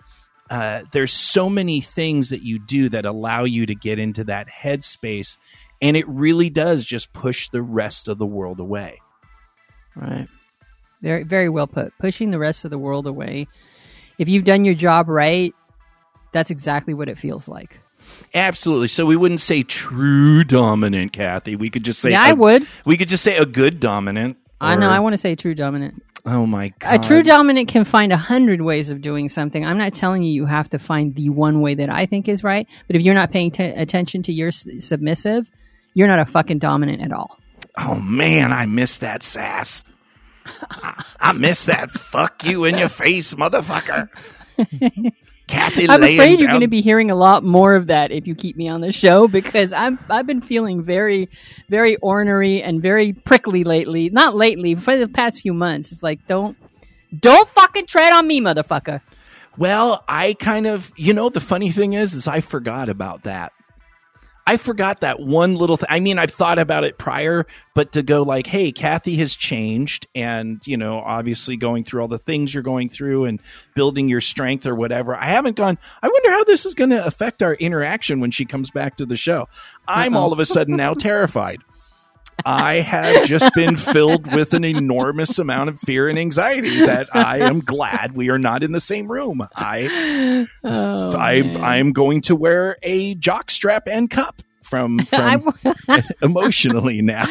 Uh, 0.50 0.82
there's 0.92 1.12
so 1.12 1.48
many 1.48 1.80
things 1.80 2.30
that 2.30 2.42
you 2.42 2.58
do 2.58 2.88
that 2.90 3.06
allow 3.06 3.44
you 3.44 3.66
to 3.66 3.74
get 3.74 3.98
into 3.98 4.24
that 4.24 4.48
headspace 4.48 5.38
and 5.80 5.96
it 5.96 6.06
really 6.08 6.50
does 6.50 6.84
just 6.84 7.12
push 7.12 7.48
the 7.48 7.62
rest 7.62 8.08
of 8.08 8.18
the 8.18 8.26
world 8.26 8.60
away. 8.60 9.00
Right. 9.96 10.28
Very 11.02 11.24
very 11.24 11.48
well 11.48 11.66
put. 11.66 11.92
Pushing 11.98 12.28
the 12.30 12.38
rest 12.38 12.64
of 12.64 12.70
the 12.70 12.78
world 12.78 13.06
away. 13.06 13.48
If 14.18 14.28
you've 14.28 14.44
done 14.44 14.64
your 14.64 14.74
job 14.74 15.08
right, 15.08 15.54
that's 16.32 16.50
exactly 16.50 16.92
what 16.94 17.08
it 17.08 17.18
feels 17.18 17.48
like. 17.48 17.80
Absolutely. 18.34 18.88
So 18.88 19.06
we 19.06 19.16
wouldn't 19.16 19.40
say 19.40 19.62
true 19.62 20.44
dominant, 20.44 21.12
Kathy. 21.12 21.56
We 21.56 21.70
could 21.70 21.84
just 21.84 22.00
say 22.00 22.10
Yeah, 22.10 22.22
I 22.22 22.30
a- 22.30 22.34
would. 22.34 22.66
We 22.84 22.96
could 22.96 23.08
just 23.08 23.22
say 23.24 23.36
a 23.36 23.46
good 23.46 23.80
dominant. 23.80 24.36
I 24.60 24.76
know. 24.76 24.88
I 24.88 24.98
want 25.00 25.14
to 25.14 25.18
say 25.18 25.34
true 25.36 25.54
dominant. 25.54 26.02
Oh 26.26 26.44
my 26.44 26.68
god. 26.80 26.96
A 26.96 26.98
true 27.02 27.22
dominant 27.22 27.68
can 27.68 27.84
find 27.84 28.12
a 28.12 28.16
hundred 28.18 28.60
ways 28.60 28.90
of 28.90 29.00
doing 29.00 29.30
something. 29.30 29.64
I'm 29.64 29.78
not 29.78 29.94
telling 29.94 30.22
you 30.22 30.30
you 30.32 30.44
have 30.44 30.68
to 30.70 30.78
find 30.78 31.14
the 31.14 31.30
one 31.30 31.62
way 31.62 31.74
that 31.76 31.88
I 31.90 32.04
think 32.04 32.28
is 32.28 32.44
right. 32.44 32.66
But 32.86 32.96
if 32.96 33.02
you're 33.02 33.14
not 33.14 33.30
paying 33.32 33.50
t- 33.52 33.62
attention 33.64 34.22
to 34.24 34.32
your 34.32 34.48
s- 34.48 34.66
submissive, 34.80 35.50
you're 35.94 36.08
not 36.08 36.18
a 36.18 36.26
fucking 36.26 36.58
dominant 36.58 37.00
at 37.00 37.10
all. 37.10 37.38
Oh 37.78 37.94
man, 37.94 38.52
I 38.52 38.66
miss 38.66 38.98
that 38.98 39.22
sass. 39.22 39.82
I, 41.20 41.32
miss 41.32 41.66
that 41.66 41.90
fuck 41.90 42.44
you 42.44 42.64
in 42.64 42.78
your 42.78 42.88
face, 42.88 43.34
motherfucker. 43.34 44.08
Kathy 45.46 45.88
I'm 45.88 46.02
afraid 46.02 46.38
you're 46.38 46.48
going 46.48 46.60
to 46.60 46.68
be 46.68 46.80
hearing 46.80 47.10
a 47.10 47.16
lot 47.16 47.42
more 47.42 47.74
of 47.74 47.88
that 47.88 48.12
if 48.12 48.26
you 48.26 48.36
keep 48.36 48.56
me 48.56 48.68
on 48.68 48.80
the 48.80 48.92
show 48.92 49.26
because 49.26 49.72
I'm 49.72 49.98
I've 50.08 50.26
been 50.26 50.42
feeling 50.42 50.84
very, 50.84 51.28
very 51.68 51.96
ornery 51.96 52.62
and 52.62 52.80
very 52.80 53.12
prickly 53.12 53.64
lately. 53.64 54.10
Not 54.10 54.36
lately, 54.36 54.76
for 54.76 54.96
the 54.96 55.08
past 55.08 55.40
few 55.40 55.52
months. 55.52 55.90
It's 55.90 56.04
like 56.04 56.24
don't 56.28 56.56
don't 57.18 57.48
fucking 57.48 57.86
tread 57.86 58.12
on 58.12 58.28
me, 58.28 58.40
motherfucker. 58.40 59.00
Well, 59.58 60.04
I 60.08 60.34
kind 60.34 60.66
of, 60.66 60.92
you 60.96 61.12
know, 61.12 61.28
the 61.28 61.40
funny 61.40 61.70
thing 61.72 61.94
is, 61.94 62.14
is 62.14 62.28
I 62.28 62.40
forgot 62.40 62.88
about 62.88 63.24
that. 63.24 63.52
I 64.50 64.56
forgot 64.56 65.02
that 65.02 65.20
one 65.20 65.54
little 65.54 65.76
thing. 65.76 65.86
I 65.88 66.00
mean, 66.00 66.18
I've 66.18 66.32
thought 66.32 66.58
about 66.58 66.82
it 66.82 66.98
prior, 66.98 67.46
but 67.72 67.92
to 67.92 68.02
go 68.02 68.22
like, 68.22 68.48
hey, 68.48 68.72
Kathy 68.72 69.14
has 69.18 69.36
changed, 69.36 70.08
and 70.12 70.60
you 70.66 70.76
know, 70.76 70.98
obviously 70.98 71.56
going 71.56 71.84
through 71.84 72.02
all 72.02 72.08
the 72.08 72.18
things 72.18 72.52
you're 72.52 72.64
going 72.64 72.88
through 72.88 73.26
and 73.26 73.40
building 73.76 74.08
your 74.08 74.20
strength 74.20 74.66
or 74.66 74.74
whatever. 74.74 75.14
I 75.14 75.26
haven't 75.26 75.54
gone. 75.54 75.78
I 76.02 76.08
wonder 76.08 76.32
how 76.32 76.42
this 76.42 76.66
is 76.66 76.74
going 76.74 76.90
to 76.90 77.06
affect 77.06 77.44
our 77.44 77.54
interaction 77.54 78.18
when 78.18 78.32
she 78.32 78.44
comes 78.44 78.72
back 78.72 78.96
to 78.96 79.06
the 79.06 79.14
show. 79.14 79.46
I'm 79.86 80.16
all 80.16 80.32
of 80.32 80.40
a 80.40 80.44
sudden 80.44 80.74
now 80.74 80.94
terrified. 80.94 81.60
I 82.44 82.74
have 82.76 83.24
just 83.26 83.54
been 83.54 83.76
filled 83.76 84.32
with 84.32 84.54
an 84.54 84.64
enormous 84.64 85.38
amount 85.38 85.70
of 85.70 85.80
fear 85.80 86.08
and 86.08 86.18
anxiety 86.18 86.80
that 86.80 87.14
I 87.14 87.38
am 87.40 87.60
glad 87.60 88.14
we 88.14 88.30
are 88.30 88.38
not 88.38 88.62
in 88.62 88.72
the 88.72 88.80
same 88.80 89.10
room. 89.10 89.46
I 89.54 90.46
Oh, 90.64 91.16
I 91.16 91.42
man. 91.42 91.56
I'm 91.62 91.92
going 91.92 92.20
to 92.22 92.36
wear 92.36 92.76
a 92.82 93.14
jock 93.14 93.50
strap 93.50 93.86
and 93.86 94.10
cup 94.10 94.42
from, 94.62 94.98
from 95.06 95.52
emotionally 96.22 97.02
now. 97.02 97.26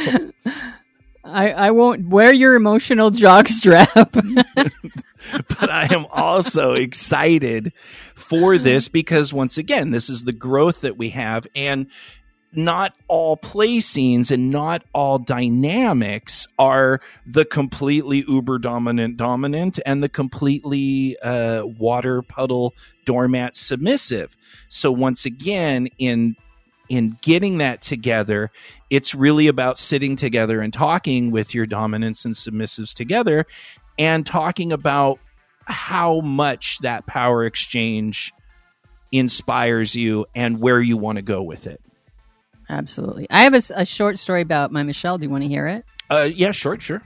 I, 1.24 1.51
I 1.51 1.72
won't 1.72 2.07
wear 2.07 2.34
your 2.34 2.55
emotional 2.55 3.12
jock 3.12 3.47
strap. 3.47 3.93
but 4.14 5.70
I 5.70 5.93
am 5.93 6.05
also 6.12 6.74
excited 6.74 7.74
for 8.16 8.57
this 8.57 8.88
because 8.88 9.34
once 9.34 9.57
again, 9.57 9.91
this 9.91 10.10
is 10.10 10.24
the 10.24 10.34
growth 10.34 10.82
that 10.82 10.97
we 10.97 11.10
have 11.10 11.45
and 11.55 11.88
not 12.52 12.95
all 13.08 13.38
play 13.38 13.80
scenes 13.80 14.32
and 14.32 14.50
not 14.52 14.84
all 14.93 15.20
dynamics 15.20 16.47
are 16.58 17.00
the 17.26 17.45
completely 17.45 18.24
uber 18.28 18.58
dominant 18.58 19.18
dominant 19.18 19.80
and 19.86 20.02
the 20.04 20.10
completely 20.10 21.18
uh, 21.20 21.64
water 21.66 22.22
puddle 22.22 22.74
doormat 23.06 23.56
submissive. 23.56 24.36
So 24.68 24.91
once 24.91 25.26
again, 25.26 25.88
in 25.97 26.36
in 26.89 27.18
getting 27.22 27.60
that 27.60 27.84
together, 27.84 28.50
it's 28.89 29.14
really 29.14 29.47
about 29.47 29.78
sitting 29.78 30.16
together 30.16 30.60
and 30.60 30.74
talking 30.74 31.30
with 31.30 31.54
your 31.54 31.68
dominants 31.68 32.26
and 32.26 32.34
submissives 32.34 32.95
together 32.95 33.45
and 34.00 34.26
talking 34.26 34.72
about 34.72 35.20
how 35.66 36.20
much 36.22 36.80
that 36.80 37.06
power 37.06 37.45
exchange 37.45 38.34
inspires 39.12 39.95
you 39.95 40.26
and 40.34 40.60
where 40.60 40.82
you 40.82 40.97
want 40.97 41.18
to 41.18 41.22
go 41.22 41.43
with 41.43 41.68
it. 41.68 41.80
Absolutely. 42.70 43.28
I 43.30 43.43
have 43.43 43.53
a, 43.53 43.61
a 43.76 43.86
short 43.86 44.20
story 44.20 44.41
about 44.41 44.72
my 44.72 44.84
Michelle. 44.84 45.17
Do 45.17 45.26
you 45.26 45.30
want 45.30 45.43
to 45.43 45.49
hear 45.49 45.67
it? 45.67 45.86
Uh, 46.09 46.30
yeah, 46.32 46.51
short, 46.51 46.82
sure. 46.82 47.01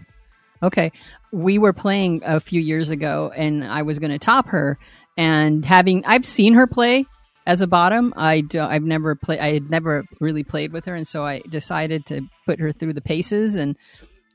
Okay. 0.62 0.92
We 1.32 1.58
were 1.58 1.74
playing 1.74 2.22
a 2.24 2.40
few 2.40 2.62
years 2.62 2.90
ago 2.90 3.32
and 3.36 3.64
I 3.64 3.82
was 3.82 4.00
going 4.00 4.12
to 4.12 4.20
top 4.20 4.48
her 4.50 4.78
and 5.18 5.64
having 5.66 6.06
I've 6.06 6.26
seen 6.26 6.54
her 6.54 6.68
play 6.68 7.06
as 7.46 7.62
a 7.62 7.68
bottom. 7.68 8.14
I 8.16 8.42
do, 8.42 8.60
I've 8.60 8.84
never 8.84 9.16
played 9.16 9.40
I 9.40 9.54
had 9.54 9.70
never 9.70 10.06
really 10.20 10.44
played 10.44 10.72
with 10.72 10.86
her 10.86 10.96
and 10.96 11.08
so 11.08 11.26
I 11.26 11.42
decided 11.50 12.06
to 12.08 12.22
put 12.46 12.60
her 12.60 12.72
through 12.72 12.94
the 12.94 13.02
paces 13.02 13.56
and 13.56 13.76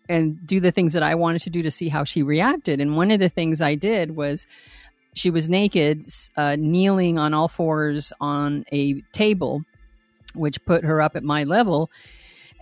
and 0.08 0.46
do 0.46 0.60
the 0.60 0.72
things 0.72 0.94
that 0.94 1.02
I 1.02 1.14
wanted 1.14 1.42
to 1.42 1.50
do 1.50 1.62
to 1.62 1.70
see 1.70 1.88
how 1.88 2.04
she 2.04 2.22
reacted. 2.22 2.80
And 2.80 2.96
one 2.96 3.10
of 3.10 3.20
the 3.20 3.28
things 3.28 3.60
I 3.60 3.74
did 3.74 4.16
was 4.16 4.46
she 5.14 5.30
was 5.30 5.48
naked, 5.48 6.06
uh, 6.36 6.56
kneeling 6.58 7.18
on 7.18 7.34
all 7.34 7.48
fours 7.48 8.12
on 8.20 8.64
a 8.72 9.02
table, 9.12 9.62
which 10.34 10.64
put 10.64 10.84
her 10.84 11.00
up 11.00 11.16
at 11.16 11.24
my 11.24 11.44
level. 11.44 11.90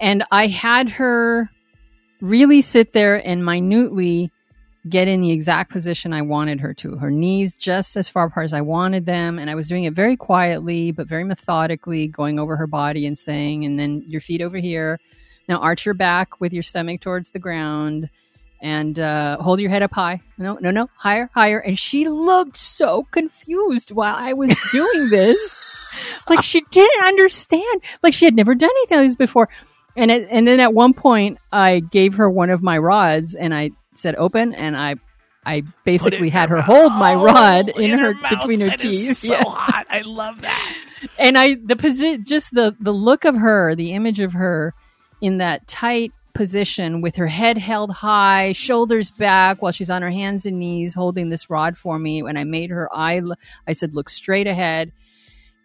And 0.01 0.25
I 0.31 0.47
had 0.47 0.91
her 0.91 1.51
really 2.21 2.63
sit 2.63 2.93
there 2.93 3.17
and 3.27 3.45
minutely 3.45 4.31
get 4.89 5.09
in 5.09 5.21
the 5.21 5.33
exact 5.33 5.73
position 5.73 6.13
I 6.13 6.23
wanted 6.23 6.61
her 6.61 6.73
to. 6.75 6.97
Her 6.97 7.11
knees 7.11 7.57
just 7.57 7.97
as 7.97 8.09
far 8.09 8.27
apart 8.27 8.45
as 8.45 8.53
I 8.53 8.61
wanted 8.61 9.07
them. 9.07 9.39
And 9.39 9.51
I 9.51 9.55
was 9.55 9.69
doing 9.69 9.85
it 9.85 9.95
very 9.95 10.17
quietly, 10.17 10.93
but 10.93 11.09
very 11.09 11.25
methodically, 11.25 12.07
going 12.07 12.39
over 12.39 12.57
her 12.57 12.67
body 12.67 13.07
and 13.07 13.19
saying, 13.19 13.65
and 13.65 13.79
then 13.79 14.05
your 14.07 14.21
feet 14.21 14.43
over 14.43 14.59
here. 14.59 14.99
Now 15.49 15.59
arch 15.59 15.85
your 15.85 15.95
back 15.95 16.41
with 16.41 16.53
your 16.53 16.63
stomach 16.63 17.01
towards 17.01 17.31
the 17.31 17.39
ground 17.39 18.11
and 18.61 18.99
uh, 18.99 19.39
hold 19.39 19.61
your 19.61 19.71
head 19.71 19.83
up 19.83 19.93
high. 19.93 20.23
No, 20.39 20.59
no, 20.61 20.71
no, 20.71 20.89
higher, 20.97 21.31
higher. 21.35 21.59
And 21.59 21.79
she 21.79 22.09
looked 22.09 22.57
so 22.57 23.05
confused 23.11 23.91
while 23.91 24.17
I 24.17 24.33
was 24.33 24.57
doing 24.71 25.11
this. 25.11 25.63
like 26.29 26.43
she 26.43 26.61
didn't 26.71 27.05
understand. 27.05 27.83
Like 28.03 28.15
she 28.15 28.25
had 28.25 28.35
never 28.35 28.55
done 28.55 28.71
anything 28.71 28.99
like 28.99 29.09
this 29.09 29.17
before. 29.17 29.49
And 29.97 30.11
it, 30.11 30.29
and 30.31 30.47
then 30.47 30.61
at 30.61 30.75
one 30.75 30.93
point, 30.93 31.39
I 31.51 31.81
gave 31.81 32.15
her 32.15 32.29
one 32.29 32.51
of 32.51 32.63
my 32.63 32.77
rods, 32.79 33.35
and 33.35 33.55
I 33.55 33.71
said 33.95 34.15
"open," 34.17 34.53
and 34.53 34.77
I 34.77 34.97
I 35.47 35.63
basically 35.85 36.29
had 36.29 36.51
her 36.51 36.61
hold 36.61 36.93
my 36.93 37.15
oh, 37.15 37.23
rod 37.25 37.69
in, 37.71 37.99
her, 37.99 38.15
between 38.29 38.61
her 38.61 38.77
teeth. 38.77 39.19
so 39.19 39.33
Yeah. 39.35 39.45
hot. 39.45 39.87
I 39.89 40.03
love 40.03 40.43
that. 40.43 40.77
And 41.19 41.37
I 41.39 41.55
the 41.55 41.77
posi- 41.77 42.25
just 42.25 42.53
the 42.55 42.75
the 42.81 42.93
look 42.93 43.25
of 43.27 43.37
her, 43.37 43.75
the 43.75 43.93
image 43.93 44.19
of 44.19 44.33
her 44.33 44.75
in 45.21 45.39
that 45.39 45.67
tight 45.69 46.13
position 46.35 47.01
with 47.01 47.17
her 47.17 47.27
head 47.27 47.59
held 47.59 47.91
high, 47.91 48.53
shoulders 48.53 49.11
back, 49.11 49.63
while 49.63 49.73
she's 49.73 49.91
on 49.91 50.03
her 50.03 50.11
hands 50.11 50.47
and 50.47 50.59
knees 50.59 50.95
holding 50.95 51.29
this 51.29 51.49
rod 51.49 51.77
for 51.79 51.99
me. 51.99 52.23
When 52.23 52.37
I 52.37 52.45
made 52.45 52.71
her 52.71 52.89
eye, 52.95 53.21
I 53.69 53.73
said, 53.73 53.95
"Look 53.95 54.09
straight 54.09 54.47
ahead." 54.47 54.91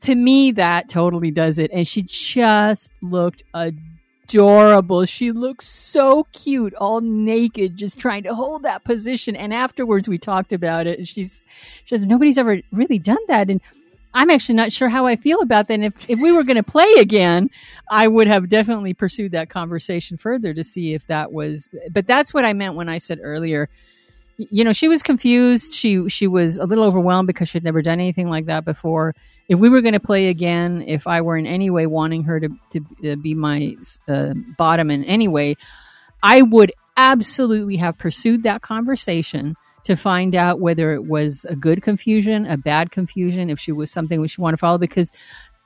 To 0.02 0.16
me, 0.16 0.52
that 0.54 0.90
totally 0.90 1.32
does 1.32 1.60
it, 1.60 1.72
and 1.72 1.88
she 1.88 2.02
just 2.04 2.92
looked 3.02 3.44
adorable. 3.54 5.06
She 5.06 5.32
looked 5.32 5.64
so 5.64 6.24
cute, 6.32 6.74
all 6.76 7.02
naked, 7.02 7.78
just 7.78 8.00
trying 8.00 8.24
to 8.24 8.34
hold 8.34 8.64
that 8.64 8.84
position. 8.84 9.36
And 9.36 9.54
afterwards, 9.54 10.10
we 10.10 10.18
talked 10.18 10.54
about 10.54 10.88
it, 10.88 10.98
and 10.98 11.08
she's 11.08 11.44
she 11.86 11.96
says, 11.96 12.08
"Nobody's 12.08 12.40
ever 12.40 12.62
really 12.72 12.98
done 12.98 13.24
that," 13.28 13.50
and 13.50 13.62
I'm 14.14 14.30
actually 14.30 14.56
not 14.56 14.72
sure 14.72 14.90
how 14.90 15.06
I 15.06 15.16
feel 15.16 15.42
about 15.42 15.68
that. 15.68 15.76
And 15.76 15.86
if, 15.86 16.10
if 16.10 16.20
we 16.20 16.32
were 16.32 16.44
going 16.44 16.58
to 16.58 16.64
play 16.64 16.92
again, 17.00 17.50
I 17.90 18.08
would 18.08 18.28
have 18.28 18.50
definitely 18.50 18.94
pursued 18.94 19.32
that 19.32 19.50
conversation 19.50 20.18
further 20.18 20.54
to 20.54 20.64
see 20.64 20.94
if 20.94 21.08
that 21.08 21.32
was, 21.32 21.70
but 21.92 22.08
that's 22.08 22.34
what 22.34 22.44
I 22.44 22.54
meant 22.54 22.76
when 22.76 22.90
I 22.90 22.98
said 22.98 23.20
earlier, 23.22 23.70
you 24.38 24.64
know, 24.64 24.74
she 24.74 24.88
was 24.88 25.04
confused. 25.04 25.74
She, 25.74 26.10
she 26.10 26.28
was 26.28 26.58
a 26.58 26.66
little 26.66 26.84
overwhelmed 26.84 27.28
because 27.28 27.50
she'd 27.50 27.64
never 27.64 27.82
done 27.82 28.00
anything 28.00 28.30
like 28.30 28.46
that 28.46 28.66
before. 28.66 29.14
If 29.48 29.60
we 29.60 29.70
were 29.70 29.82
going 29.82 29.94
to 29.94 30.00
play 30.00 30.28
again, 30.28 30.84
if 30.88 31.08
I 31.08 31.22
were 31.22 31.38
in 31.38 31.46
any 31.46 31.70
way 31.70 31.86
wanting 31.86 32.24
her 32.24 32.40
to, 32.40 32.50
to 32.72 33.12
uh, 33.12 33.16
be 33.16 33.34
my 33.34 33.76
uh, 34.08 34.34
bottom 34.58 34.90
in 34.90 35.04
any 35.04 35.28
way, 35.28 35.56
I 36.24 36.42
would 36.42 36.72
absolutely 36.98 37.78
have 37.78 37.98
pursued 37.98 38.44
that 38.44 38.62
conversation 38.62 39.56
to 39.84 39.96
find 39.96 40.36
out 40.36 40.60
whether 40.60 40.94
it 40.94 41.06
was 41.06 41.46
a 41.50 41.56
good 41.56 41.82
confusion, 41.82 42.46
a 42.46 42.58
bad 42.58 42.92
confusion, 42.92 43.50
if 43.50 43.60
she 43.60 43.72
was 43.72 43.92
something 43.92 44.22
we 44.22 44.28
should 44.28 44.42
want 44.42 44.54
to 44.54 44.58
follow. 44.58 44.78
Because 44.78 45.12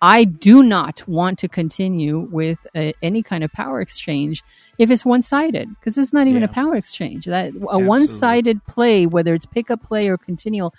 I 0.01 0.23
do 0.23 0.63
not 0.63 1.07
want 1.07 1.39
to 1.39 1.47
continue 1.47 2.19
with 2.31 2.59
a, 2.75 2.93
any 3.01 3.23
kind 3.23 3.43
of 3.43 3.51
power 3.51 3.81
exchange 3.81 4.43
if 4.77 4.91
it's 4.91 5.05
one 5.05 5.21
sided 5.21 5.69
because 5.79 5.97
it's 5.97 6.13
not 6.13 6.27
even 6.27 6.41
Yeah. 6.41 6.49
a 6.49 6.51
power 6.51 6.75
exchange. 6.75 7.25
That 7.25 7.53
a 7.69 7.79
one 7.79 8.07
sided 8.07 8.65
play, 8.65 9.05
whether 9.05 9.33
it's 9.33 9.45
pickup 9.45 9.83
play 9.83 10.07
or 10.09 10.17
continual, 10.17 10.73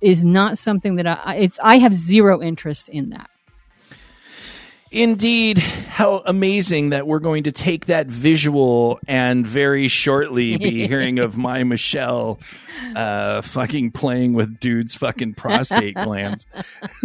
is 0.00 0.24
not 0.24 0.58
something 0.58 0.96
that 0.96 1.06
I 1.06 1.18
I- 1.24 1.34
it's. 1.36 1.58
I 1.62 1.78
have 1.78 1.94
zero 1.94 2.42
interest 2.42 2.88
in 2.88 3.10
that. 3.10 3.30
Indeed, 4.90 5.58
how 5.58 6.22
amazing 6.24 6.90
that 6.90 7.08
we're 7.08 7.18
going 7.18 7.42
to 7.44 7.52
take 7.52 7.86
that 7.86 8.06
visual 8.06 9.00
and 9.08 9.44
very 9.44 9.88
shortly 9.88 10.56
be 10.56 10.86
hearing 10.86 11.18
of 11.18 11.36
my 11.36 11.64
Michelle 11.64 12.38
uh, 12.94 13.42
fucking 13.42 13.90
playing 13.90 14.34
with 14.34 14.60
dudes' 14.60 14.94
fucking 14.94 15.34
prostate 15.34 15.96
glands. 15.96 16.46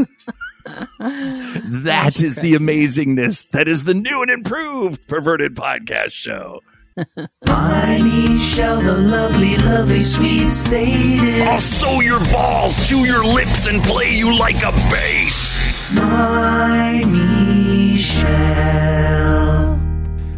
that 0.99 2.20
is 2.20 2.36
the 2.36 2.53
amazingness. 2.53 3.49
That 3.51 3.67
is 3.67 3.84
the 3.84 3.93
new 3.93 4.22
and 4.22 4.32
improved 4.32 5.07
perverted 5.07 5.55
podcast 5.55 6.11
show. 6.11 6.61
My 7.45 7.99
Michelle, 8.01 8.82
the 8.82 8.97
lovely, 8.97 9.57
lovely, 9.57 10.03
sweet 10.03 10.49
sadist. 10.49 11.47
I'll 11.47 11.59
sew 11.59 12.01
your 12.01 12.20
balls 12.32 12.89
to 12.89 12.97
your 12.97 13.26
lips 13.26 13.67
and 13.67 13.82
play 13.84 14.15
you 14.15 14.38
like 14.38 14.57
a 14.57 14.72
bass. 14.91 15.93
My 15.93 17.03
Michelle. 17.05 18.99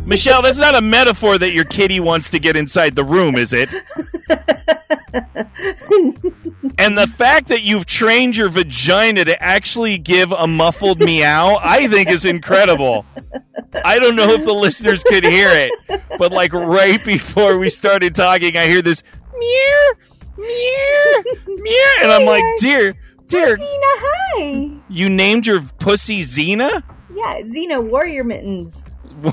Michelle, 0.06 0.42
that's 0.42 0.58
not 0.58 0.76
a 0.76 0.82
metaphor 0.82 1.38
that 1.38 1.54
your 1.54 1.66
kitty 1.66 2.00
wants 2.00 2.30
to 2.32 2.40
get 2.40 2.58
inside 2.58 2.96
the 2.96 3.04
room, 3.04 3.36
is 3.36 3.54
it? 3.54 3.72
and 6.78 6.98
the 6.98 7.08
fact 7.18 7.48
that 7.50 7.62
you've 7.62 7.86
trained 7.86 8.36
your 8.36 8.50
vagina 8.50 9.26
to 9.26 9.42
actually 9.42 9.98
give 9.98 10.32
a 10.32 10.48
muffled 10.48 11.00
meow, 11.00 11.60
I 11.62 11.88
think 11.88 12.10
is 12.10 12.26
incredible. 12.26 13.06
I 13.86 14.00
don't 14.00 14.16
know 14.16 14.30
if 14.32 14.44
the 14.44 14.54
listeners 14.54 15.04
could 15.04 15.24
hear 15.24 15.50
it, 15.52 16.02
but 16.18 16.32
like 16.32 16.54
right 16.54 17.04
before 17.06 17.58
we 17.58 17.70
started 17.70 18.16
talking, 18.16 18.58
I 18.58 18.68
hear 18.68 18.82
this 18.82 19.04
meow, 19.38 19.92
meow, 20.38 21.24
meow, 21.48 21.94
and 22.02 22.12
I'm 22.12 22.26
like, 22.26 22.44
dear, 22.60 22.96
dear, 23.28 23.58
Xena, 23.58 23.64
hi. 23.64 24.72
you 24.90 25.10
named 25.10 25.46
your 25.46 25.62
pussy 25.80 26.22
Xena? 26.22 26.84
Yeah, 27.14 27.42
Xena 27.42 27.88
Warrior 27.88 28.24
Mittens. 28.24 28.84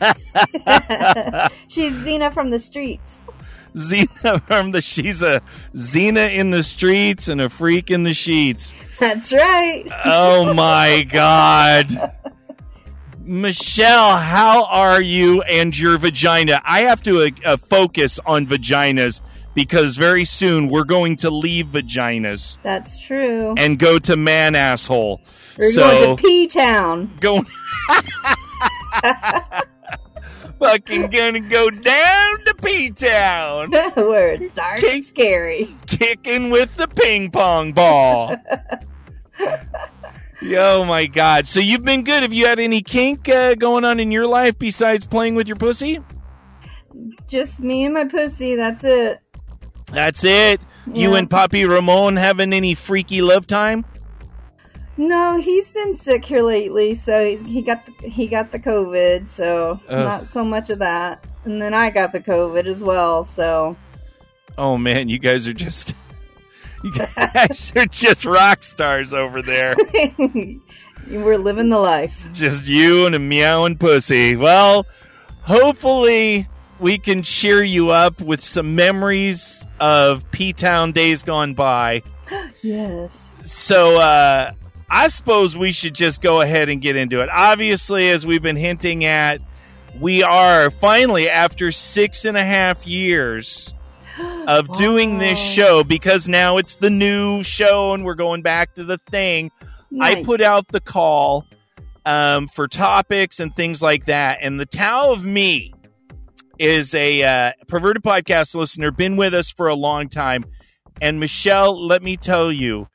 She's 1.68 1.92
Xena 1.92 2.32
from 2.32 2.50
the 2.50 2.58
streets. 2.58 3.24
Xena 3.74 4.42
from 4.46 4.72
the 4.72 4.80
she's 4.80 5.22
a 5.22 5.40
Xena 5.74 6.34
in 6.34 6.50
the 6.50 6.62
streets 6.62 7.28
and 7.28 7.40
a 7.40 7.48
freak 7.48 7.90
in 7.90 8.02
the 8.02 8.14
sheets. 8.14 8.74
That's 8.98 9.32
right. 9.32 9.84
Oh 10.04 10.52
my 10.54 11.06
god. 11.08 12.12
Michelle, 13.20 14.16
how 14.16 14.64
are 14.64 15.02
you 15.02 15.42
and 15.42 15.78
your 15.78 15.98
vagina? 15.98 16.62
I 16.64 16.80
have 16.82 17.02
to 17.02 17.22
uh, 17.24 17.30
uh, 17.44 17.56
focus 17.58 18.18
on 18.24 18.46
vaginas 18.46 19.20
because 19.54 19.96
very 19.98 20.24
soon 20.24 20.68
we're 20.68 20.84
going 20.84 21.16
to 21.16 21.30
leave 21.30 21.66
vaginas 21.66 22.56
That's 22.62 22.98
true. 22.98 23.54
and 23.58 23.78
go 23.78 23.98
to 23.98 24.16
man 24.16 24.54
asshole. 24.54 25.20
We're 25.58 25.72
so 25.72 25.80
going 25.82 26.16
to 26.16 26.22
P 26.22 26.46
Town. 26.48 27.12
going 27.20 27.46
fucking 30.58 31.08
gonna 31.10 31.40
go 31.40 31.70
down 31.70 32.38
to 32.44 32.54
P 32.62 32.90
Town. 32.90 33.70
Where 33.70 34.32
it's 34.34 34.48
dark 34.48 34.78
Okay. 34.78 34.94
and 34.94 35.04
scary. 35.04 35.68
kicking 35.86 36.50
with 36.50 36.74
the 36.76 36.88
ping 36.88 37.30
pong 37.30 37.72
ball. 37.72 38.36
oh 40.42 40.84
my 40.84 41.06
god! 41.06 41.46
So 41.46 41.60
you've 41.60 41.84
been 41.84 42.04
good. 42.04 42.22
Have 42.22 42.32
you 42.32 42.46
had 42.46 42.58
any 42.58 42.82
kink 42.82 43.28
uh, 43.28 43.54
going 43.54 43.84
on 43.84 44.00
in 44.00 44.10
your 44.10 44.26
life 44.26 44.58
besides 44.58 45.06
playing 45.06 45.34
with 45.34 45.48
your 45.48 45.56
pussy? 45.56 46.00
Just 47.26 47.60
me 47.60 47.84
and 47.84 47.94
my 47.94 48.04
pussy. 48.04 48.56
That's 48.56 48.82
it. 48.84 49.18
That's 49.92 50.24
it. 50.24 50.60
You 50.92 51.14
and 51.14 51.28
Poppy 51.30 51.64
Ramon 51.66 52.16
having 52.16 52.52
any 52.52 52.74
freaky 52.74 53.20
love 53.20 53.46
time? 53.46 53.84
No, 54.98 55.40
he's 55.40 55.70
been 55.70 55.94
sick 55.94 56.24
here 56.24 56.42
lately, 56.42 56.94
so 56.96 57.24
he's, 57.24 57.42
he 57.42 57.62
got 57.62 57.86
the, 57.86 58.08
he 58.08 58.26
got 58.26 58.50
the 58.50 58.58
COVID. 58.58 59.28
So 59.28 59.80
Ugh. 59.88 60.04
not 60.04 60.26
so 60.26 60.44
much 60.44 60.70
of 60.70 60.80
that. 60.80 61.24
And 61.44 61.62
then 61.62 61.72
I 61.72 61.88
got 61.90 62.12
the 62.12 62.20
COVID 62.20 62.66
as 62.66 62.82
well. 62.82 63.22
So 63.24 63.76
Oh 64.58 64.76
man, 64.76 65.08
you 65.08 65.20
guys 65.20 65.46
are 65.46 65.52
just 65.52 65.94
you 66.84 66.92
guys 66.92 67.72
are 67.76 67.86
just 67.86 68.24
rock 68.24 68.62
stars 68.64 69.14
over 69.14 69.40
there. 69.40 69.76
we're 71.08 71.38
living 71.38 71.68
the 71.70 71.78
life. 71.78 72.28
just 72.32 72.66
you 72.66 73.06
and 73.06 73.14
a 73.14 73.20
meowing 73.20 73.78
pussy. 73.78 74.34
Well, 74.34 74.84
hopefully 75.42 76.48
we 76.80 76.98
can 76.98 77.22
cheer 77.22 77.62
you 77.62 77.90
up 77.90 78.20
with 78.20 78.40
some 78.40 78.74
memories 78.74 79.64
of 79.78 80.28
P 80.32 80.52
Town 80.52 80.90
days 80.90 81.22
gone 81.22 81.54
by. 81.54 82.02
Yes. 82.62 83.36
So 83.44 83.98
uh 84.00 84.50
I 84.90 85.08
suppose 85.08 85.56
we 85.56 85.72
should 85.72 85.94
just 85.94 86.22
go 86.22 86.40
ahead 86.40 86.68
and 86.68 86.80
get 86.80 86.96
into 86.96 87.20
it. 87.20 87.28
Obviously, 87.30 88.08
as 88.08 88.26
we've 88.26 88.42
been 88.42 88.56
hinting 88.56 89.04
at, 89.04 89.40
we 90.00 90.22
are 90.22 90.70
finally 90.70 91.28
after 91.28 91.70
six 91.72 92.24
and 92.24 92.36
a 92.36 92.44
half 92.44 92.86
years 92.86 93.74
of 94.46 94.72
doing 94.78 95.18
this 95.18 95.38
show 95.38 95.84
because 95.84 96.28
now 96.28 96.56
it's 96.56 96.76
the 96.76 96.90
new 96.90 97.42
show 97.42 97.92
and 97.92 98.04
we're 98.04 98.14
going 98.14 98.42
back 98.42 98.74
to 98.74 98.84
the 98.84 98.98
thing. 99.10 99.50
I 100.00 100.22
put 100.22 100.40
out 100.40 100.68
the 100.68 100.80
call 100.80 101.46
um, 102.04 102.48
for 102.48 102.68
topics 102.68 103.40
and 103.40 103.54
things 103.54 103.82
like 103.82 104.06
that. 104.06 104.38
And 104.40 104.58
the 104.58 104.66
Tao 104.66 105.12
of 105.12 105.24
Me 105.24 105.74
is 106.58 106.94
a 106.94 107.22
uh, 107.22 107.52
perverted 107.68 108.02
podcast 108.02 108.54
listener, 108.54 108.90
been 108.90 109.16
with 109.16 109.34
us 109.34 109.50
for 109.50 109.68
a 109.68 109.74
long 109.74 110.08
time. 110.08 110.44
And 111.00 111.20
Michelle, 111.20 111.86
let 111.86 112.02
me 112.02 112.16
tell 112.16 112.50
you, 112.50 112.88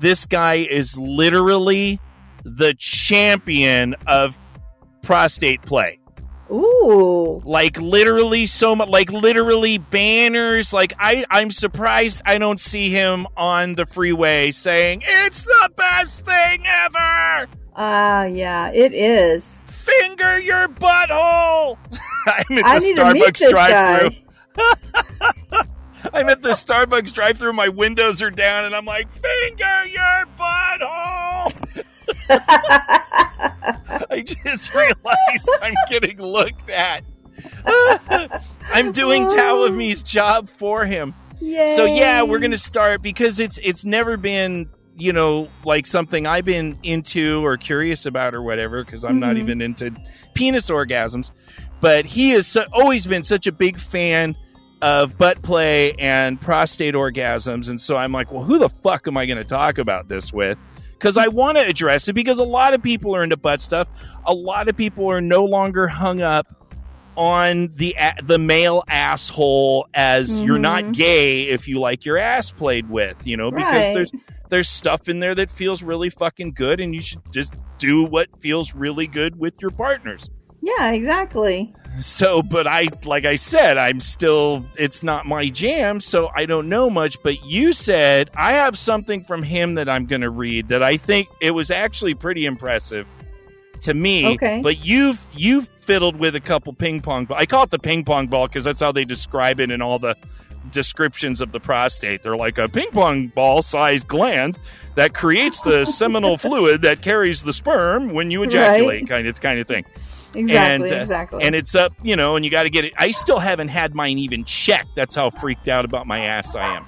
this 0.00 0.26
guy 0.26 0.54
is 0.54 0.98
literally 0.98 2.00
the 2.44 2.74
champion 2.74 3.94
of 4.06 4.38
prostate 5.02 5.62
play. 5.62 5.98
Ooh. 6.50 7.40
Like 7.44 7.80
literally 7.80 8.46
so 8.46 8.76
much 8.76 8.88
like 8.88 9.10
literally 9.10 9.78
banners. 9.78 10.72
Like 10.72 10.92
I 10.98 11.24
I'm 11.30 11.50
surprised 11.50 12.20
I 12.26 12.38
don't 12.38 12.60
see 12.60 12.90
him 12.90 13.26
on 13.36 13.74
the 13.74 13.86
freeway 13.86 14.50
saying 14.50 15.02
it's 15.06 15.42
the 15.42 15.70
best 15.74 16.24
thing 16.24 16.64
ever. 16.66 17.48
Ah, 17.76 18.24
yeah, 18.24 18.70
it 18.70 18.94
is. 18.94 19.62
Finger 19.66 20.38
your 20.38 20.68
butthole. 20.68 21.78
I'm 22.26 22.58
at 22.58 22.64
I 22.64 22.78
the 22.78 22.84
need 22.84 22.96
to 22.96 23.12
meet 23.12 23.34
Starbucks 23.34 23.50
drive-through. 23.50 25.64
I'm 26.12 26.28
at 26.28 26.42
the 26.42 26.50
Starbucks 26.50 27.12
drive-through. 27.12 27.52
My 27.54 27.68
windows 27.68 28.20
are 28.22 28.30
down, 28.30 28.64
and 28.64 28.74
I'm 28.74 28.84
like, 28.84 29.08
"Finger 29.10 29.84
your 29.86 30.24
butthole." 30.38 31.84
I 34.10 34.22
just 34.26 34.74
realized 34.74 35.50
I'm 35.62 35.74
getting 35.88 36.18
looked 36.20 36.70
at. 36.70 37.04
I'm 38.72 38.92
doing 38.92 39.28
Tao 39.28 39.62
of 39.62 39.74
Me's 39.74 40.02
job 40.02 40.48
for 40.48 40.84
him. 40.84 41.14
Yay. 41.40 41.74
So 41.76 41.84
yeah, 41.84 42.22
we're 42.22 42.38
gonna 42.38 42.58
start 42.58 43.02
because 43.02 43.40
it's 43.40 43.58
it's 43.58 43.84
never 43.84 44.16
been 44.16 44.68
you 44.96 45.12
know 45.12 45.48
like 45.64 45.86
something 45.86 46.26
I've 46.26 46.44
been 46.44 46.78
into 46.82 47.44
or 47.44 47.56
curious 47.56 48.06
about 48.06 48.34
or 48.34 48.42
whatever 48.42 48.84
because 48.84 49.04
I'm 49.04 49.18
not 49.18 49.34
Mhm. 49.36 49.40
even 49.40 49.60
into 49.60 49.90
penis 50.34 50.70
orgasms, 50.70 51.32
but 51.80 52.06
he 52.06 52.30
has 52.30 52.46
so, 52.46 52.64
always 52.72 53.06
been 53.06 53.24
such 53.24 53.46
a 53.46 53.52
big 53.52 53.78
fan 53.78 54.36
of 54.82 55.16
butt 55.16 55.40
play 55.42 55.92
and 55.94 56.40
prostate 56.40 56.94
orgasms, 56.94 57.68
and 57.68 57.80
so 57.80 57.96
I'm 57.96 58.12
like, 58.12 58.30
well, 58.32 58.42
who 58.42 58.58
the 58.58 58.68
fuck 58.68 59.06
am 59.08 59.16
I 59.16 59.26
going 59.26 59.38
to 59.38 59.44
talk 59.44 59.78
about 59.78 60.08
this 60.08 60.32
with? 60.32 60.58
Because 60.92 61.16
I 61.16 61.28
want 61.28 61.58
to 61.58 61.66
address 61.66 62.08
it 62.08 62.12
because 62.14 62.38
a 62.38 62.44
lot 62.44 62.72
of 62.74 62.82
people 62.82 63.14
are 63.16 63.22
into 63.24 63.36
butt 63.36 63.60
stuff. 63.60 63.88
A 64.24 64.32
lot 64.34 64.68
of 64.68 64.76
people 64.76 65.10
are 65.10 65.20
no 65.20 65.44
longer 65.44 65.86
hung 65.88 66.20
up 66.22 66.46
on 67.16 67.68
the 67.76 67.94
the 68.24 68.38
male 68.38 68.82
asshole 68.88 69.86
as 69.94 70.40
you're 70.40 70.58
not 70.58 70.82
Mhm. 70.82 70.94
gay 70.94 71.42
if 71.48 71.68
you 71.68 71.78
like 71.78 72.04
your 72.04 72.18
ass 72.18 72.50
played 72.50 72.88
with, 72.90 73.24
you 73.26 73.36
know, 73.36 73.50
because 73.52 73.72
Right. 73.72 73.94
there's 73.94 74.10
there's 74.50 74.68
stuff 74.68 75.08
in 75.08 75.20
there 75.20 75.34
that 75.34 75.50
feels 75.50 75.82
really 75.82 76.10
fucking 76.10 76.52
good 76.52 76.80
and 76.80 76.94
you 76.94 77.00
should 77.00 77.20
just 77.32 77.52
do 77.78 78.04
what 78.04 78.28
feels 78.40 78.74
really 78.74 79.06
good 79.06 79.38
with 79.38 79.54
your 79.60 79.70
partners. 79.70 80.28
Yeah, 80.62 80.92
exactly. 80.92 81.74
So, 82.00 82.42
but 82.42 82.66
I 82.66 82.88
like 83.04 83.24
I 83.24 83.36
said, 83.36 83.78
I'm 83.78 84.00
still 84.00 84.66
it's 84.76 85.02
not 85.02 85.26
my 85.26 85.48
jam, 85.48 86.00
so 86.00 86.30
I 86.34 86.44
don't 86.46 86.68
know 86.68 86.90
much, 86.90 87.22
but 87.22 87.44
you 87.44 87.72
said 87.72 88.30
I 88.34 88.52
have 88.54 88.76
something 88.76 89.22
from 89.22 89.42
him 89.42 89.74
that 89.76 89.88
I'm 89.88 90.06
going 90.06 90.22
to 90.22 90.30
read 90.30 90.68
that 90.68 90.82
I 90.82 90.96
think 90.96 91.28
it 91.40 91.52
was 91.52 91.70
actually 91.70 92.14
pretty 92.14 92.46
impressive 92.46 93.06
to 93.82 93.94
me. 93.94 94.26
Okay. 94.34 94.60
But 94.62 94.84
you've 94.84 95.20
you've 95.34 95.68
fiddled 95.80 96.16
with 96.16 96.34
a 96.34 96.40
couple 96.40 96.72
ping 96.72 97.00
pong. 97.00 97.26
But 97.26 97.38
I 97.38 97.46
call 97.46 97.64
it 97.64 97.70
the 97.70 97.78
ping 97.78 98.04
pong 98.04 98.26
ball 98.26 98.48
because 98.48 98.64
that's 98.64 98.80
how 98.80 98.90
they 98.92 99.04
describe 99.04 99.60
it 99.60 99.70
in 99.70 99.80
all 99.82 99.98
the 99.98 100.16
descriptions 100.70 101.40
of 101.40 101.52
the 101.52 101.60
prostate. 101.60 102.22
They're 102.22 102.36
like 102.36 102.58
a 102.58 102.68
ping 102.68 102.90
pong 102.90 103.28
ball 103.28 103.62
sized 103.62 104.08
gland 104.08 104.58
that 104.96 105.14
creates 105.14 105.60
the 105.60 105.84
seminal 106.00 106.38
fluid 106.38 106.82
that 106.82 107.02
carries 107.02 107.42
the 107.42 107.52
sperm 107.52 108.12
when 108.14 108.30
you 108.30 108.42
ejaculate, 108.42 109.02
Right. 109.02 109.08
kind 109.08 109.28
of 109.28 109.40
kind 109.40 109.60
of 109.60 109.66
thing. 109.66 109.84
Exactly, 110.36 110.88
and, 110.88 110.94
uh, 110.96 111.00
exactly. 111.00 111.44
And 111.44 111.54
it's 111.54 111.74
up, 111.74 111.92
you 112.02 112.16
know, 112.16 112.36
and 112.36 112.44
you 112.44 112.50
got 112.50 112.64
to 112.64 112.70
get 112.70 112.84
it. 112.84 112.92
I 112.96 113.10
still 113.10 113.38
haven't 113.38 113.68
had 113.68 113.94
mine 113.94 114.18
even 114.18 114.44
checked. 114.44 114.96
That's 114.96 115.14
how 115.14 115.30
freaked 115.30 115.68
out 115.68 115.84
about 115.84 116.06
my 116.06 116.26
ass 116.26 116.54
I 116.54 116.76
am. 116.76 116.86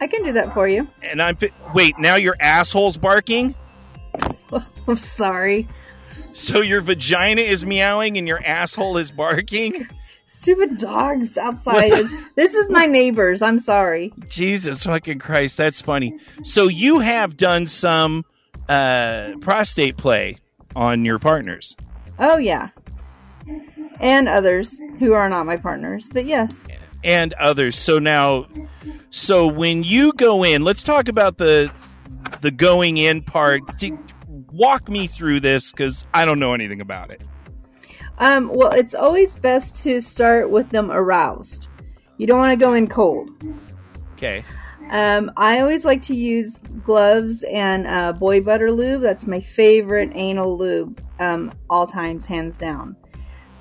I 0.00 0.06
can 0.06 0.22
do 0.22 0.32
that 0.32 0.54
for 0.54 0.68
you. 0.68 0.88
And 1.02 1.20
I'm 1.20 1.36
wait 1.74 1.98
now 1.98 2.16
your 2.16 2.36
asshole's 2.38 2.96
barking, 2.96 3.54
I'm 4.88 4.96
sorry. 4.96 5.68
so 6.32 6.60
your 6.60 6.80
vagina 6.80 7.42
is 7.42 7.64
meowing 7.64 8.16
and 8.16 8.26
your 8.26 8.44
asshole 8.44 8.96
is 8.98 9.10
barking. 9.10 9.86
Stupid 10.24 10.76
dogs 10.76 11.38
outside. 11.38 12.06
this 12.34 12.54
is 12.54 12.68
my 12.68 12.86
neighbors. 12.86 13.40
I'm 13.40 13.58
sorry. 13.58 14.12
Jesus 14.28 14.82
fucking 14.82 15.20
Christ, 15.20 15.56
that's 15.56 15.80
funny. 15.80 16.18
So 16.42 16.68
you 16.68 16.98
have 16.98 17.36
done 17.36 17.66
some 17.66 18.24
uh, 18.68 19.32
prostate 19.40 19.96
play 19.96 20.36
on 20.76 21.04
your 21.04 21.18
partners. 21.18 21.76
Oh 22.18 22.36
yeah, 22.36 22.70
and 24.00 24.28
others 24.28 24.80
who 24.98 25.12
are 25.12 25.28
not 25.28 25.46
my 25.46 25.56
partners. 25.56 26.08
But 26.12 26.26
yes, 26.26 26.66
and 27.04 27.34
others. 27.34 27.76
So 27.76 27.98
now, 27.98 28.46
so 29.10 29.46
when 29.46 29.84
you 29.84 30.12
go 30.12 30.44
in, 30.44 30.64
let's 30.64 30.82
talk 30.82 31.08
about 31.08 31.38
the 31.38 31.72
the 32.40 32.50
going 32.50 32.96
in 32.96 33.22
part. 33.22 33.62
Walk 34.50 34.88
me 34.88 35.06
through 35.06 35.40
this 35.40 35.72
because 35.72 36.04
I 36.14 36.24
don't 36.24 36.38
know 36.38 36.54
anything 36.54 36.80
about 36.80 37.10
it. 37.10 37.22
um, 38.18 38.48
well, 38.52 38.72
it's 38.72 38.94
always 38.94 39.36
best 39.36 39.82
to 39.84 40.00
start 40.00 40.50
with 40.50 40.70
them 40.70 40.90
aroused. 40.90 41.68
You 42.16 42.26
don't 42.26 42.38
want 42.38 42.52
to 42.52 42.56
go 42.58 42.72
in 42.72 42.88
cold. 42.88 43.30
Okay. 44.14 44.42
Um, 44.90 45.30
I 45.36 45.60
always 45.60 45.84
like 45.84 46.02
to 46.04 46.14
use 46.14 46.58
gloves 46.82 47.44
and 47.44 47.86
uh, 47.86 48.14
boy 48.14 48.40
butter 48.40 48.72
lube. 48.72 49.02
That's 49.02 49.26
my 49.26 49.38
favorite 49.38 50.10
anal 50.14 50.56
lube, 50.56 51.00
um, 51.20 51.52
all 51.68 51.86
times, 51.86 52.26
hands 52.26 52.56
down. 52.56 52.96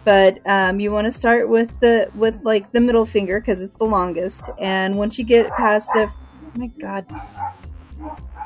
But 0.07 0.39
um, 0.49 0.79
you 0.79 0.89
want 0.93 1.03
to 1.05 1.11
start 1.11 1.49
with 1.49 1.69
the 1.81 2.09
with 2.15 2.39
like 2.43 2.71
the 2.71 2.79
middle 2.79 3.05
finger 3.05 3.41
because 3.41 3.59
it's 3.59 3.75
the 3.75 3.83
longest. 3.83 4.43
And 4.57 4.97
once 4.97 5.19
you 5.19 5.25
get 5.25 5.51
past 5.51 5.89
the, 5.93 6.09
oh 6.09 6.51
my 6.55 6.67
god, 6.79 7.05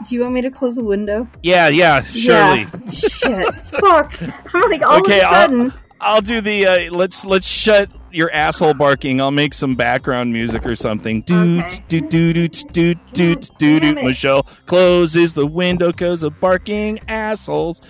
do 0.09 0.15
you 0.15 0.21
want 0.21 0.33
me 0.33 0.41
to 0.41 0.49
close 0.49 0.75
the 0.75 0.83
window? 0.83 1.27
Yeah, 1.43 1.67
yeah, 1.67 2.01
surely. 2.01 2.61
Yeah. 2.61 2.89
Shit. 2.89 3.55
Fuck. 3.79 4.19
I'm 4.55 4.71
like 4.71 4.81
all 4.81 5.01
Okay, 5.01 5.19
of 5.21 5.31
a 5.31 5.35
I'll- 5.35 5.71
I'll 6.03 6.21
do 6.21 6.41
the 6.41 6.65
uh, 6.65 6.91
let's 6.95 7.23
let's 7.25 7.45
shut 7.45 7.91
your 8.13 8.31
asshole 8.31 8.73
barking. 8.73 9.19
I'll 9.21 9.31
make 9.31 9.53
some 9.53 9.75
background 9.75 10.33
music 10.33 10.65
or 10.65 10.75
something. 10.75 11.21
Doot 11.21 11.63
Okay. 11.63 11.79
doot 11.87 12.09
doot 12.09 12.33
doot 12.35 12.73
doot 12.73 12.97
doot 13.13 13.51
doot 13.57 13.81
doot. 13.81 14.03
Michelle 14.03 14.43
closes 14.65 15.33
the 15.33 15.45
window 15.47 15.91
because 15.91 16.23
of 16.23 16.39
barking 16.39 16.99
assholes. 17.07 17.81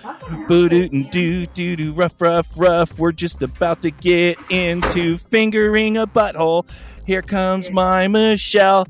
Boo 0.48 0.68
doot 0.68 0.92
and 0.92 1.10
doo 1.10 1.46
doo 1.46 1.76
doo 1.76 1.92
rough 1.92 2.20
rough 2.20 2.48
rough. 2.56 2.98
We're 2.98 3.12
just 3.12 3.42
about 3.42 3.82
to 3.82 3.90
get 3.90 4.38
into 4.50 5.18
fingering 5.18 5.96
a 5.96 6.06
butthole. 6.06 6.68
Here 7.06 7.22
comes 7.22 7.70
my 7.70 8.08
Michelle 8.08 8.86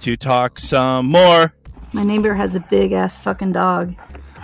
to 0.00 0.16
talk 0.16 0.58
some 0.58 1.06
more. 1.06 1.52
My 1.92 2.02
neighbor 2.04 2.34
has 2.34 2.54
a 2.54 2.60
big 2.60 2.92
ass 2.92 3.18
fucking 3.18 3.52
dog. 3.52 3.94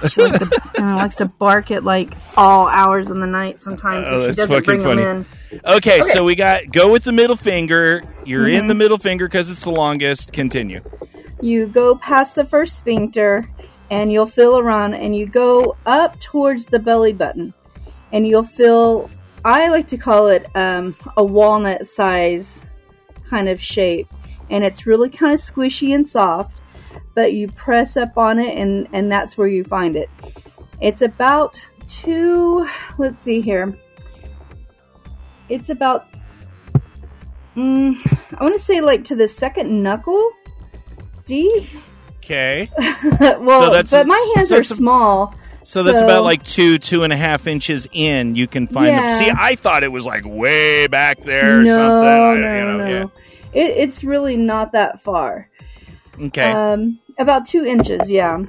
She 0.09 0.23
likes 0.23 0.39
to, 0.39 0.51
and 0.79 0.97
likes 0.97 1.17
to 1.17 1.27
bark 1.27 1.71
at 1.71 1.85
like 1.85 2.15
all 2.37 2.67
hours 2.69 3.11
in 3.11 3.21
the 3.21 3.27
night 3.27 3.61
sometimes. 3.61 4.07
Oh, 4.11 4.19
if 4.19 4.23
she 4.23 4.27
that's 4.29 4.37
doesn't 4.49 4.57
fucking 4.65 4.65
bring 4.65 4.83
funny. 4.83 5.03
them 5.03 5.27
in. 5.53 5.61
Okay, 5.65 6.01
so 6.03 6.25
we 6.25 6.35
got 6.35 6.71
go 6.73 6.91
with 6.91 7.05
the 7.05 7.13
middle 7.13 7.37
finger. 7.37 8.03
You're 8.25 8.49
in 8.49 8.65
Mhm. 8.65 8.69
the 8.69 8.75
middle 8.75 8.99
finger 8.99 9.27
because 9.27 9.51
it's 9.51 9.63
the 9.65 9.71
longest. 9.71 10.33
Continue. 10.33 10.81
You 11.41 11.67
go 11.67 11.97
past 11.97 12.35
the 12.37 12.45
first 12.45 12.79
sphincter 12.79 13.49
and 13.91 14.13
you'll 14.13 14.27
feel 14.27 14.59
around 14.59 14.95
and 14.95 15.15
you 15.15 15.27
go 15.27 15.77
up 15.85 16.19
towards 16.21 16.67
the 16.67 16.79
belly 16.79 17.13
button 17.13 17.53
and 18.13 18.27
you'll 18.27 18.45
feel, 18.45 19.11
I 19.45 19.69
like 19.71 19.89
to 19.89 19.99
call 19.99 20.29
it 20.29 20.47
um, 20.55 20.95
a 21.17 21.25
walnut 21.25 21.87
size 21.87 22.65
kind 23.29 23.49
of 23.49 23.61
shape. 23.61 24.07
And 24.51 24.65
it's 24.65 24.87
really 24.87 25.09
kind 25.11 25.33
of 25.35 25.41
squishy 25.41 25.95
and 25.95 26.07
soft, 26.07 26.61
but 27.15 27.33
you 27.33 27.49
press 27.49 27.97
up 27.97 28.17
on 28.17 28.39
it 28.39 28.57
and, 28.57 28.89
and 28.93 29.11
that's 29.11 29.37
where 29.37 29.49
you 29.49 29.65
find 29.65 29.97
it. 29.97 30.09
It's 30.81 31.03
about 31.03 31.61
two, 31.89 32.67
let's 32.99 33.21
see 33.21 33.41
here. 33.41 33.77
It's 35.49 35.69
about, 35.71 36.07
mm, 37.57 37.95
I 38.39 38.43
want 38.43 38.55
to 38.55 38.59
say 38.61 38.81
like 38.81 39.05
to 39.05 39.15
the 39.17 39.29
second 39.29 39.83
knuckle 39.83 40.31
deep. 41.27 41.65
Okay. 42.17 42.71
well, 43.21 43.63
So 43.63 43.71
that's- 43.71 43.91
but 43.91 44.07
my 44.07 44.33
hands 44.37 44.49
so 44.51 44.59
are 44.59 44.63
small. 44.65 45.35
So 45.65 45.83
that's 45.83 45.99
So- 46.01 46.05
about 46.05 46.25
like 46.25 46.43
two, 46.43 46.79
two 46.79 47.03
and 47.05 47.13
a 47.13 47.17
half 47.17 47.47
inches 47.47 47.87
in. 47.93 48.35
You 48.37 48.47
can 48.47 48.67
find 48.67 48.87
Yeah. 48.89 49.19
them. 49.19 49.25
See, 49.25 49.33
I 49.37 49.55
thought 49.57 49.85
it 49.85 49.93
was 49.93 50.07
like 50.07 50.25
way 50.25 50.87
back 50.87 51.21
there 51.21 51.61
or 51.61 51.63
no, 51.63 51.75
something. 51.77 52.09
I- 52.09 52.35
no, 52.39 52.57
you 52.59 52.65
know, 52.65 53.03
no. 53.03 53.13
It, 53.53 53.77
it's 53.77 54.03
really 54.03 54.37
not 54.37 54.73
that 54.73 55.03
far. 55.03 55.49
Okay. 56.21 56.51
Um, 56.51 57.01
about 57.19 57.47
two 57.47 57.65
inches, 57.65 58.11
yeah. 58.11 58.45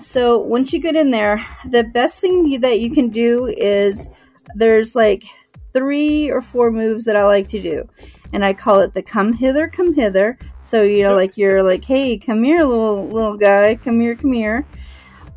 So 0.00 0.38
once 0.38 0.72
you 0.72 0.78
get 0.78 0.96
in 0.96 1.10
there, 1.10 1.44
the 1.64 1.84
best 1.84 2.20
thing 2.20 2.46
you, 2.46 2.58
that 2.60 2.80
you 2.80 2.90
can 2.90 3.08
do 3.08 3.46
is 3.46 4.08
there's 4.54 4.94
like 4.94 5.24
three 5.72 6.30
or 6.30 6.40
four 6.40 6.70
moves 6.70 7.04
that 7.04 7.16
I 7.16 7.24
like 7.24 7.48
to 7.48 7.60
do, 7.60 7.88
and 8.32 8.44
I 8.44 8.52
call 8.52 8.80
it 8.80 8.94
the 8.94 9.02
"come 9.02 9.32
hither, 9.32 9.68
come 9.68 9.94
hither." 9.94 10.38
So 10.60 10.82
you 10.82 11.02
know, 11.02 11.14
like 11.14 11.36
you're 11.36 11.62
like, 11.62 11.84
"Hey, 11.84 12.16
come 12.16 12.42
here, 12.44 12.64
little 12.64 13.08
little 13.08 13.36
guy, 13.36 13.74
come 13.74 14.00
here, 14.00 14.14
come 14.14 14.32
here." 14.32 14.64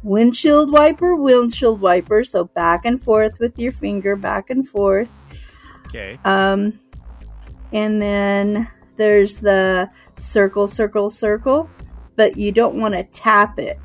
Windshield 0.04 0.72
wiper, 0.72 1.16
windshield 1.16 1.82
wiper. 1.82 2.24
So 2.24 2.46
back 2.46 2.86
and 2.86 3.02
forth 3.02 3.40
with 3.40 3.58
your 3.60 3.72
finger, 3.72 4.16
back 4.16 4.50
and 4.50 4.68
forth. 4.68 5.10
okay. 5.88 6.20
Um, 6.24 6.80
and 7.72 8.02
then 8.02 8.68
there's 8.96 9.38
the 9.38 9.90
circle, 10.22 10.68
circle, 10.68 11.10
circle, 11.10 11.70
but 12.16 12.38
you 12.38 12.52
don't 12.52 12.76
want 12.80 12.94
to 12.94 13.04
tap 13.06 13.58
it, 13.60 13.80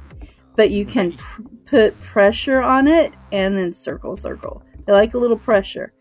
but 0.55 0.70
you 0.70 0.84
can 0.84 1.12
pr- 1.12 1.43
put 1.66 2.01
pressure 2.01 2.61
on 2.62 2.87
it 2.87 3.12
and 3.32 3.57
then 3.57 3.72
circle, 3.72 4.14
circle. 4.16 4.62
I 4.89 4.93
like 4.93 5.14
a 5.14 5.18
little 5.18 5.39
pressure, 5.39 5.93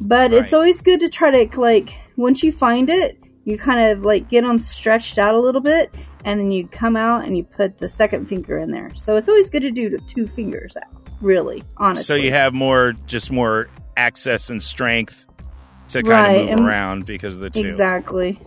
but 0.00 0.32
it's 0.32 0.52
always 0.52 0.80
good 0.80 1.00
to 1.00 1.08
try 1.08 1.44
to 1.44 1.60
like 1.60 1.98
once 2.16 2.42
you 2.42 2.52
find 2.52 2.88
it, 2.88 3.18
you 3.44 3.58
kind 3.58 3.80
of 3.90 4.04
like 4.04 4.28
get 4.28 4.44
them 4.44 4.58
stretched 4.58 5.18
out 5.18 5.34
a 5.34 5.38
little 5.40 5.60
bit, 5.60 5.90
and 6.24 6.38
then 6.38 6.52
you 6.52 6.68
come 6.68 6.96
out 6.96 7.24
and 7.24 7.36
you 7.36 7.42
put 7.44 7.78
the 7.78 7.88
second 7.88 8.26
finger 8.26 8.58
in 8.58 8.70
there. 8.70 8.94
So 8.94 9.16
it's 9.16 9.28
always 9.28 9.50
good 9.50 9.62
to 9.62 9.70
do 9.70 9.88
the 9.90 9.98
two 10.06 10.26
fingers 10.28 10.76
out. 10.76 11.10
Really, 11.20 11.64
honestly. 11.78 12.04
So 12.04 12.14
you 12.14 12.30
have 12.30 12.54
more, 12.54 12.92
just 13.06 13.32
more 13.32 13.68
access 13.96 14.50
and 14.50 14.62
strength 14.62 15.26
to 15.88 16.02
kind 16.02 16.08
Right, 16.08 16.32
of 16.36 16.42
move 16.42 16.58
and- 16.58 16.68
around 16.68 17.06
because 17.06 17.34
of 17.36 17.40
the 17.42 17.50
two. 17.50 17.60
exactly. 17.60 18.40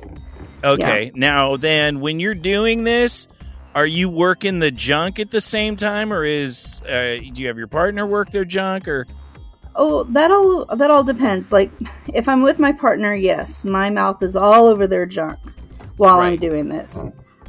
Okay. 0.64 1.12
Now 1.16 1.58
then, 1.58 2.00
when 2.00 2.20
you're 2.20 2.36
doing 2.36 2.84
this, 2.84 3.28
are 3.74 3.88
you 3.88 4.10
working 4.10 4.60
the 4.60 4.72
junk 4.72 5.20
at 5.20 5.32
the 5.32 5.42
same 5.42 5.76
time, 5.76 6.12
or 6.12 6.24
is 6.24 6.82
uh, 6.84 7.18
do 7.18 7.42
you 7.42 7.48
have 7.48 7.58
your 7.58 7.68
partner 7.68 8.06
work 8.06 8.32
their 8.32 8.46
junk, 8.46 8.88
or 8.88 9.08
Oh, 9.76 10.04
that 10.04 10.32
all 10.32 10.66
that 10.76 10.92
all 10.92 11.04
depends. 11.04 11.52
Like, 11.52 11.72
if 12.14 12.28
I'm 12.28 12.42
with 12.42 12.60
my 12.60 12.74
partner, 12.74 13.14
yes, 13.14 13.64
my 13.64 13.90
mouth 13.90 14.22
is 14.22 14.36
all 14.36 14.66
over 14.66 14.88
their 14.88 15.06
junk 15.06 15.40
while 15.98 16.20
I'm 16.20 16.38
doing 16.38 16.68
this. 16.68 17.04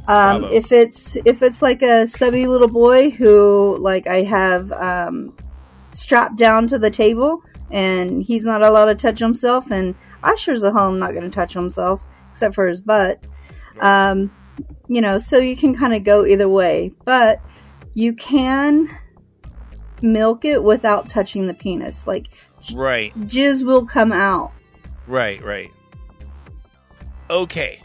Um, 0.07 0.45
if 0.45 0.71
it's 0.71 1.15
if 1.25 1.41
it's 1.41 1.61
like 1.61 1.81
a 1.81 2.07
subby 2.07 2.47
little 2.47 2.67
boy 2.67 3.09
who 3.09 3.77
like 3.79 4.07
I 4.07 4.23
have 4.23 4.71
um, 4.71 5.35
strapped 5.93 6.37
down 6.37 6.67
to 6.67 6.79
the 6.79 6.89
table 6.89 7.41
and 7.71 8.21
he's 8.21 8.45
not 8.45 8.61
allowed 8.61 8.85
to 8.85 8.95
touch 8.95 9.19
himself, 9.19 9.69
and 9.71 9.95
I 10.21 10.35
sure 10.35 10.53
as 10.53 10.61
hell 10.61 10.87
am 10.87 10.99
not 10.99 11.11
going 11.11 11.23
to 11.23 11.29
touch 11.29 11.53
himself 11.53 12.05
except 12.33 12.55
for 12.55 12.67
his 12.67 12.81
butt. 12.81 13.23
Um, 13.79 14.31
you 14.87 15.01
know, 15.01 15.19
so 15.19 15.37
you 15.37 15.55
can 15.55 15.75
kind 15.75 15.93
of 15.93 16.03
go 16.03 16.25
either 16.25 16.49
way, 16.49 16.91
but 17.05 17.39
you 17.93 18.13
can 18.13 18.89
milk 20.01 20.43
it 20.43 20.63
without 20.63 21.07
touching 21.07 21.47
the 21.47 21.53
penis. 21.53 22.07
Like 22.07 22.27
right? 22.73 23.13
jizz 23.21 23.63
will 23.63 23.85
come 23.85 24.11
out. 24.11 24.51
Right, 25.07 25.41
right. 25.43 25.71
Okay. 27.29 27.81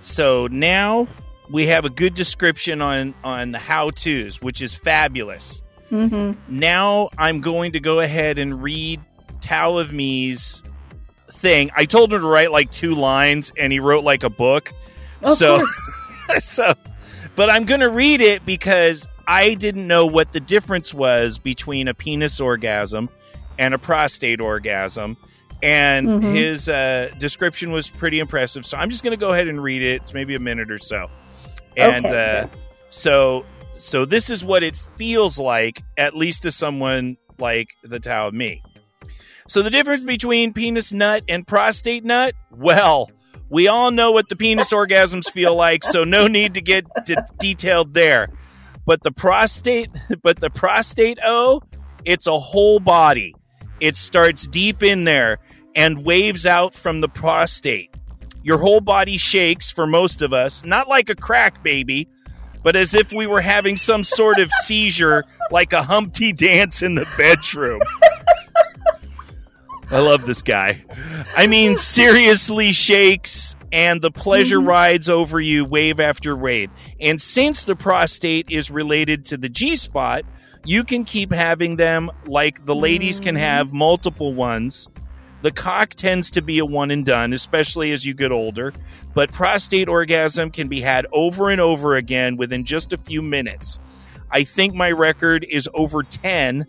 So 0.00 0.46
now 0.46 1.08
we 1.50 1.66
have 1.66 1.84
a 1.84 1.90
good 1.90 2.14
description 2.14 2.82
on 2.82 3.14
on 3.24 3.52
the 3.52 3.58
how 3.58 3.90
tos, 3.90 4.40
which 4.40 4.62
is 4.62 4.74
fabulous. 4.74 5.62
hmm 5.88 6.32
Now 6.48 7.08
I'm 7.18 7.40
going 7.40 7.72
to 7.72 7.80
go 7.80 8.00
ahead 8.00 8.38
and 8.38 8.62
read 8.62 9.00
Tao 9.40 9.78
of 9.78 9.92
Me's 9.92 10.62
thing. 11.32 11.70
I 11.76 11.84
told 11.84 12.12
him 12.12 12.20
to 12.20 12.26
write 12.26 12.50
like 12.52 12.70
two 12.70 12.94
lines, 12.94 13.52
and 13.56 13.72
he 13.72 13.80
wrote 13.80 14.04
like 14.04 14.22
a 14.22 14.30
book. 14.30 14.72
Of 15.22 15.36
so, 15.38 15.62
so, 16.40 16.74
but 17.36 17.50
I'm 17.50 17.64
going 17.64 17.80
to 17.80 17.90
read 17.90 18.20
it 18.20 18.44
because 18.46 19.06
I 19.26 19.54
didn't 19.54 19.86
know 19.86 20.06
what 20.06 20.32
the 20.32 20.40
difference 20.40 20.92
was 20.94 21.38
between 21.38 21.88
a 21.88 21.94
penis 21.94 22.40
orgasm 22.40 23.08
and 23.58 23.74
a 23.74 23.78
prostate 23.78 24.40
orgasm. 24.40 25.16
and 25.62 26.08
Mhm. 26.08 26.34
his 26.34 26.70
uh, 26.70 27.10
description 27.18 27.70
was 27.70 27.86
pretty 27.86 28.18
impressive. 28.18 28.64
So 28.64 28.78
I'm 28.78 28.88
just 28.88 29.04
going 29.04 29.10
to 29.12 29.20
go 29.20 29.32
ahead 29.34 29.46
and 29.46 29.62
read 29.62 29.82
it. 29.82 30.00
It's 30.02 30.14
maybe 30.14 30.34
a 30.34 30.40
minute 30.40 30.70
or 30.70 30.78
so. 30.78 31.08
And 31.76 32.06
Okay, 32.06 32.40
uh, 32.44 32.56
so, 32.88 33.44
so 33.76 34.06
this 34.06 34.30
is 34.30 34.42
what 34.42 34.62
it 34.62 34.74
feels 34.96 35.38
like, 35.38 35.82
at 35.98 36.16
least 36.16 36.44
to 36.44 36.50
someone 36.52 37.18
like 37.38 37.68
the 37.84 38.00
Tao 38.00 38.28
of 38.28 38.34
me. 38.34 38.62
So 39.50 39.62
the 39.62 39.70
difference 39.70 40.04
between 40.04 40.52
penis 40.52 40.92
nut 40.92 41.24
and 41.28 41.44
prostate 41.44 42.04
nut, 42.04 42.36
well, 42.52 43.10
we 43.48 43.66
all 43.66 43.90
know 43.90 44.12
what 44.12 44.28
the 44.28 44.36
penis 44.36 44.68
orgasms 44.72 45.28
feel 45.28 45.56
like, 45.56 45.82
so 45.82 46.04
no 46.04 46.28
need 46.28 46.54
to 46.54 46.60
get 46.60 46.84
detailed 47.36 47.92
there. 47.92 48.28
But 48.86 49.02
the 49.02 49.10
prostate, 49.10 49.90
but 50.22 50.38
the 50.38 50.50
prostate 50.50 51.18
O, 51.26 51.62
it's 52.04 52.28
a 52.28 52.38
whole 52.38 52.78
body. 52.78 53.34
It 53.80 53.96
starts 53.96 54.46
deep 54.46 54.84
in 54.84 55.02
there 55.02 55.38
and 55.74 56.04
waves 56.04 56.46
out 56.46 56.72
from 56.72 57.00
the 57.00 57.08
prostate. 57.08 57.92
Your 58.44 58.58
whole 58.58 58.80
body 58.80 59.16
shakes 59.16 59.68
for 59.68 59.84
most 59.84 60.22
of 60.22 60.32
us, 60.32 60.64
not 60.64 60.86
like 60.86 61.08
a 61.08 61.16
crack 61.16 61.60
baby, 61.64 62.06
but 62.62 62.76
as 62.76 62.94
if 62.94 63.12
we 63.12 63.26
were 63.26 63.40
having 63.40 63.76
some 63.76 64.04
sort 64.04 64.38
of 64.38 64.48
seizure, 64.62 65.24
like 65.50 65.72
a 65.72 65.82
Humpty 65.82 66.32
dance 66.32 66.82
in 66.82 66.94
the 66.94 67.08
bedroom. 67.18 67.80
I 69.90 69.98
love 69.98 70.24
this 70.24 70.42
guy. 70.42 70.84
I 71.36 71.46
mean, 71.46 71.76
seriously 71.76 72.72
shakes 72.72 73.56
and 73.72 74.00
the 74.00 74.10
pleasure 74.10 74.58
mm-hmm. 74.58 74.68
rides 74.68 75.08
over 75.08 75.40
you 75.40 75.64
wave 75.64 76.00
after 76.00 76.36
wave. 76.36 76.70
And 77.00 77.20
since 77.20 77.64
the 77.64 77.76
prostate 77.76 78.50
is 78.50 78.70
related 78.70 79.24
to 79.26 79.36
the 79.36 79.48
G 79.48 79.76
spot, 79.76 80.24
you 80.64 80.84
can 80.84 81.04
keep 81.04 81.32
having 81.32 81.76
them 81.76 82.10
like 82.26 82.64
the 82.66 82.74
ladies 82.74 83.18
can 83.20 83.34
mm-hmm. 83.34 83.44
have 83.44 83.72
multiple 83.72 84.34
ones. 84.34 84.88
The 85.42 85.50
cock 85.50 85.90
tends 85.90 86.30
to 86.32 86.42
be 86.42 86.58
a 86.58 86.66
one 86.66 86.90
and 86.90 87.04
done, 87.04 87.32
especially 87.32 87.92
as 87.92 88.04
you 88.04 88.12
get 88.12 88.30
older, 88.30 88.74
but 89.14 89.32
prostate 89.32 89.88
orgasm 89.88 90.50
can 90.50 90.68
be 90.68 90.82
had 90.82 91.06
over 91.12 91.48
and 91.48 91.60
over 91.60 91.96
again 91.96 92.36
within 92.36 92.64
just 92.64 92.92
a 92.92 92.98
few 92.98 93.22
minutes. 93.22 93.78
I 94.30 94.44
think 94.44 94.74
my 94.74 94.90
record 94.90 95.46
is 95.48 95.68
over 95.74 96.02
10 96.02 96.66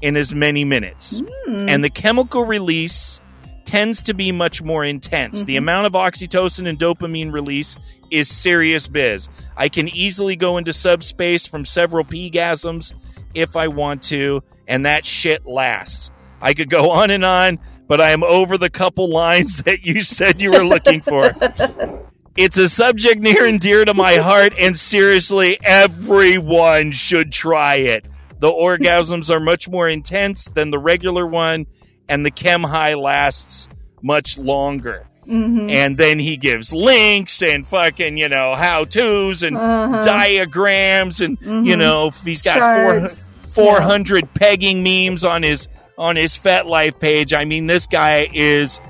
in 0.00 0.16
as 0.16 0.34
many 0.34 0.64
minutes. 0.64 1.22
Hmm. 1.46 1.68
And 1.68 1.84
the 1.84 1.90
chemical 1.90 2.44
release 2.44 3.20
tends 3.64 4.02
to 4.02 4.14
be 4.14 4.32
much 4.32 4.62
more 4.62 4.84
intense. 4.84 5.44
The 5.44 5.54
mm-hmm. 5.54 5.64
amount 5.64 5.86
of 5.86 5.92
oxytocin 5.92 6.68
and 6.68 6.78
dopamine 6.78 7.32
release 7.32 7.78
is 8.10 8.28
serious 8.28 8.88
biz. 8.88 9.28
I 9.56 9.68
can 9.68 9.88
easily 9.88 10.36
go 10.36 10.56
into 10.56 10.72
subspace 10.72 11.46
from 11.46 11.64
several 11.64 12.04
P-gasms 12.04 12.92
if 13.34 13.56
I 13.56 13.68
want 13.68 14.02
to, 14.04 14.42
and 14.66 14.86
that 14.86 15.04
shit 15.04 15.46
lasts. 15.46 16.10
I 16.42 16.54
could 16.54 16.70
go 16.70 16.90
on 16.90 17.10
and 17.10 17.24
on, 17.24 17.58
but 17.86 18.00
I 18.00 18.10
am 18.10 18.24
over 18.24 18.58
the 18.58 18.70
couple 18.70 19.08
lines 19.12 19.62
that 19.64 19.84
you 19.84 20.02
said 20.02 20.40
you 20.40 20.50
were 20.50 20.64
looking 20.64 21.00
for. 21.00 21.34
It's 22.36 22.56
a 22.58 22.68
subject 22.68 23.20
near 23.20 23.44
and 23.44 23.58
dear 23.58 23.84
to 23.84 23.92
my 23.92 24.14
heart, 24.14 24.54
and 24.58 24.78
seriously, 24.78 25.58
everyone 25.64 26.92
should 26.92 27.32
try 27.32 27.74
it. 27.74 28.06
The 28.40 28.50
orgasms 28.50 29.34
are 29.34 29.40
much 29.40 29.68
more 29.68 29.88
intense 29.88 30.46
than 30.46 30.70
the 30.70 30.78
regular 30.78 31.26
one, 31.26 31.66
and 32.08 32.24
the 32.26 32.30
chem 32.30 32.62
high 32.62 32.94
lasts 32.94 33.68
much 34.02 34.38
longer. 34.38 35.06
And 35.30 35.96
then 35.96 36.18
he 36.18 36.36
gives 36.36 36.72
links 36.72 37.40
and 37.42 37.64
fucking, 37.64 38.16
you 38.16 38.28
know, 38.28 38.54
how 38.56 38.84
to's 38.84 39.44
and 39.44 39.56
Uh-huh. 39.56 40.00
diagrams, 40.02 41.20
and 41.20 41.38
you 41.40 41.76
Mhm. 41.76 41.78
know, 41.78 42.10
he's 42.24 42.42
got 42.42 42.54
four, 42.58 42.98
Charts. 43.00 43.32
400 43.54 44.32
pegging 44.34 44.82
memes 44.82 45.22
on 45.22 45.42
his 45.44 45.68
on 45.98 46.16
his 46.16 46.34
Fet 46.34 46.66
Life 46.66 46.98
page. 46.98 47.34
I 47.34 47.44
mean, 47.44 47.66
this 47.66 47.86
guy 47.86 48.26
is 48.32 48.80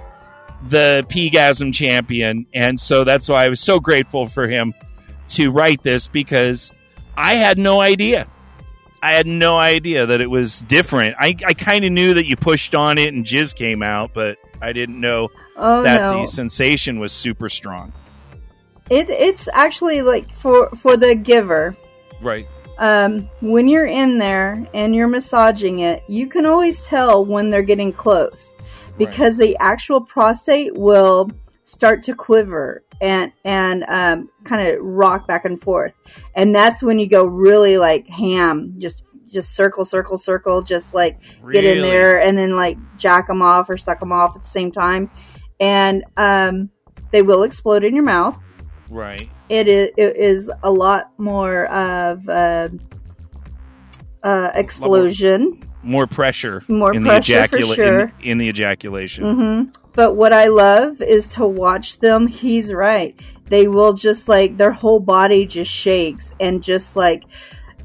the 0.69 1.05
Pegasm 1.09 1.73
champion, 1.73 2.47
and 2.55 2.79
so 2.79 3.03
that's 3.05 3.29
why 3.29 3.45
I 3.47 3.49
was 3.49 3.61
so 3.61 3.81
grateful 3.81 4.27
for 4.29 4.47
him 4.49 4.73
to 5.31 5.51
write 5.51 5.83
this 5.83 6.07
because 6.07 6.73
I 7.17 7.35
had 7.35 7.59
no 7.59 7.81
idea. 7.81 8.29
I 9.03 9.13
had 9.13 9.27
no 9.27 9.57
idea 9.57 10.07
that 10.07 10.21
it 10.21 10.29
was 10.29 10.61
different. 10.63 11.17
I, 11.19 11.35
I 11.47 11.55
kind 11.55 11.85
of 11.85 11.93
knew 11.93 12.15
that 12.15 12.27
you 12.27 12.37
pushed 12.37 12.75
on 12.75 12.99
it 12.99 13.15
and 13.15 13.25
jizz 13.25 13.55
came 13.55 13.83
out, 13.83 14.13
but 14.13 14.39
I 14.61 14.73
didn't 14.73 15.01
know 15.01 15.29
Oh 15.57 15.83
that 15.83 16.01
no, 16.01 16.21
the 16.23 16.27
sensation 16.27 16.99
was 16.99 17.13
super 17.13 17.49
strong. 17.49 17.93
it 18.91 19.09
it's 19.09 19.49
actually 19.53 20.03
like 20.03 20.31
for 20.33 20.71
for 20.71 20.97
the 20.97 21.15
giver. 21.15 21.77
Right. 22.21 22.47
Um, 22.79 23.29
when 23.41 23.69
you're 23.69 23.87
in 23.87 24.19
there 24.19 24.67
and 24.73 24.97
you're 24.97 25.09
massaging 25.09 25.81
it, 25.81 26.03
you 26.09 26.27
can 26.27 26.47
always 26.47 26.87
tell 26.87 27.25
when 27.25 27.51
they're 27.51 27.63
getting 27.63 27.93
close 27.93 28.57
because 28.97 29.37
the 29.37 29.55
actual 29.61 30.01
prostate 30.01 30.75
will 30.75 31.31
start 31.65 32.03
to 32.05 32.15
quiver 32.15 32.83
and 33.01 33.33
and 33.45 33.85
um, 33.85 34.31
kind 34.45 34.67
of 34.67 34.83
rock 34.83 35.27
back 35.27 35.45
and 35.45 35.61
forth, 35.61 35.95
and 36.35 36.55
that's 36.55 36.83
when 36.83 36.99
you 36.99 37.09
go 37.09 37.25
really 37.25 37.79
like 37.79 38.07
ham, 38.09 38.75
just 38.79 39.05
just 39.31 39.55
circle, 39.55 39.85
circle, 39.85 40.19
circle, 40.19 40.63
just 40.63 40.93
like 40.93 41.21
get 41.53 41.65
in 41.65 41.83
there 41.83 42.21
and 42.21 42.37
then 42.37 42.57
like 42.57 42.77
jack 42.97 43.29
them 43.29 43.43
off 43.43 43.71
or 43.71 43.77
suck 43.79 44.01
them 44.01 44.13
off 44.13 44.37
at 44.37 44.43
the 44.43 44.49
same 44.49 44.73
time, 44.73 45.11
and 45.61 46.05
um, 46.17 46.71
they 47.13 47.23
will 47.23 47.43
explode 47.43 47.85
in 47.85 47.95
your 47.95 48.05
mouth 48.05 48.37
Right. 48.91 49.31
it 49.49 49.69
is, 49.69 49.91
it 49.97 50.17
is 50.17 50.51
a 50.65 50.71
lot 50.71 51.13
more 51.17 51.67
of 51.67 52.29
uh, 52.29 52.69
uh, 54.23 54.51
explosion. 54.55 55.63
More 55.83 56.07
pressure. 56.07 56.63
More 56.69 56.93
in 56.93 57.05
pressure 57.05 57.47
the 57.47 57.49
for 57.49 57.75
sure. 57.75 58.01
in, 58.01 58.13
in 58.21 58.39
the 58.39 58.49
ejaculation. 58.49 59.35
hmm 59.35 59.81
But 60.01 60.17
what 60.17 60.33
I 60.33 60.47
love 60.47 61.03
is 61.03 61.29
to 61.35 61.47
watch 61.47 61.99
them. 61.99 62.27
He's 62.27 62.73
right. 62.73 63.15
They 63.51 63.69
will 63.69 63.93
just 63.93 64.31
like 64.31 64.57
their 64.57 64.73
whole 64.73 64.99
body 64.99 65.45
just 65.45 65.71
shakes 65.71 66.35
and 66.41 66.63
just 66.63 66.97
like 66.97 67.25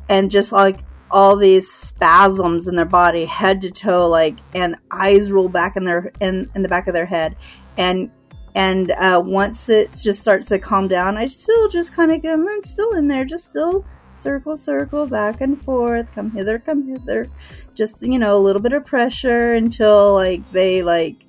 and 0.07 0.31
just 0.31 0.53
like 0.53 0.79
all 1.11 1.35
these 1.35 1.69
spasms 1.69 2.69
in 2.69 2.77
their 2.77 2.85
body, 2.85 3.25
head 3.25 3.63
to 3.63 3.69
toe, 3.69 4.07
like 4.07 4.37
and 4.53 4.77
eyes 4.89 5.29
roll 5.29 5.49
back 5.49 5.75
in 5.75 5.83
their 5.83 6.13
in 6.21 6.49
in 6.55 6.61
the 6.61 6.69
back 6.69 6.87
of 6.87 6.93
their 6.93 7.05
head, 7.05 7.35
and 7.75 8.09
and 8.55 8.91
uh, 8.91 9.21
once 9.21 9.67
it 9.67 9.91
just 10.01 10.21
starts 10.21 10.47
to 10.47 10.57
calm 10.57 10.87
down, 10.87 11.17
I 11.17 11.27
still 11.27 11.67
just 11.67 11.91
kind 11.91 12.13
of 12.13 12.23
go, 12.23 12.31
I'm 12.31 12.63
still 12.63 12.93
in 12.93 13.09
there, 13.09 13.25
just 13.25 13.49
still 13.49 13.85
circle, 14.13 14.55
circle, 14.55 15.05
back 15.05 15.41
and 15.41 15.61
forth, 15.61 16.15
come 16.15 16.31
hither, 16.31 16.59
come 16.59 16.87
hither, 16.87 17.27
just 17.73 18.01
you 18.03 18.19
know 18.19 18.37
a 18.37 18.39
little 18.39 18.61
bit 18.61 18.71
of 18.71 18.85
pressure 18.85 19.51
until 19.51 20.13
like 20.13 20.49
they 20.53 20.81
like 20.81 21.25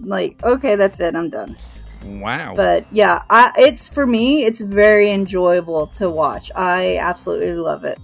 like 0.00 0.42
okay, 0.44 0.76
that's 0.76 1.00
it, 1.00 1.14
I'm 1.14 1.30
done. 1.30 1.56
Wow. 2.04 2.54
But 2.54 2.86
yeah, 2.92 3.22
I, 3.28 3.52
it's 3.56 3.88
for 3.88 4.06
me, 4.06 4.44
it's 4.44 4.60
very 4.60 5.10
enjoyable 5.10 5.88
to 5.88 6.08
watch. 6.08 6.50
I 6.54 6.96
absolutely 6.98 7.52
love 7.54 7.84
it. 7.84 7.98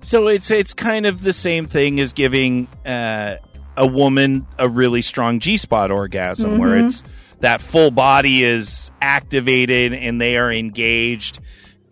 So 0.00 0.28
it's 0.28 0.50
it's 0.50 0.72
kind 0.74 1.06
of 1.06 1.22
the 1.22 1.32
same 1.32 1.66
thing 1.66 2.00
as 2.00 2.12
giving 2.12 2.68
uh, 2.86 3.36
a 3.76 3.86
woman 3.86 4.46
a 4.58 4.68
really 4.68 5.02
strong 5.02 5.40
G 5.40 5.56
spot 5.56 5.90
orgasm, 5.90 6.58
where 6.58 6.76
Mhm. 6.76 6.86
it's 6.86 7.04
that 7.40 7.60
full 7.60 7.90
body 7.90 8.44
is 8.44 8.90
activated 9.02 9.92
and 9.92 10.20
they 10.20 10.36
are 10.36 10.50
engaged, 10.52 11.40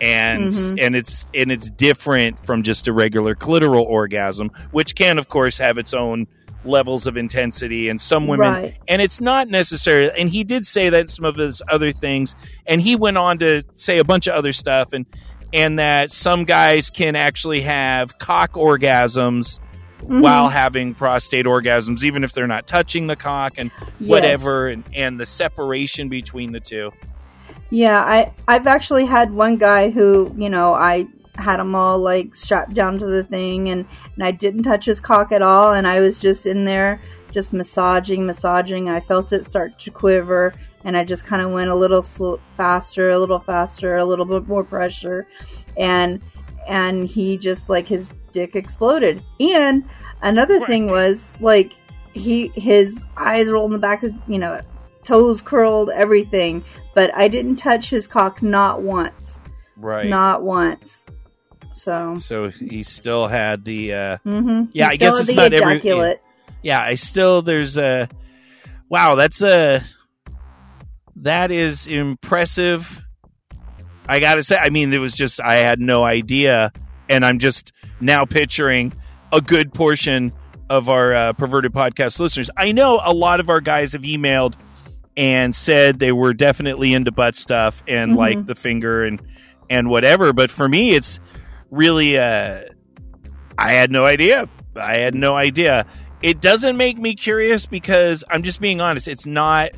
and 0.00 0.52
Mhm. 0.52 0.78
and 0.80 0.96
it's 0.96 1.28
and 1.34 1.50
it's 1.52 1.68
different 1.70 2.44
from 2.46 2.62
just 2.62 2.88
a 2.88 2.92
regular 2.92 3.34
clitoral 3.34 3.82
orgasm, 3.84 4.50
which 4.70 4.94
can 4.94 5.18
of 5.18 5.28
course 5.28 5.58
have 5.58 5.76
its 5.76 5.92
own 5.92 6.26
levels 6.64 7.06
of 7.06 7.16
intensity 7.16 7.88
and 7.88 8.00
some 8.00 8.26
women 8.26 8.48
Right. 8.52 8.76
and 8.88 9.02
it's 9.02 9.20
not 9.20 9.48
necessary 9.48 10.10
and 10.18 10.28
he 10.28 10.44
did 10.44 10.64
say 10.66 10.88
that 10.90 11.00
in 11.02 11.08
some 11.08 11.24
of 11.24 11.36
his 11.36 11.60
other 11.68 11.92
things 11.92 12.34
and 12.66 12.80
he 12.80 12.96
went 12.96 13.18
on 13.18 13.38
to 13.38 13.62
say 13.74 13.98
a 13.98 14.04
bunch 14.04 14.26
of 14.26 14.34
other 14.34 14.52
stuff 14.52 14.92
and 14.92 15.06
and 15.52 15.78
that 15.78 16.10
some 16.10 16.44
guys 16.44 16.90
can 16.90 17.16
actually 17.16 17.60
have 17.62 18.18
cock 18.18 18.52
orgasms 18.52 19.60
Mm-hmm. 20.00 20.20
while 20.20 20.50
having 20.50 20.92
prostate 20.92 21.46
orgasms 21.46 22.04
even 22.04 22.24
if 22.24 22.34
they're 22.34 22.46
not 22.46 22.66
touching 22.66 23.06
the 23.06 23.16
cock 23.16 23.54
and 23.56 23.70
Yes. 23.98 24.10
whatever 24.10 24.68
and, 24.68 24.84
and 24.94 25.18
the 25.18 25.24
separation 25.24 26.10
between 26.10 26.52
the 26.52 26.60
two 26.60 26.92
Yeah, 27.70 28.00
I 28.02 28.32
I've 28.46 28.66
actually 28.66 29.06
had 29.06 29.32
one 29.32 29.56
guy 29.56 29.88
who 29.90 30.34
you 30.36 30.50
know 30.50 30.74
I 30.74 31.06
had 31.36 31.60
him 31.60 31.74
all 31.74 31.98
like 31.98 32.34
strapped 32.34 32.74
down 32.74 32.98
to 32.98 33.06
the 33.06 33.24
thing 33.24 33.68
and 33.68 33.86
and 34.14 34.24
I 34.24 34.30
didn't 34.30 34.62
touch 34.62 34.84
his 34.84 35.00
cock 35.00 35.32
at 35.32 35.42
all 35.42 35.72
and 35.72 35.86
I 35.86 36.00
was 36.00 36.18
just 36.18 36.46
in 36.46 36.64
there 36.64 37.00
just 37.32 37.52
massaging 37.52 38.26
massaging 38.26 38.88
I 38.88 39.00
felt 39.00 39.32
it 39.32 39.44
start 39.44 39.78
to 39.80 39.90
quiver 39.90 40.54
and 40.84 40.96
I 40.96 41.04
just 41.04 41.24
kind 41.24 41.42
of 41.42 41.50
went 41.50 41.70
a 41.70 41.74
little 41.74 42.02
sl- 42.02 42.36
faster 42.56 43.10
a 43.10 43.18
little 43.18 43.40
faster 43.40 43.96
a 43.96 44.04
little 44.04 44.24
bit 44.24 44.46
more 44.46 44.64
pressure 44.64 45.26
and 45.76 46.22
and 46.68 47.06
he 47.08 47.36
just 47.36 47.68
like 47.68 47.88
his 47.88 48.10
dick 48.32 48.56
exploded 48.56 49.22
and 49.40 49.84
another 50.22 50.64
thing 50.66 50.86
was 50.88 51.36
like 51.40 51.72
he 52.12 52.52
his 52.54 53.04
eyes 53.16 53.48
rolled 53.48 53.70
in 53.70 53.72
the 53.72 53.78
back 53.78 54.02
of 54.02 54.12
you 54.28 54.38
know 54.38 54.60
toes 55.02 55.40
curled 55.40 55.90
everything 55.94 56.64
but 56.94 57.14
I 57.14 57.28
didn't 57.28 57.56
touch 57.56 57.90
his 57.90 58.06
cock 58.06 58.42
not 58.42 58.82
once. 58.82 59.44
right 59.76 60.06
Not 60.06 60.42
once. 60.42 61.06
So, 61.74 62.14
so 62.16 62.48
he 62.50 62.82
still 62.82 63.26
had 63.26 63.64
the 63.64 63.92
uh 63.94 64.16
hmm 64.18 64.64
Yeah, 64.72 64.88
I 64.88 64.96
guess 64.96 65.18
it's 65.18 65.32
not 65.34 65.52
every- 65.52 65.74
ejaculate. 65.78 66.18
yeah 66.62 66.80
i 66.80 66.94
still 66.94 67.42
there's 67.42 67.76
a 67.76 68.08
wow, 68.88 69.14
that's 69.16 69.42
a 69.42 69.82
that 71.16 71.50
is 71.50 71.86
impressive. 71.86 73.02
I 74.08 74.20
gotta 74.20 74.42
say, 74.42 74.56
I 74.56 74.68
mean, 74.70 74.92
it 74.92 74.98
was 74.98 75.12
just 75.14 75.40
I 75.40 75.54
had 75.54 75.80
no 75.80 76.04
idea, 76.04 76.72
and 77.08 77.24
I'm 77.24 77.38
just 77.38 77.72
now 78.00 78.24
picturing 78.24 78.92
a 79.32 79.40
good 79.40 79.72
portion 79.72 80.32
of 80.68 80.88
our 80.88 81.14
uh, 81.14 81.32
perverted 81.32 81.72
podcast 81.72 82.18
listeners. 82.20 82.50
I 82.56 82.72
know 82.72 83.00
a 83.02 83.12
lot 83.12 83.40
of 83.40 83.48
our 83.48 83.60
guys 83.60 83.92
have 83.92 84.02
emailed 84.02 84.54
and 85.16 85.54
said 85.54 85.98
they 85.98 86.12
were 86.12 86.34
definitely 86.34 86.92
into 86.92 87.12
butt 87.12 87.36
stuff 87.36 87.82
and 87.86 88.12
Mhm. 88.12 88.16
like 88.16 88.46
the 88.46 88.54
finger 88.54 89.04
and 89.04 89.20
and 89.70 89.88
whatever, 89.88 90.32
but 90.34 90.50
for 90.50 90.68
me, 90.68 90.90
it's 90.90 91.18
really 91.70 92.18
uh, 92.18 92.62
I 93.58 93.72
had 93.72 93.90
no 93.90 94.04
idea. 94.04 94.48
I 94.76 94.98
had 94.98 95.14
no 95.14 95.34
idea. 95.36 95.86
It 96.22 96.40
doesn't 96.40 96.76
make 96.76 96.98
me 96.98 97.14
curious 97.14 97.66
because 97.66 98.24
I'm 98.30 98.42
just 98.42 98.60
being 98.60 98.80
honest. 98.80 99.06
It's 99.08 99.26
not 99.26 99.70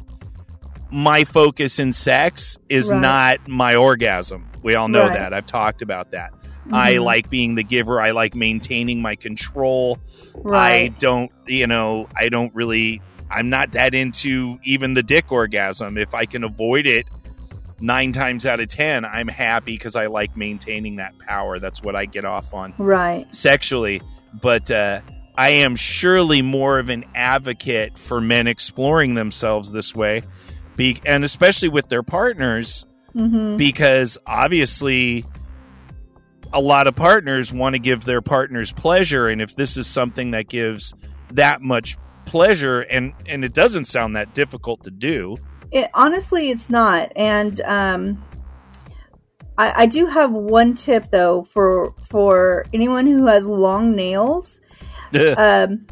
my 0.91 1.25
focus 1.25 1.79
in 1.79 1.93
sex 1.93 2.59
is 2.69 2.91
Right. 2.91 3.01
not 3.01 3.49
my 3.49 3.75
orgasm. 3.75 4.47
We 4.63 4.77
all 4.77 4.89
know 4.89 5.03
Right. 5.09 5.15
that. 5.19 5.35
I've 5.35 5.47
talked 5.47 5.83
about 5.83 6.13
that. 6.13 6.31
I 6.73 6.95
Mhm. 6.95 7.03
like 7.05 7.31
being 7.31 7.55
the 7.57 7.63
giver. 7.65 8.01
I 8.01 8.13
like 8.13 8.35
maintaining 8.35 9.03
my 9.03 9.17
control. 9.17 9.99
I 10.51 10.93
don't, 10.99 11.31
you 11.47 11.67
know, 11.67 12.09
I 12.17 12.29
don't 12.29 12.55
really, 12.55 13.01
I'm 13.31 13.51
not 13.51 13.73
that 13.73 13.95
into 13.95 14.59
even 14.65 14.95
the 14.95 15.03
dick 15.03 15.31
orgasm. 15.33 15.99
If 15.99 16.15
I 16.15 16.25
can 16.27 16.45
avoid 16.45 16.87
it 16.87 17.07
nine 17.81 18.13
times 18.13 18.47
out 18.47 18.61
of 18.61 18.69
10, 18.69 19.05
I'm 19.05 19.29
happy 19.29 19.73
because 19.75 19.97
I 19.97 20.07
like 20.07 20.37
maintaining 20.37 20.97
that 20.97 21.19
power. 21.19 21.59
That's 21.59 21.83
what 21.83 21.95
I 21.97 22.07
get 22.07 22.25
off 22.25 22.55
on 22.55 22.75
Right. 22.79 23.27
sexually. 23.35 24.01
But 24.41 24.71
uh, 24.71 25.01
I 25.37 25.51
am 25.51 25.77
surely 25.77 26.43
more 26.43 26.79
of 26.79 26.89
an 26.89 27.05
advocate 27.15 27.99
for 27.99 28.21
men 28.21 28.47
exploring 28.47 29.15
themselves 29.15 29.71
this 29.73 29.95
way, 29.95 30.23
be- 30.77 31.01
and 31.05 31.25
especially 31.25 31.69
with 31.69 31.89
their 31.89 32.03
partners 32.03 32.87
hmm 33.15 33.57
because 33.57 34.19
obviously 34.27 35.25
a 36.53 36.61
lot 36.61 36.87
of 36.87 36.95
partners 36.95 37.51
want 37.53 37.75
to 37.75 37.79
give 37.79 38.05
their 38.05 38.21
partners 38.21 38.73
pleasure 38.73 39.27
and 39.29 39.41
if 39.41 39.57
this 39.57 39.79
is 39.79 39.87
something 39.87 40.33
that 40.33 40.49
gives 40.49 40.93
that 41.33 41.63
much 41.63 41.97
pleasure 42.27 42.81
and 42.83 43.15
and 43.27 43.43
it 43.43 43.55
doesn't 43.55 43.87
sound 43.87 44.17
that 44.17 44.35
difficult 44.35 44.85
to 44.85 44.91
do 44.91 45.37
It 45.71 45.91
honestly, 45.95 46.51
it's 46.51 46.71
not. 46.71 47.13
And 47.17 47.61
um, 47.63 48.25
I, 49.59 49.83
I 49.83 49.87
do 49.87 50.07
have 50.07 50.33
one 50.33 50.75
tip 50.75 51.11
though 51.11 51.45
for 51.45 51.95
for 52.01 52.65
anyone 52.73 53.07
who 53.07 53.27
has 53.27 53.47
long 53.47 53.95
nails. 53.95 54.61
um, 55.37 55.87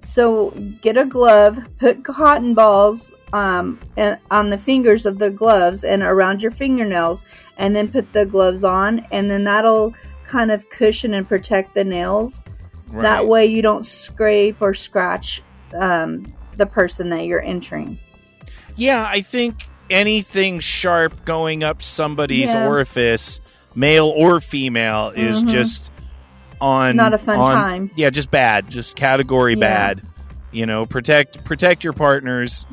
so 0.00 0.50
get 0.80 0.98
a 0.98 1.06
glove, 1.06 1.58
put 1.78 2.04
cotton 2.04 2.54
balls 2.54 3.12
um, 3.32 3.78
and- 3.96 4.18
on 4.30 4.50
the 4.50 4.58
fingers 4.58 5.06
of 5.06 5.18
the 5.18 5.30
gloves 5.30 5.84
and 5.84 6.02
around 6.02 6.42
your 6.42 6.50
fingernails, 6.50 7.24
and 7.56 7.74
then 7.74 7.90
put 7.90 8.12
the 8.12 8.26
gloves 8.26 8.64
on, 8.64 9.06
and 9.12 9.30
then 9.30 9.44
that'll 9.44 9.94
kind 10.26 10.50
of 10.50 10.68
cushion 10.70 11.14
and 11.14 11.26
protect 11.26 11.74
the 11.74 11.84
nails. 11.84 12.44
That 13.02 13.26
way, 13.26 13.46
you 13.46 13.62
don't 13.62 13.86
scrape 13.86 14.56
or 14.60 14.74
scratch 14.74 15.42
um, 15.78 16.32
the 16.58 16.66
person 16.66 17.08
that 17.10 17.24
you're 17.24 17.42
entering. 17.42 17.98
Yeah 18.76 19.06
i 19.08 19.20
think 19.20 19.66
anything 19.90 20.58
sharp 20.60 21.24
going 21.24 21.62
up 21.62 21.82
somebody's 21.82 22.52
Yeah. 22.52 22.66
orifice 22.66 23.40
male 23.74 24.08
or 24.08 24.40
female 24.40 25.12
is 25.14 25.42
Mhm. 25.42 25.48
just 25.50 25.90
on 26.60 26.96
Not 26.96 27.12
a 27.14 27.18
fun 27.18 27.38
on- 27.38 27.54
time. 27.54 27.90
yeah 27.96 28.10
just 28.10 28.30
bad 28.30 28.70
just 28.70 28.96
category 28.96 29.54
Yeah. 29.54 29.60
bad 29.60 30.02
you 30.52 30.66
know 30.66 30.86
protect 30.86 31.44
protect 31.44 31.82
your 31.84 31.92
partners 31.92 32.66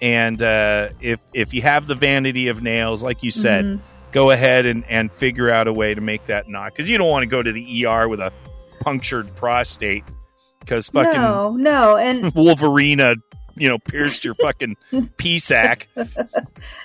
and 0.00 0.42
uh, 0.42 0.88
if 1.00 1.20
if 1.32 1.54
you 1.54 1.62
have 1.62 1.86
the 1.86 1.94
vanity 1.94 2.48
of 2.48 2.62
nails 2.62 3.02
like 3.02 3.22
you 3.22 3.30
said 3.30 3.64
Mhm. 3.64 3.80
go 4.12 4.30
ahead 4.30 4.66
and, 4.66 4.84
and 4.88 5.10
figure 5.12 5.50
out 5.50 5.66
a 5.68 5.72
way 5.72 5.94
to 5.94 6.00
make 6.00 6.26
that 6.26 6.48
not 6.48 6.72
because 6.72 6.88
you 6.88 6.98
don't 6.98 7.08
want 7.08 7.22
to 7.22 7.26
go 7.26 7.42
to 7.42 7.52
the 7.52 7.84
er 7.86 8.08
with 8.08 8.20
a 8.20 8.32
punctured 8.80 9.34
prostate 9.36 10.04
because 10.60 10.88
fucking 10.88 11.12
No, 11.20 11.56
no, 11.56 11.96
and 11.96 12.24
wolverina 12.34 13.16
you 13.56 13.68
know 13.68 13.78
pierced 13.78 14.24
your 14.24 14.34
fucking 14.34 14.76
pea 15.16 15.38
sack 15.38 15.88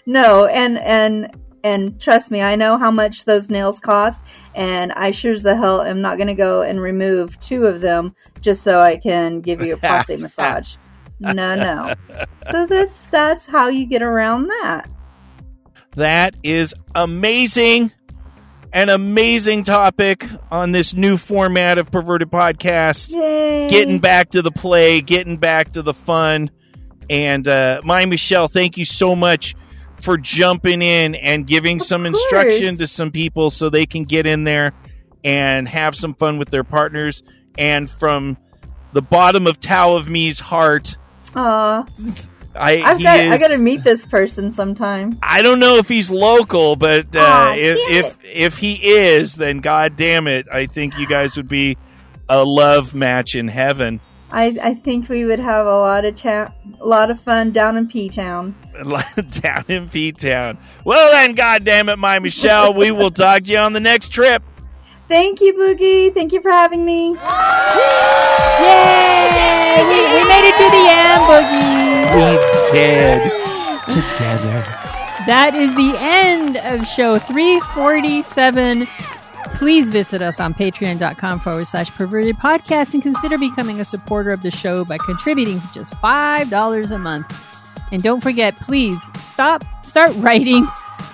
no, 0.06 0.46
and 0.46 0.78
and 0.78 1.36
and 1.64 2.00
trust 2.00 2.32
me, 2.32 2.42
I 2.42 2.56
know 2.56 2.78
how 2.78 2.92
much 2.92 3.26
those 3.26 3.50
nails 3.50 3.80
cost, 3.80 4.24
and 4.56 4.92
I 4.94 5.12
sure 5.12 5.34
as 5.34 5.44
the 5.44 5.56
hell 5.56 5.82
am 5.82 6.02
not 6.02 6.18
going 6.18 6.28
to 6.28 6.36
go 6.36 6.62
and 6.62 6.80
remove 6.80 7.40
two 7.40 7.66
of 7.66 7.82
them 7.82 8.16
just 8.40 8.64
so 8.64 8.80
I 8.80 8.98
can 8.98 9.42
give 9.42 9.62
you 9.62 9.74
a 9.74 9.78
prostate 9.78 10.20
massage. 10.22 10.76
No, 11.20 11.34
no. 11.34 11.96
So 12.52 12.66
that's 12.68 13.00
that's 13.12 13.48
how 13.48 13.68
you 13.70 13.86
get 13.86 14.02
around 14.02 14.48
that. 14.48 14.90
That 15.96 16.36
is 16.44 16.74
amazing. 16.96 17.92
An 18.74 18.90
amazing 18.90 19.64
topic 19.64 20.28
on 20.52 20.74
this 20.74 20.94
new 20.94 21.18
format 21.18 21.78
of 21.78 21.90
Perverted 21.90 22.30
Podcast. 22.30 23.16
Yay! 23.16 23.68
Getting 23.70 24.00
back 24.00 24.30
to 24.32 24.42
the 24.42 24.52
play, 24.52 25.02
getting 25.02 25.38
back 25.38 25.72
to 25.72 25.82
the 25.82 25.94
fun. 25.94 26.52
And 27.10 27.48
uh, 27.48 27.82
my 27.84 28.06
Michelle, 28.06 28.48
thank 28.48 28.78
you 28.78 28.86
so 28.86 29.16
much 29.16 29.56
for 30.02 30.18
jumping 30.18 30.82
in 30.82 31.16
and 31.16 31.48
giving 31.48 31.80
some 31.80 32.04
course. 32.04 32.18
instruction 32.20 32.78
to 32.78 32.88
some 32.88 33.12
people 33.12 33.50
so 33.50 33.70
they 33.70 33.86
can 33.86 34.04
get 34.04 34.26
in 34.26 34.44
there 34.44 34.74
and 35.24 35.68
have 35.68 35.96
some 35.96 36.14
fun 36.14 36.38
with 36.38 36.50
their 36.50 36.64
partners. 36.64 37.24
And 37.58 37.90
from 37.90 38.38
the 38.94 39.02
bottom 39.02 39.48
of 39.48 39.60
Tao 39.60 39.96
of 39.96 40.08
Me's 40.08 40.40
heart, 40.40 40.98
Aw, 41.36 41.86
I 42.56 42.82
I've 42.82 43.02
got 43.02 43.20
is, 43.20 43.32
I 43.32 43.38
got 43.38 43.50
to 43.50 43.58
meet 43.58 43.84
this 43.84 44.06
person 44.06 44.52
sometime. 44.52 45.20
I 45.22 45.42
don't 45.42 45.60
know 45.60 45.78
if 45.78 45.88
he's 45.88 46.10
local, 46.10 46.76
but 46.76 47.16
uh, 47.16 47.54
if 47.56 47.78
if 48.06 48.18
if 48.24 48.58
he 48.58 48.74
is, 48.74 49.36
then 49.36 49.60
god 49.60 49.96
damn 49.96 50.28
it, 50.28 50.48
I 50.52 50.66
think 50.66 50.98
you 50.98 51.08
guys 51.08 51.38
would 51.38 51.48
be 51.48 51.78
a 52.30 52.44
love 52.44 52.94
match 52.94 53.36
in 53.36 53.48
heaven. 53.48 54.00
I 54.32 54.58
I 54.62 54.74
think 54.76 55.10
we 55.10 55.24
would 55.26 55.40
have 55.40 55.66
a 55.66 55.78
lot 55.78 56.06
of 56.06 56.16
cha- 56.16 56.54
a 56.80 56.86
lot 56.86 57.10
of 57.10 57.20
fun 57.20 57.52
down 57.52 57.78
in 57.78 57.88
P 57.88 58.10
Town. 58.10 58.56
Down 59.42 59.66
in 59.68 59.90
P 59.90 60.12
Town. 60.12 60.58
Well 60.86 61.12
then, 61.12 61.34
god 61.34 61.64
damn 61.64 61.90
it, 61.90 61.98
my 61.98 62.20
Michelle, 62.20 62.74
we 62.74 62.92
will 62.92 63.10
talk 63.12 63.44
to 63.44 63.52
you 63.52 63.58
on 63.58 63.74
the 63.74 63.80
next 63.80 64.10
trip. 64.10 64.44
Thank 65.08 65.40
you, 65.40 65.54
Boogie. 65.54 66.14
Thank 66.14 66.34
you 66.34 66.42
for 66.42 66.52
having 66.52 66.84
me. 66.86 67.16
Yay! 68.60 69.78
We, 69.78 70.00
we 70.14 70.24
made 70.28 70.46
it 70.50 70.58
to 70.58 70.68
the 70.70 70.86
end, 70.92 71.22
Boogie. 71.32 72.14
We 72.14 72.38
did 72.72 73.22
together. 73.88 74.60
That 75.26 75.56
is 75.56 75.74
the 75.76 75.96
end 75.98 76.58
of 76.58 76.86
show 76.88 77.18
347. 77.18 78.88
Please 79.58 79.90
visit 79.90 80.22
us 80.22 80.40
on 80.40 80.54
patreon.com 80.54 81.40
forward 81.40 81.66
slash 81.66 81.90
perverted 81.90 82.38
podcast 82.38 82.94
and 82.94 83.02
consider 83.02 83.40
becoming 83.40 83.80
a 83.80 83.86
supporter 83.86 84.30
of 84.30 84.44
the 84.44 84.52
show 84.52 84.86
by 84.86 85.00
contributing 85.00 85.60
just 85.74 85.96
$5 85.96 86.92
a 86.92 86.98
month. 87.00 87.60
And 87.92 88.04
don't 88.04 88.22
forget, 88.22 88.56
please 88.58 89.10
stop, 89.20 89.64
start 89.84 90.14
writing. 90.18 90.68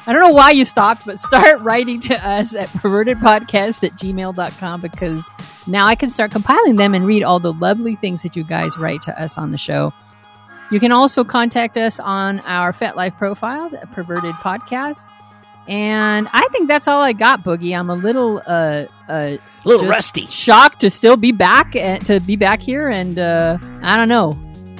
I 0.05 0.11
don't 0.11 0.19
know 0.19 0.33
why 0.33 0.51
you 0.51 0.65
stopped, 0.65 1.05
but 1.05 1.19
start 1.19 1.61
writing 1.61 2.01
to 2.01 2.15
us 2.15 2.53
at 2.53 2.67
pervertedpodcast 2.67 3.81
at 3.81 3.93
gmail.com 3.93 4.81
because 4.81 5.25
now 5.65 5.87
I 5.87 5.95
can 5.95 6.09
start 6.09 6.31
compiling 6.31 6.75
them 6.75 6.93
and 6.93 7.05
read 7.05 7.23
all 7.23 7.39
the 7.39 7.53
lovely 7.53 7.95
things 7.95 8.23
that 8.23 8.35
you 8.35 8.43
guys 8.43 8.77
write 8.77 9.03
to 9.03 9.21
us 9.21 9.37
on 9.37 9.51
the 9.51 9.57
show. 9.57 9.93
You 10.69 10.81
can 10.81 10.91
also 10.91 11.23
contact 11.23 11.77
us 11.77 11.97
on 11.97 12.41
our 12.41 12.73
FetLife 12.73 13.17
profile, 13.17 13.69
the 13.69 13.87
Perverted 13.93 14.35
Podcast. 14.35 15.07
And 15.67 16.27
I 16.33 16.47
think 16.51 16.67
that's 16.67 16.87
all 16.87 17.01
I 17.01 17.13
got, 17.13 17.43
Boogie. 17.43 17.77
I'm 17.77 17.89
a 17.89 17.95
little 17.95 18.41
uh 18.45 18.85
uh 19.09 19.37
A 19.37 19.39
little 19.63 19.87
rusty. 19.87 20.25
shocked 20.27 20.81
to 20.81 20.89
still 20.89 21.15
be 21.17 21.31
back 21.31 21.75
and 21.75 22.05
to 22.07 22.19
be 22.19 22.35
back 22.35 22.61
here 22.61 22.89
and 22.89 23.17
uh 23.17 23.57
I 23.81 23.95
don't 23.97 24.09
know. 24.09 24.37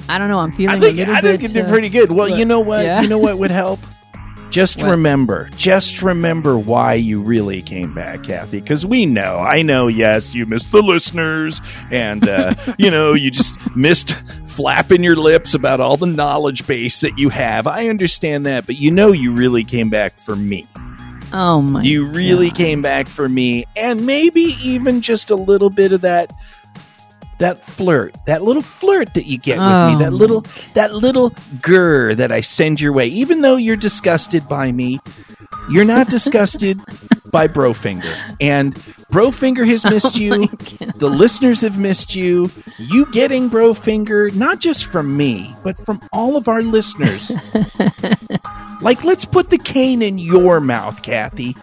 I 0.08 0.18
don't 0.18 0.28
know. 0.28 0.38
I'm 0.38 0.52
feeling 0.52 0.76
I 0.76 0.80
think, 0.80 0.94
a 0.94 1.00
little 1.00 1.14
I 1.16 1.20
bit 1.22 1.40
think 1.40 1.50
it 1.50 1.54
did 1.54 1.64
uh, 1.66 1.68
pretty 1.70 1.88
good. 1.88 2.10
Well, 2.10 2.28
what? 2.28 2.38
you 2.38 2.44
know 2.44 2.60
what? 2.60 2.84
Yeah. 2.84 3.00
You 3.00 3.08
know 3.08 3.18
what 3.18 3.38
would 3.38 3.50
help? 3.50 3.80
Just 4.50 4.76
What? 4.78 4.90
remember, 4.90 5.48
just 5.56 6.00
remember 6.00 6.56
why 6.56 6.94
you 6.94 7.20
really 7.20 7.60
came 7.60 7.92
back, 7.92 8.22
Kathy. 8.22 8.60
Because 8.60 8.86
we 8.86 9.04
know, 9.04 9.38
I 9.38 9.62
know, 9.62 9.88
yes, 9.88 10.32
you 10.32 10.46
missed 10.46 10.70
the 10.70 10.80
listeners, 10.80 11.60
and 11.90 12.28
uh, 12.28 12.54
you 12.78 12.88
know, 12.88 13.14
you 13.14 13.32
just 13.32 13.56
missed 13.74 14.14
flapping 14.54 15.02
your 15.02 15.16
lips 15.16 15.54
about 15.54 15.80
all 15.80 15.96
the 15.96 16.06
knowledge 16.06 16.66
base 16.66 17.00
that 17.00 17.18
you 17.18 17.28
have. 17.28 17.66
I 17.66 17.88
understand 17.88 18.46
that, 18.46 18.66
but 18.66 18.76
you 18.76 18.90
know, 18.90 19.12
you 19.12 19.32
really 19.34 19.64
came 19.64 19.90
back 19.90 20.14
for 20.16 20.36
me. 20.36 20.66
Oh 21.32 21.60
my 21.60 21.82
You 21.82 22.04
really 22.06 22.48
God. 22.50 22.56
came 22.56 22.82
back 22.82 23.08
for 23.08 23.28
me, 23.28 23.66
and 23.76 24.06
maybe 24.06 24.56
even 24.62 25.00
just 25.00 25.30
a 25.30 25.36
little 25.36 25.70
bit 25.70 25.92
of 25.92 26.02
that. 26.02 26.32
That 27.40 27.66
flirt, 27.66 28.14
that 28.26 28.42
little 28.44 28.62
flirt 28.62 29.14
that 29.14 29.26
you 29.26 29.38
get 29.38 29.58
with 29.58 29.66
Oh, 29.66 29.92
me, 29.92 29.98
that 30.04 30.12
little, 30.12 30.42
that 30.74 30.94
little 30.94 31.30
grr 31.58 32.16
that 32.16 32.30
I 32.30 32.40
send 32.40 32.80
your 32.80 32.92
way. 32.92 33.08
Even 33.08 33.40
though 33.40 33.56
you're 33.56 33.74
disgusted 33.74 34.46
by 34.46 34.70
me, 34.70 35.00
you're 35.68 35.84
not 35.84 36.08
disgusted 36.10 36.80
by 37.34 37.48
Brofinger. 37.48 38.36
And 38.40 38.76
Brofinger 39.10 39.66
has 39.66 39.84
oh 39.84 39.90
missed 39.90 40.16
you. 40.16 40.46
The 40.94 41.10
listeners 41.10 41.62
have 41.62 41.80
missed 41.80 42.14
you. 42.14 42.48
You 42.78 43.06
getting 43.06 43.50
Brofinger, 43.50 44.32
not 44.36 44.60
just 44.60 44.86
from 44.86 45.16
me, 45.16 45.52
but 45.64 45.76
from 45.84 46.00
all 46.12 46.36
of 46.36 46.46
our 46.46 46.62
listeners. 46.62 47.32
like, 48.80 49.02
let's 49.02 49.24
put 49.24 49.50
the 49.50 49.58
cane 49.58 50.00
in 50.00 50.16
your 50.16 50.60
mouth, 50.60 51.02
Kathy. 51.02 51.56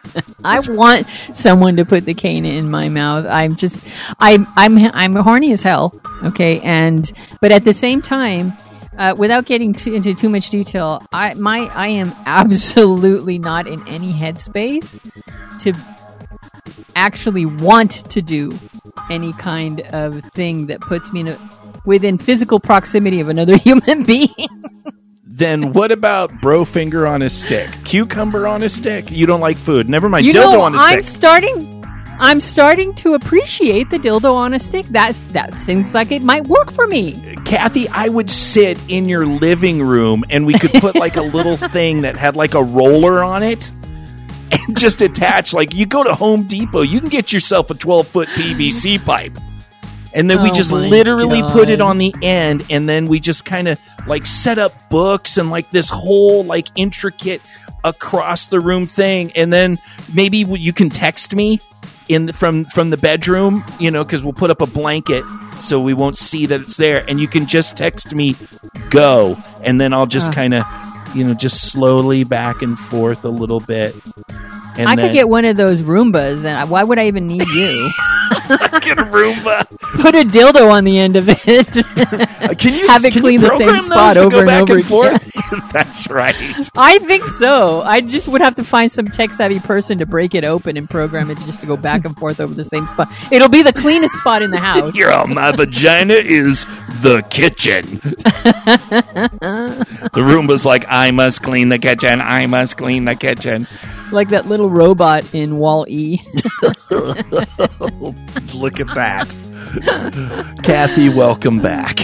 I 0.44 0.60
want 0.60 1.08
someone 1.32 1.78
to 1.78 1.86
put 1.86 2.04
the 2.04 2.16
cane 2.16 2.46
in 2.46 2.70
my 2.70 2.90
mouth. 2.90 3.26
I'm 3.26 3.56
just, 3.56 3.82
I'm, 4.20 4.46
I'm, 4.58 4.78
I'm 4.78 5.16
horny 5.16 5.54
as 5.54 5.64
hell. 5.64 5.98
Okay, 6.26 6.60
and 6.60 7.10
but 7.40 7.54
at 7.54 7.64
the 7.64 7.74
same 7.74 8.02
time, 8.02 8.52
uh, 8.98 9.16
without 9.18 9.46
getting 9.46 9.74
too, 9.74 9.94
into 9.94 10.14
too 10.14 10.30
much 10.30 10.50
detail, 10.50 11.06
I 11.12 11.34
my 11.36 11.60
I 11.74 11.88
am 11.88 12.14
absolutely 12.26 13.40
not 13.40 13.68
in 13.68 13.86
any 13.88 14.14
headspace 14.14 15.00
to 15.60 15.74
actually 16.96 17.46
want 17.46 17.92
to 18.12 18.22
do 18.22 18.52
any 19.10 19.34
kind 19.34 19.82
of 19.82 20.24
thing 20.34 20.68
that 20.68 20.82
puts 20.82 21.12
me 21.14 21.22
in 21.22 21.28
a, 21.30 21.38
within 21.86 22.18
physical 22.18 22.60
proximity 22.60 23.20
of 23.20 23.30
another 23.30 23.58
human 23.64 24.04
being. 24.04 24.48
then 25.26 25.74
what 25.74 25.92
about 25.92 26.42
bro 26.42 26.66
finger 26.66 27.08
on 27.08 27.22
a 27.22 27.30
stick? 27.30 27.70
Cucumber 27.86 28.46
on 28.48 28.62
a 28.64 28.70
stick? 28.70 29.10
You 29.12 29.26
don't 29.26 29.42
like 29.42 29.58
food. 29.58 29.90
Never 29.90 30.10
mind. 30.10 30.26
You 30.26 30.34
dildo 30.34 30.54
know, 30.54 30.62
on 30.62 30.76
a 30.76 30.78
I'm 30.78 31.02
starting. 31.02 31.71
I'm 32.24 32.40
starting 32.40 32.94
to 32.98 33.16
appreciate 33.16 33.90
the 33.90 33.98
dildo 33.98 34.36
on 34.36 34.54
a 34.54 34.60
stick. 34.60 34.86
That's 34.86 35.24
that 35.34 35.60
seems 35.64 35.96
like 35.96 36.12
it 36.12 36.22
might 36.22 36.46
work 36.46 36.72
for 36.72 36.86
me. 36.86 37.14
Kathy, 37.46 37.90
I 37.90 38.10
would 38.10 38.30
sit 38.30 38.80
in 38.88 39.10
your 39.10 39.26
living 39.26 39.82
room 39.82 40.24
and 40.30 40.46
we 40.46 40.54
could 40.54 40.72
put 40.74 40.94
like 40.96 41.18
a 41.18 41.24
little 41.24 41.58
thing 41.74 42.02
that 42.04 42.16
had 42.16 42.36
like 42.36 42.54
a 42.54 42.62
roller 42.62 43.24
on 43.24 43.42
it 43.42 43.72
and 44.52 44.78
just 44.78 45.02
attach 45.02 45.52
like 45.56 45.74
you 45.74 45.88
go 45.88 46.04
to 46.04 46.14
Home 46.14 46.44
Depot, 46.44 46.84
you 46.84 47.00
can 47.00 47.10
get 47.10 47.34
yourself 47.34 47.72
a 47.72 47.74
12 47.74 48.08
foot 48.08 48.28
PVC 48.30 49.04
pipe. 49.04 49.36
And 50.14 50.30
then 50.30 50.44
we 50.44 50.52
Oh 50.52 50.54
just 50.54 50.72
my 50.72 50.90
literally 50.90 51.42
put 51.42 51.72
it 51.72 51.82
on 51.82 51.98
the 51.98 52.14
end 52.22 52.68
and 52.70 52.88
then 52.88 53.08
we 53.08 53.20
just 53.20 53.46
kind 53.46 53.68
of 53.68 53.82
like 54.06 54.28
set 54.28 54.60
up 54.60 54.92
books 54.92 55.40
and 55.40 55.50
like 55.50 55.72
this 55.72 55.90
whole 55.90 56.44
like 56.44 56.68
intricate 56.76 57.42
across 57.84 58.46
the 58.46 58.60
room 58.60 58.86
thing 58.86 59.32
and 59.36 59.52
then 59.52 59.80
maybe 60.14 60.40
you 60.40 60.72
can 60.72 60.92
text 60.92 61.36
me 61.36 61.60
in 62.14 62.28
the, 62.28 62.34
from 62.34 62.66
from 62.66 62.90
the 62.90 62.98
bedroom, 62.98 63.64
you 63.80 63.92
know, 63.92 64.04
because 64.04 64.24
we'll 64.24 64.34
put 64.34 64.50
up 64.52 64.62
a 64.62 64.68
blanket 64.68 65.24
so 65.58 65.80
we 65.82 65.94
won't 65.94 66.18
see 66.18 66.46
that 66.48 66.62
it's 66.62 66.78
there, 66.78 67.04
and 67.10 67.20
you 67.20 67.28
can 67.28 67.46
just 67.46 67.78
text 67.78 68.14
me 68.16 68.36
"go," 68.90 69.38
and 69.64 69.80
then 69.80 69.94
I'll 69.94 70.06
just 70.08 70.32
Ah. 70.32 70.34
kind 70.34 70.54
of, 70.54 70.64
you 71.16 71.24
know, 71.24 71.34
just 71.34 71.72
slowly 71.72 72.24
back 72.24 72.62
and 72.62 72.78
forth 72.78 73.24
a 73.26 73.30
little 73.30 73.60
bit. 73.60 73.96
And 74.78 74.88
I 74.88 74.96
then, 74.96 75.08
could 75.08 75.14
get 75.14 75.28
one 75.30 75.46
of 75.46 75.58
those 75.58 75.82
Roombas, 75.82 76.46
and 76.46 76.70
why 76.70 76.84
would 76.84 76.98
I 76.98 77.08
even 77.08 77.28
need 77.28 77.48
you? 77.50 77.90
a 78.32 79.06
Roomba. 79.06 79.68
Put 80.02 80.16
a 80.16 80.24
dildo 80.24 80.72
on 80.72 80.84
the 80.84 81.00
end 81.00 81.16
of 81.16 81.28
it. 81.28 81.78
Uh, 82.42 82.54
can 82.56 82.74
you 82.74 82.88
Have 82.88 83.06
it 83.06 83.14
can 83.14 83.22
clean 83.22 83.42
the 83.42 83.50
same 83.52 83.80
spot 83.80 84.18
over 84.18 84.42
and 84.42 84.50
over 84.50 84.76
and 84.76 84.86
forth? 84.86 85.32
That's 85.72 86.10
right. 86.10 86.36
I 86.76 87.00
think 87.00 87.26
so. 87.26 87.82
I 87.82 88.02
just 88.02 88.28
would 88.28 88.42
have 88.42 88.56
to 88.56 88.64
find 88.64 88.92
some 88.92 89.06
tech 89.08 89.32
savvy 89.32 89.60
person 89.60 89.98
to 90.00 90.06
break 90.06 90.34
it 90.36 90.44
open 90.44 90.78
and 90.78 90.90
program 90.90 91.30
it 91.30 91.38
just 91.40 91.62
to 91.62 91.68
go 91.68 91.78
back 91.78 92.06
and 92.06 92.18
forth 92.18 92.40
over 92.40 92.54
the 92.54 92.64
same 92.64 92.88
spot. 92.88 93.12
It'll 93.32 93.50
be 93.50 93.64
the 93.64 93.74
cleanest 93.74 94.16
spot 94.16 94.42
in 94.42 94.52
the 94.52 94.60
house. 94.60 94.96
Your 94.96 95.12
uh, 95.12 95.28
my 95.28 95.52
vagina 95.52 96.14
is 96.14 96.66
the 97.02 97.24
kitchen. 97.30 97.82
the 100.12 100.12
Roomba's 100.16 100.66
like, 100.66 100.86
I 100.90 101.12
must 101.12 101.42
clean 101.44 101.70
the 101.70 101.80
kitchen. 101.80 102.22
I 102.22 102.48
must 102.48 102.78
clean 102.78 103.06
the 103.06 103.16
kitchen. 103.16 103.68
Like 104.12 104.30
that 104.30 104.48
little 104.48 104.70
robot 104.70 105.34
in 105.34 105.58
Wall 105.58 105.86
E. 105.88 106.22
Look 108.54 108.80
at 108.80 108.88
that. 108.96 109.36
Kathy, 110.64 111.10
welcome 111.10 111.60
back. 111.60 111.98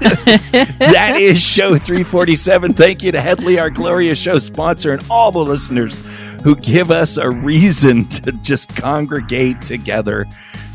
that 0.00 1.16
is 1.18 1.40
show 1.40 1.76
347. 1.76 2.72
Thank 2.72 3.02
you 3.02 3.12
to 3.12 3.20
Headley, 3.20 3.58
our 3.58 3.68
glorious 3.68 4.18
show 4.18 4.38
sponsor, 4.38 4.94
and 4.94 5.04
all 5.10 5.30
the 5.30 5.44
listeners 5.44 6.00
who 6.42 6.56
give 6.56 6.90
us 6.90 7.18
a 7.18 7.30
reason 7.30 8.06
to 8.06 8.32
just 8.32 8.74
congregate 8.74 9.60
together 9.60 10.26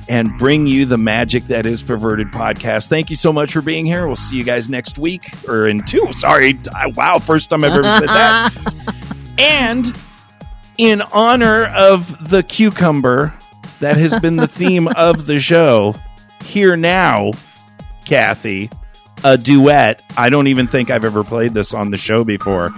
and 0.08 0.38
bring 0.38 0.68
you 0.68 0.86
the 0.86 0.98
magic 0.98 1.46
that 1.46 1.66
is 1.66 1.82
Perverted 1.82 2.28
Podcast. 2.28 2.88
Thank 2.88 3.10
you 3.10 3.16
so 3.16 3.34
much 3.34 3.54
for 3.54 3.62
being 3.62 3.86
here. 3.86 4.06
We'll 4.06 4.16
see 4.16 4.38
you 4.38 4.44
guys 4.44 4.70
next 4.70 5.00
week 5.00 5.28
or 5.48 5.68
in 5.68 5.84
two. 5.84 6.12
Sorry. 6.14 6.60
Wow. 6.94 7.18
First 7.20 7.50
time 7.50 7.64
I've 7.64 7.72
ever 7.72 7.84
said 7.84 8.10
that. 8.10 9.06
and 9.40 9.88
in 10.78 11.02
honor 11.02 11.66
of 11.66 12.30
the 12.30 12.44
cucumber 12.44 13.34
that 13.80 13.98
has 13.98 14.18
been 14.20 14.36
the 14.36 14.48
theme 14.48 14.88
of 14.96 15.26
the 15.26 15.40
show, 15.40 15.96
here 16.44 16.76
now, 16.76 17.32
Kathy, 18.06 18.70
a 19.24 19.38
duet. 19.38 20.02
I 20.18 20.30
don't 20.30 20.48
even 20.48 20.68
think 20.68 20.90
I've 20.90 21.06
ever 21.06 21.24
played 21.24 21.54
this 21.54 21.74
on 21.74 21.92
the 21.92 21.98
show 21.98 22.24
before. 22.24 22.74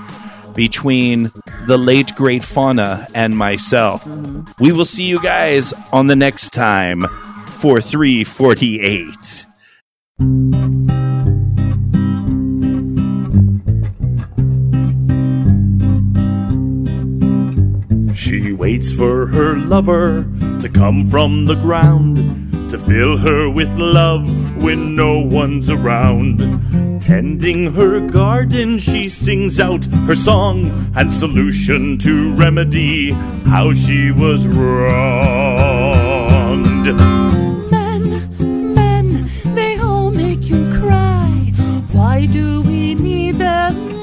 Between 0.56 1.32
the 1.68 1.78
late 1.78 2.16
great 2.16 2.44
Fauna 2.44 3.08
and 3.14 3.38
myself. 3.38 4.04
Mm-hmm. 4.06 4.64
We 4.64 4.72
will 4.72 4.86
see 4.86 5.04
you 5.04 5.22
guys 5.22 5.72
on 5.92 6.08
the 6.08 6.16
next 6.16 6.50
time 6.52 7.06
for 7.60 7.80
348. 7.80 9.46
She 18.28 18.52
waits 18.52 18.92
for 18.92 19.28
her 19.28 19.56
lover 19.56 20.24
to 20.60 20.68
come 20.68 21.10
from 21.10 21.46
the 21.46 21.56
ground 21.56 22.70
to 22.70 22.78
fill 22.78 23.16
her 23.20 23.50
with 23.50 23.70
love 23.80 24.28
when 24.58 24.98
no 24.98 25.20
one's 25.20 25.70
around. 25.70 26.40
Tending 27.02 27.74
her 27.74 28.06
garden, 28.06 28.80
she 28.80 29.08
sings 29.08 29.62
out 29.62 29.86
her 29.86 30.16
song 30.16 30.92
and 30.94 31.10
solution 31.10 31.98
to 32.00 32.34
remedy 32.36 33.12
how 33.46 33.72
she 33.72 34.12
was 34.12 34.46
wronged. 34.46 36.07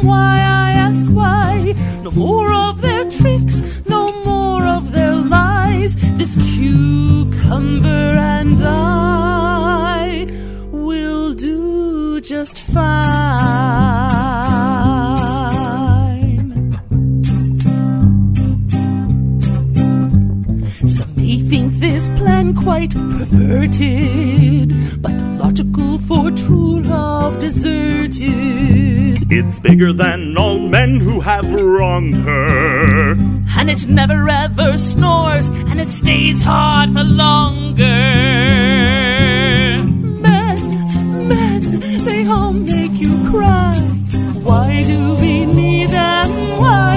Why, 0.04 0.36
I 0.66 0.72
ask 0.72 1.06
why. 1.06 1.74
No 2.02 2.10
more 2.10 2.52
of 2.52 2.82
their 2.82 3.10
tricks, 3.10 3.56
no 3.88 4.12
more 4.24 4.64
of 4.66 4.92
their 4.92 5.14
lies. 5.14 5.96
This 6.18 6.34
cucumber 6.36 7.88
and 8.36 8.60
I 8.62 10.26
will 10.70 11.32
do 11.32 12.20
just 12.20 12.58
fine. 12.58 12.84
Some 20.86 21.16
may 21.16 21.38
think 21.38 21.72
this 21.80 22.10
plan 22.10 22.54
quite 22.54 22.92
perverted, 22.92 24.68
but 25.00 25.18
logical 25.42 25.98
for 26.00 26.30
true 26.30 26.82
love 26.82 27.38
deserted. 27.38 28.93
It's 29.30 29.58
bigger 29.58 29.92
than 29.92 30.36
all 30.36 30.58
men 30.58 31.00
who 31.00 31.20
have 31.20 31.50
wronged 31.50 32.14
her. 32.16 33.12
And 33.58 33.70
it 33.70 33.86
never 33.88 34.28
ever 34.28 34.76
snores, 34.76 35.48
and 35.48 35.80
it 35.80 35.88
stays 35.88 36.42
hard 36.42 36.92
for 36.92 37.02
longer. 37.02 37.82
Men, 40.26 41.28
men, 41.28 41.60
they 42.04 42.26
all 42.26 42.52
make 42.52 42.92
you 43.00 43.30
cry. 43.30 43.74
Why 44.42 44.82
do 44.82 45.14
we 45.14 45.46
need 45.46 45.88
them? 45.88 46.58
Why, 46.60 46.93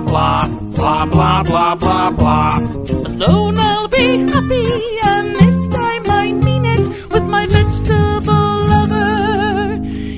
blah 0.00 0.40
blah 0.74 1.06
blah 1.06 1.42
blah 1.42 1.74
blah 1.74 2.10
blah. 2.10 2.58
Alone 3.06 3.58
I'll 3.58 3.88
be 3.88 4.06
happy, 4.32 4.66
and 5.04 5.36
this 5.36 5.66
time 5.68 6.04
I 6.10 6.32
mean 6.32 6.64
it 6.64 6.88
with 7.12 7.26
my 7.26 7.46
vegetable 7.46 8.50
lover 8.72 9.72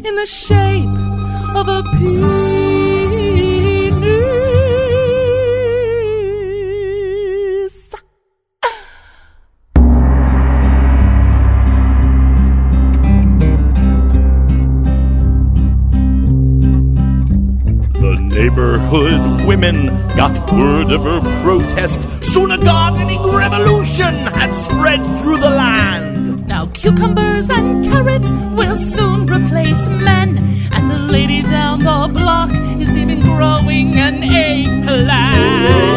in 0.09 0.15
the 0.15 0.27
shape 0.27 0.97
of 1.59 1.69
a 1.69 1.83
penis. 1.99 3.12
Women 19.63 19.87
got 20.17 20.53
word 20.53 20.91
of 20.91 21.03
her 21.03 21.21
protest. 21.43 22.03
Soon 22.25 22.51
a 22.51 22.59
gardening 22.59 23.23
revolution 23.23 24.15
had 24.39 24.53
spread 24.53 25.01
through 25.21 25.39
the 25.39 25.51
land. 25.51 26.47
Now 26.49 26.67
cucumbers 26.67 27.49
and 27.49 27.85
carrots 27.85 28.31
will 28.57 28.77
soon 28.77 29.21
replace 29.27 29.87
men, 29.89 30.39
and 30.73 30.91
the 30.91 30.99
lady 30.99 31.43
down 31.43 31.79
the 31.79 32.09
block 32.13 32.51
is 32.81 32.97
even 32.97 33.21
growing 33.21 33.97
an 33.97 34.25
eggplant. 34.25 35.92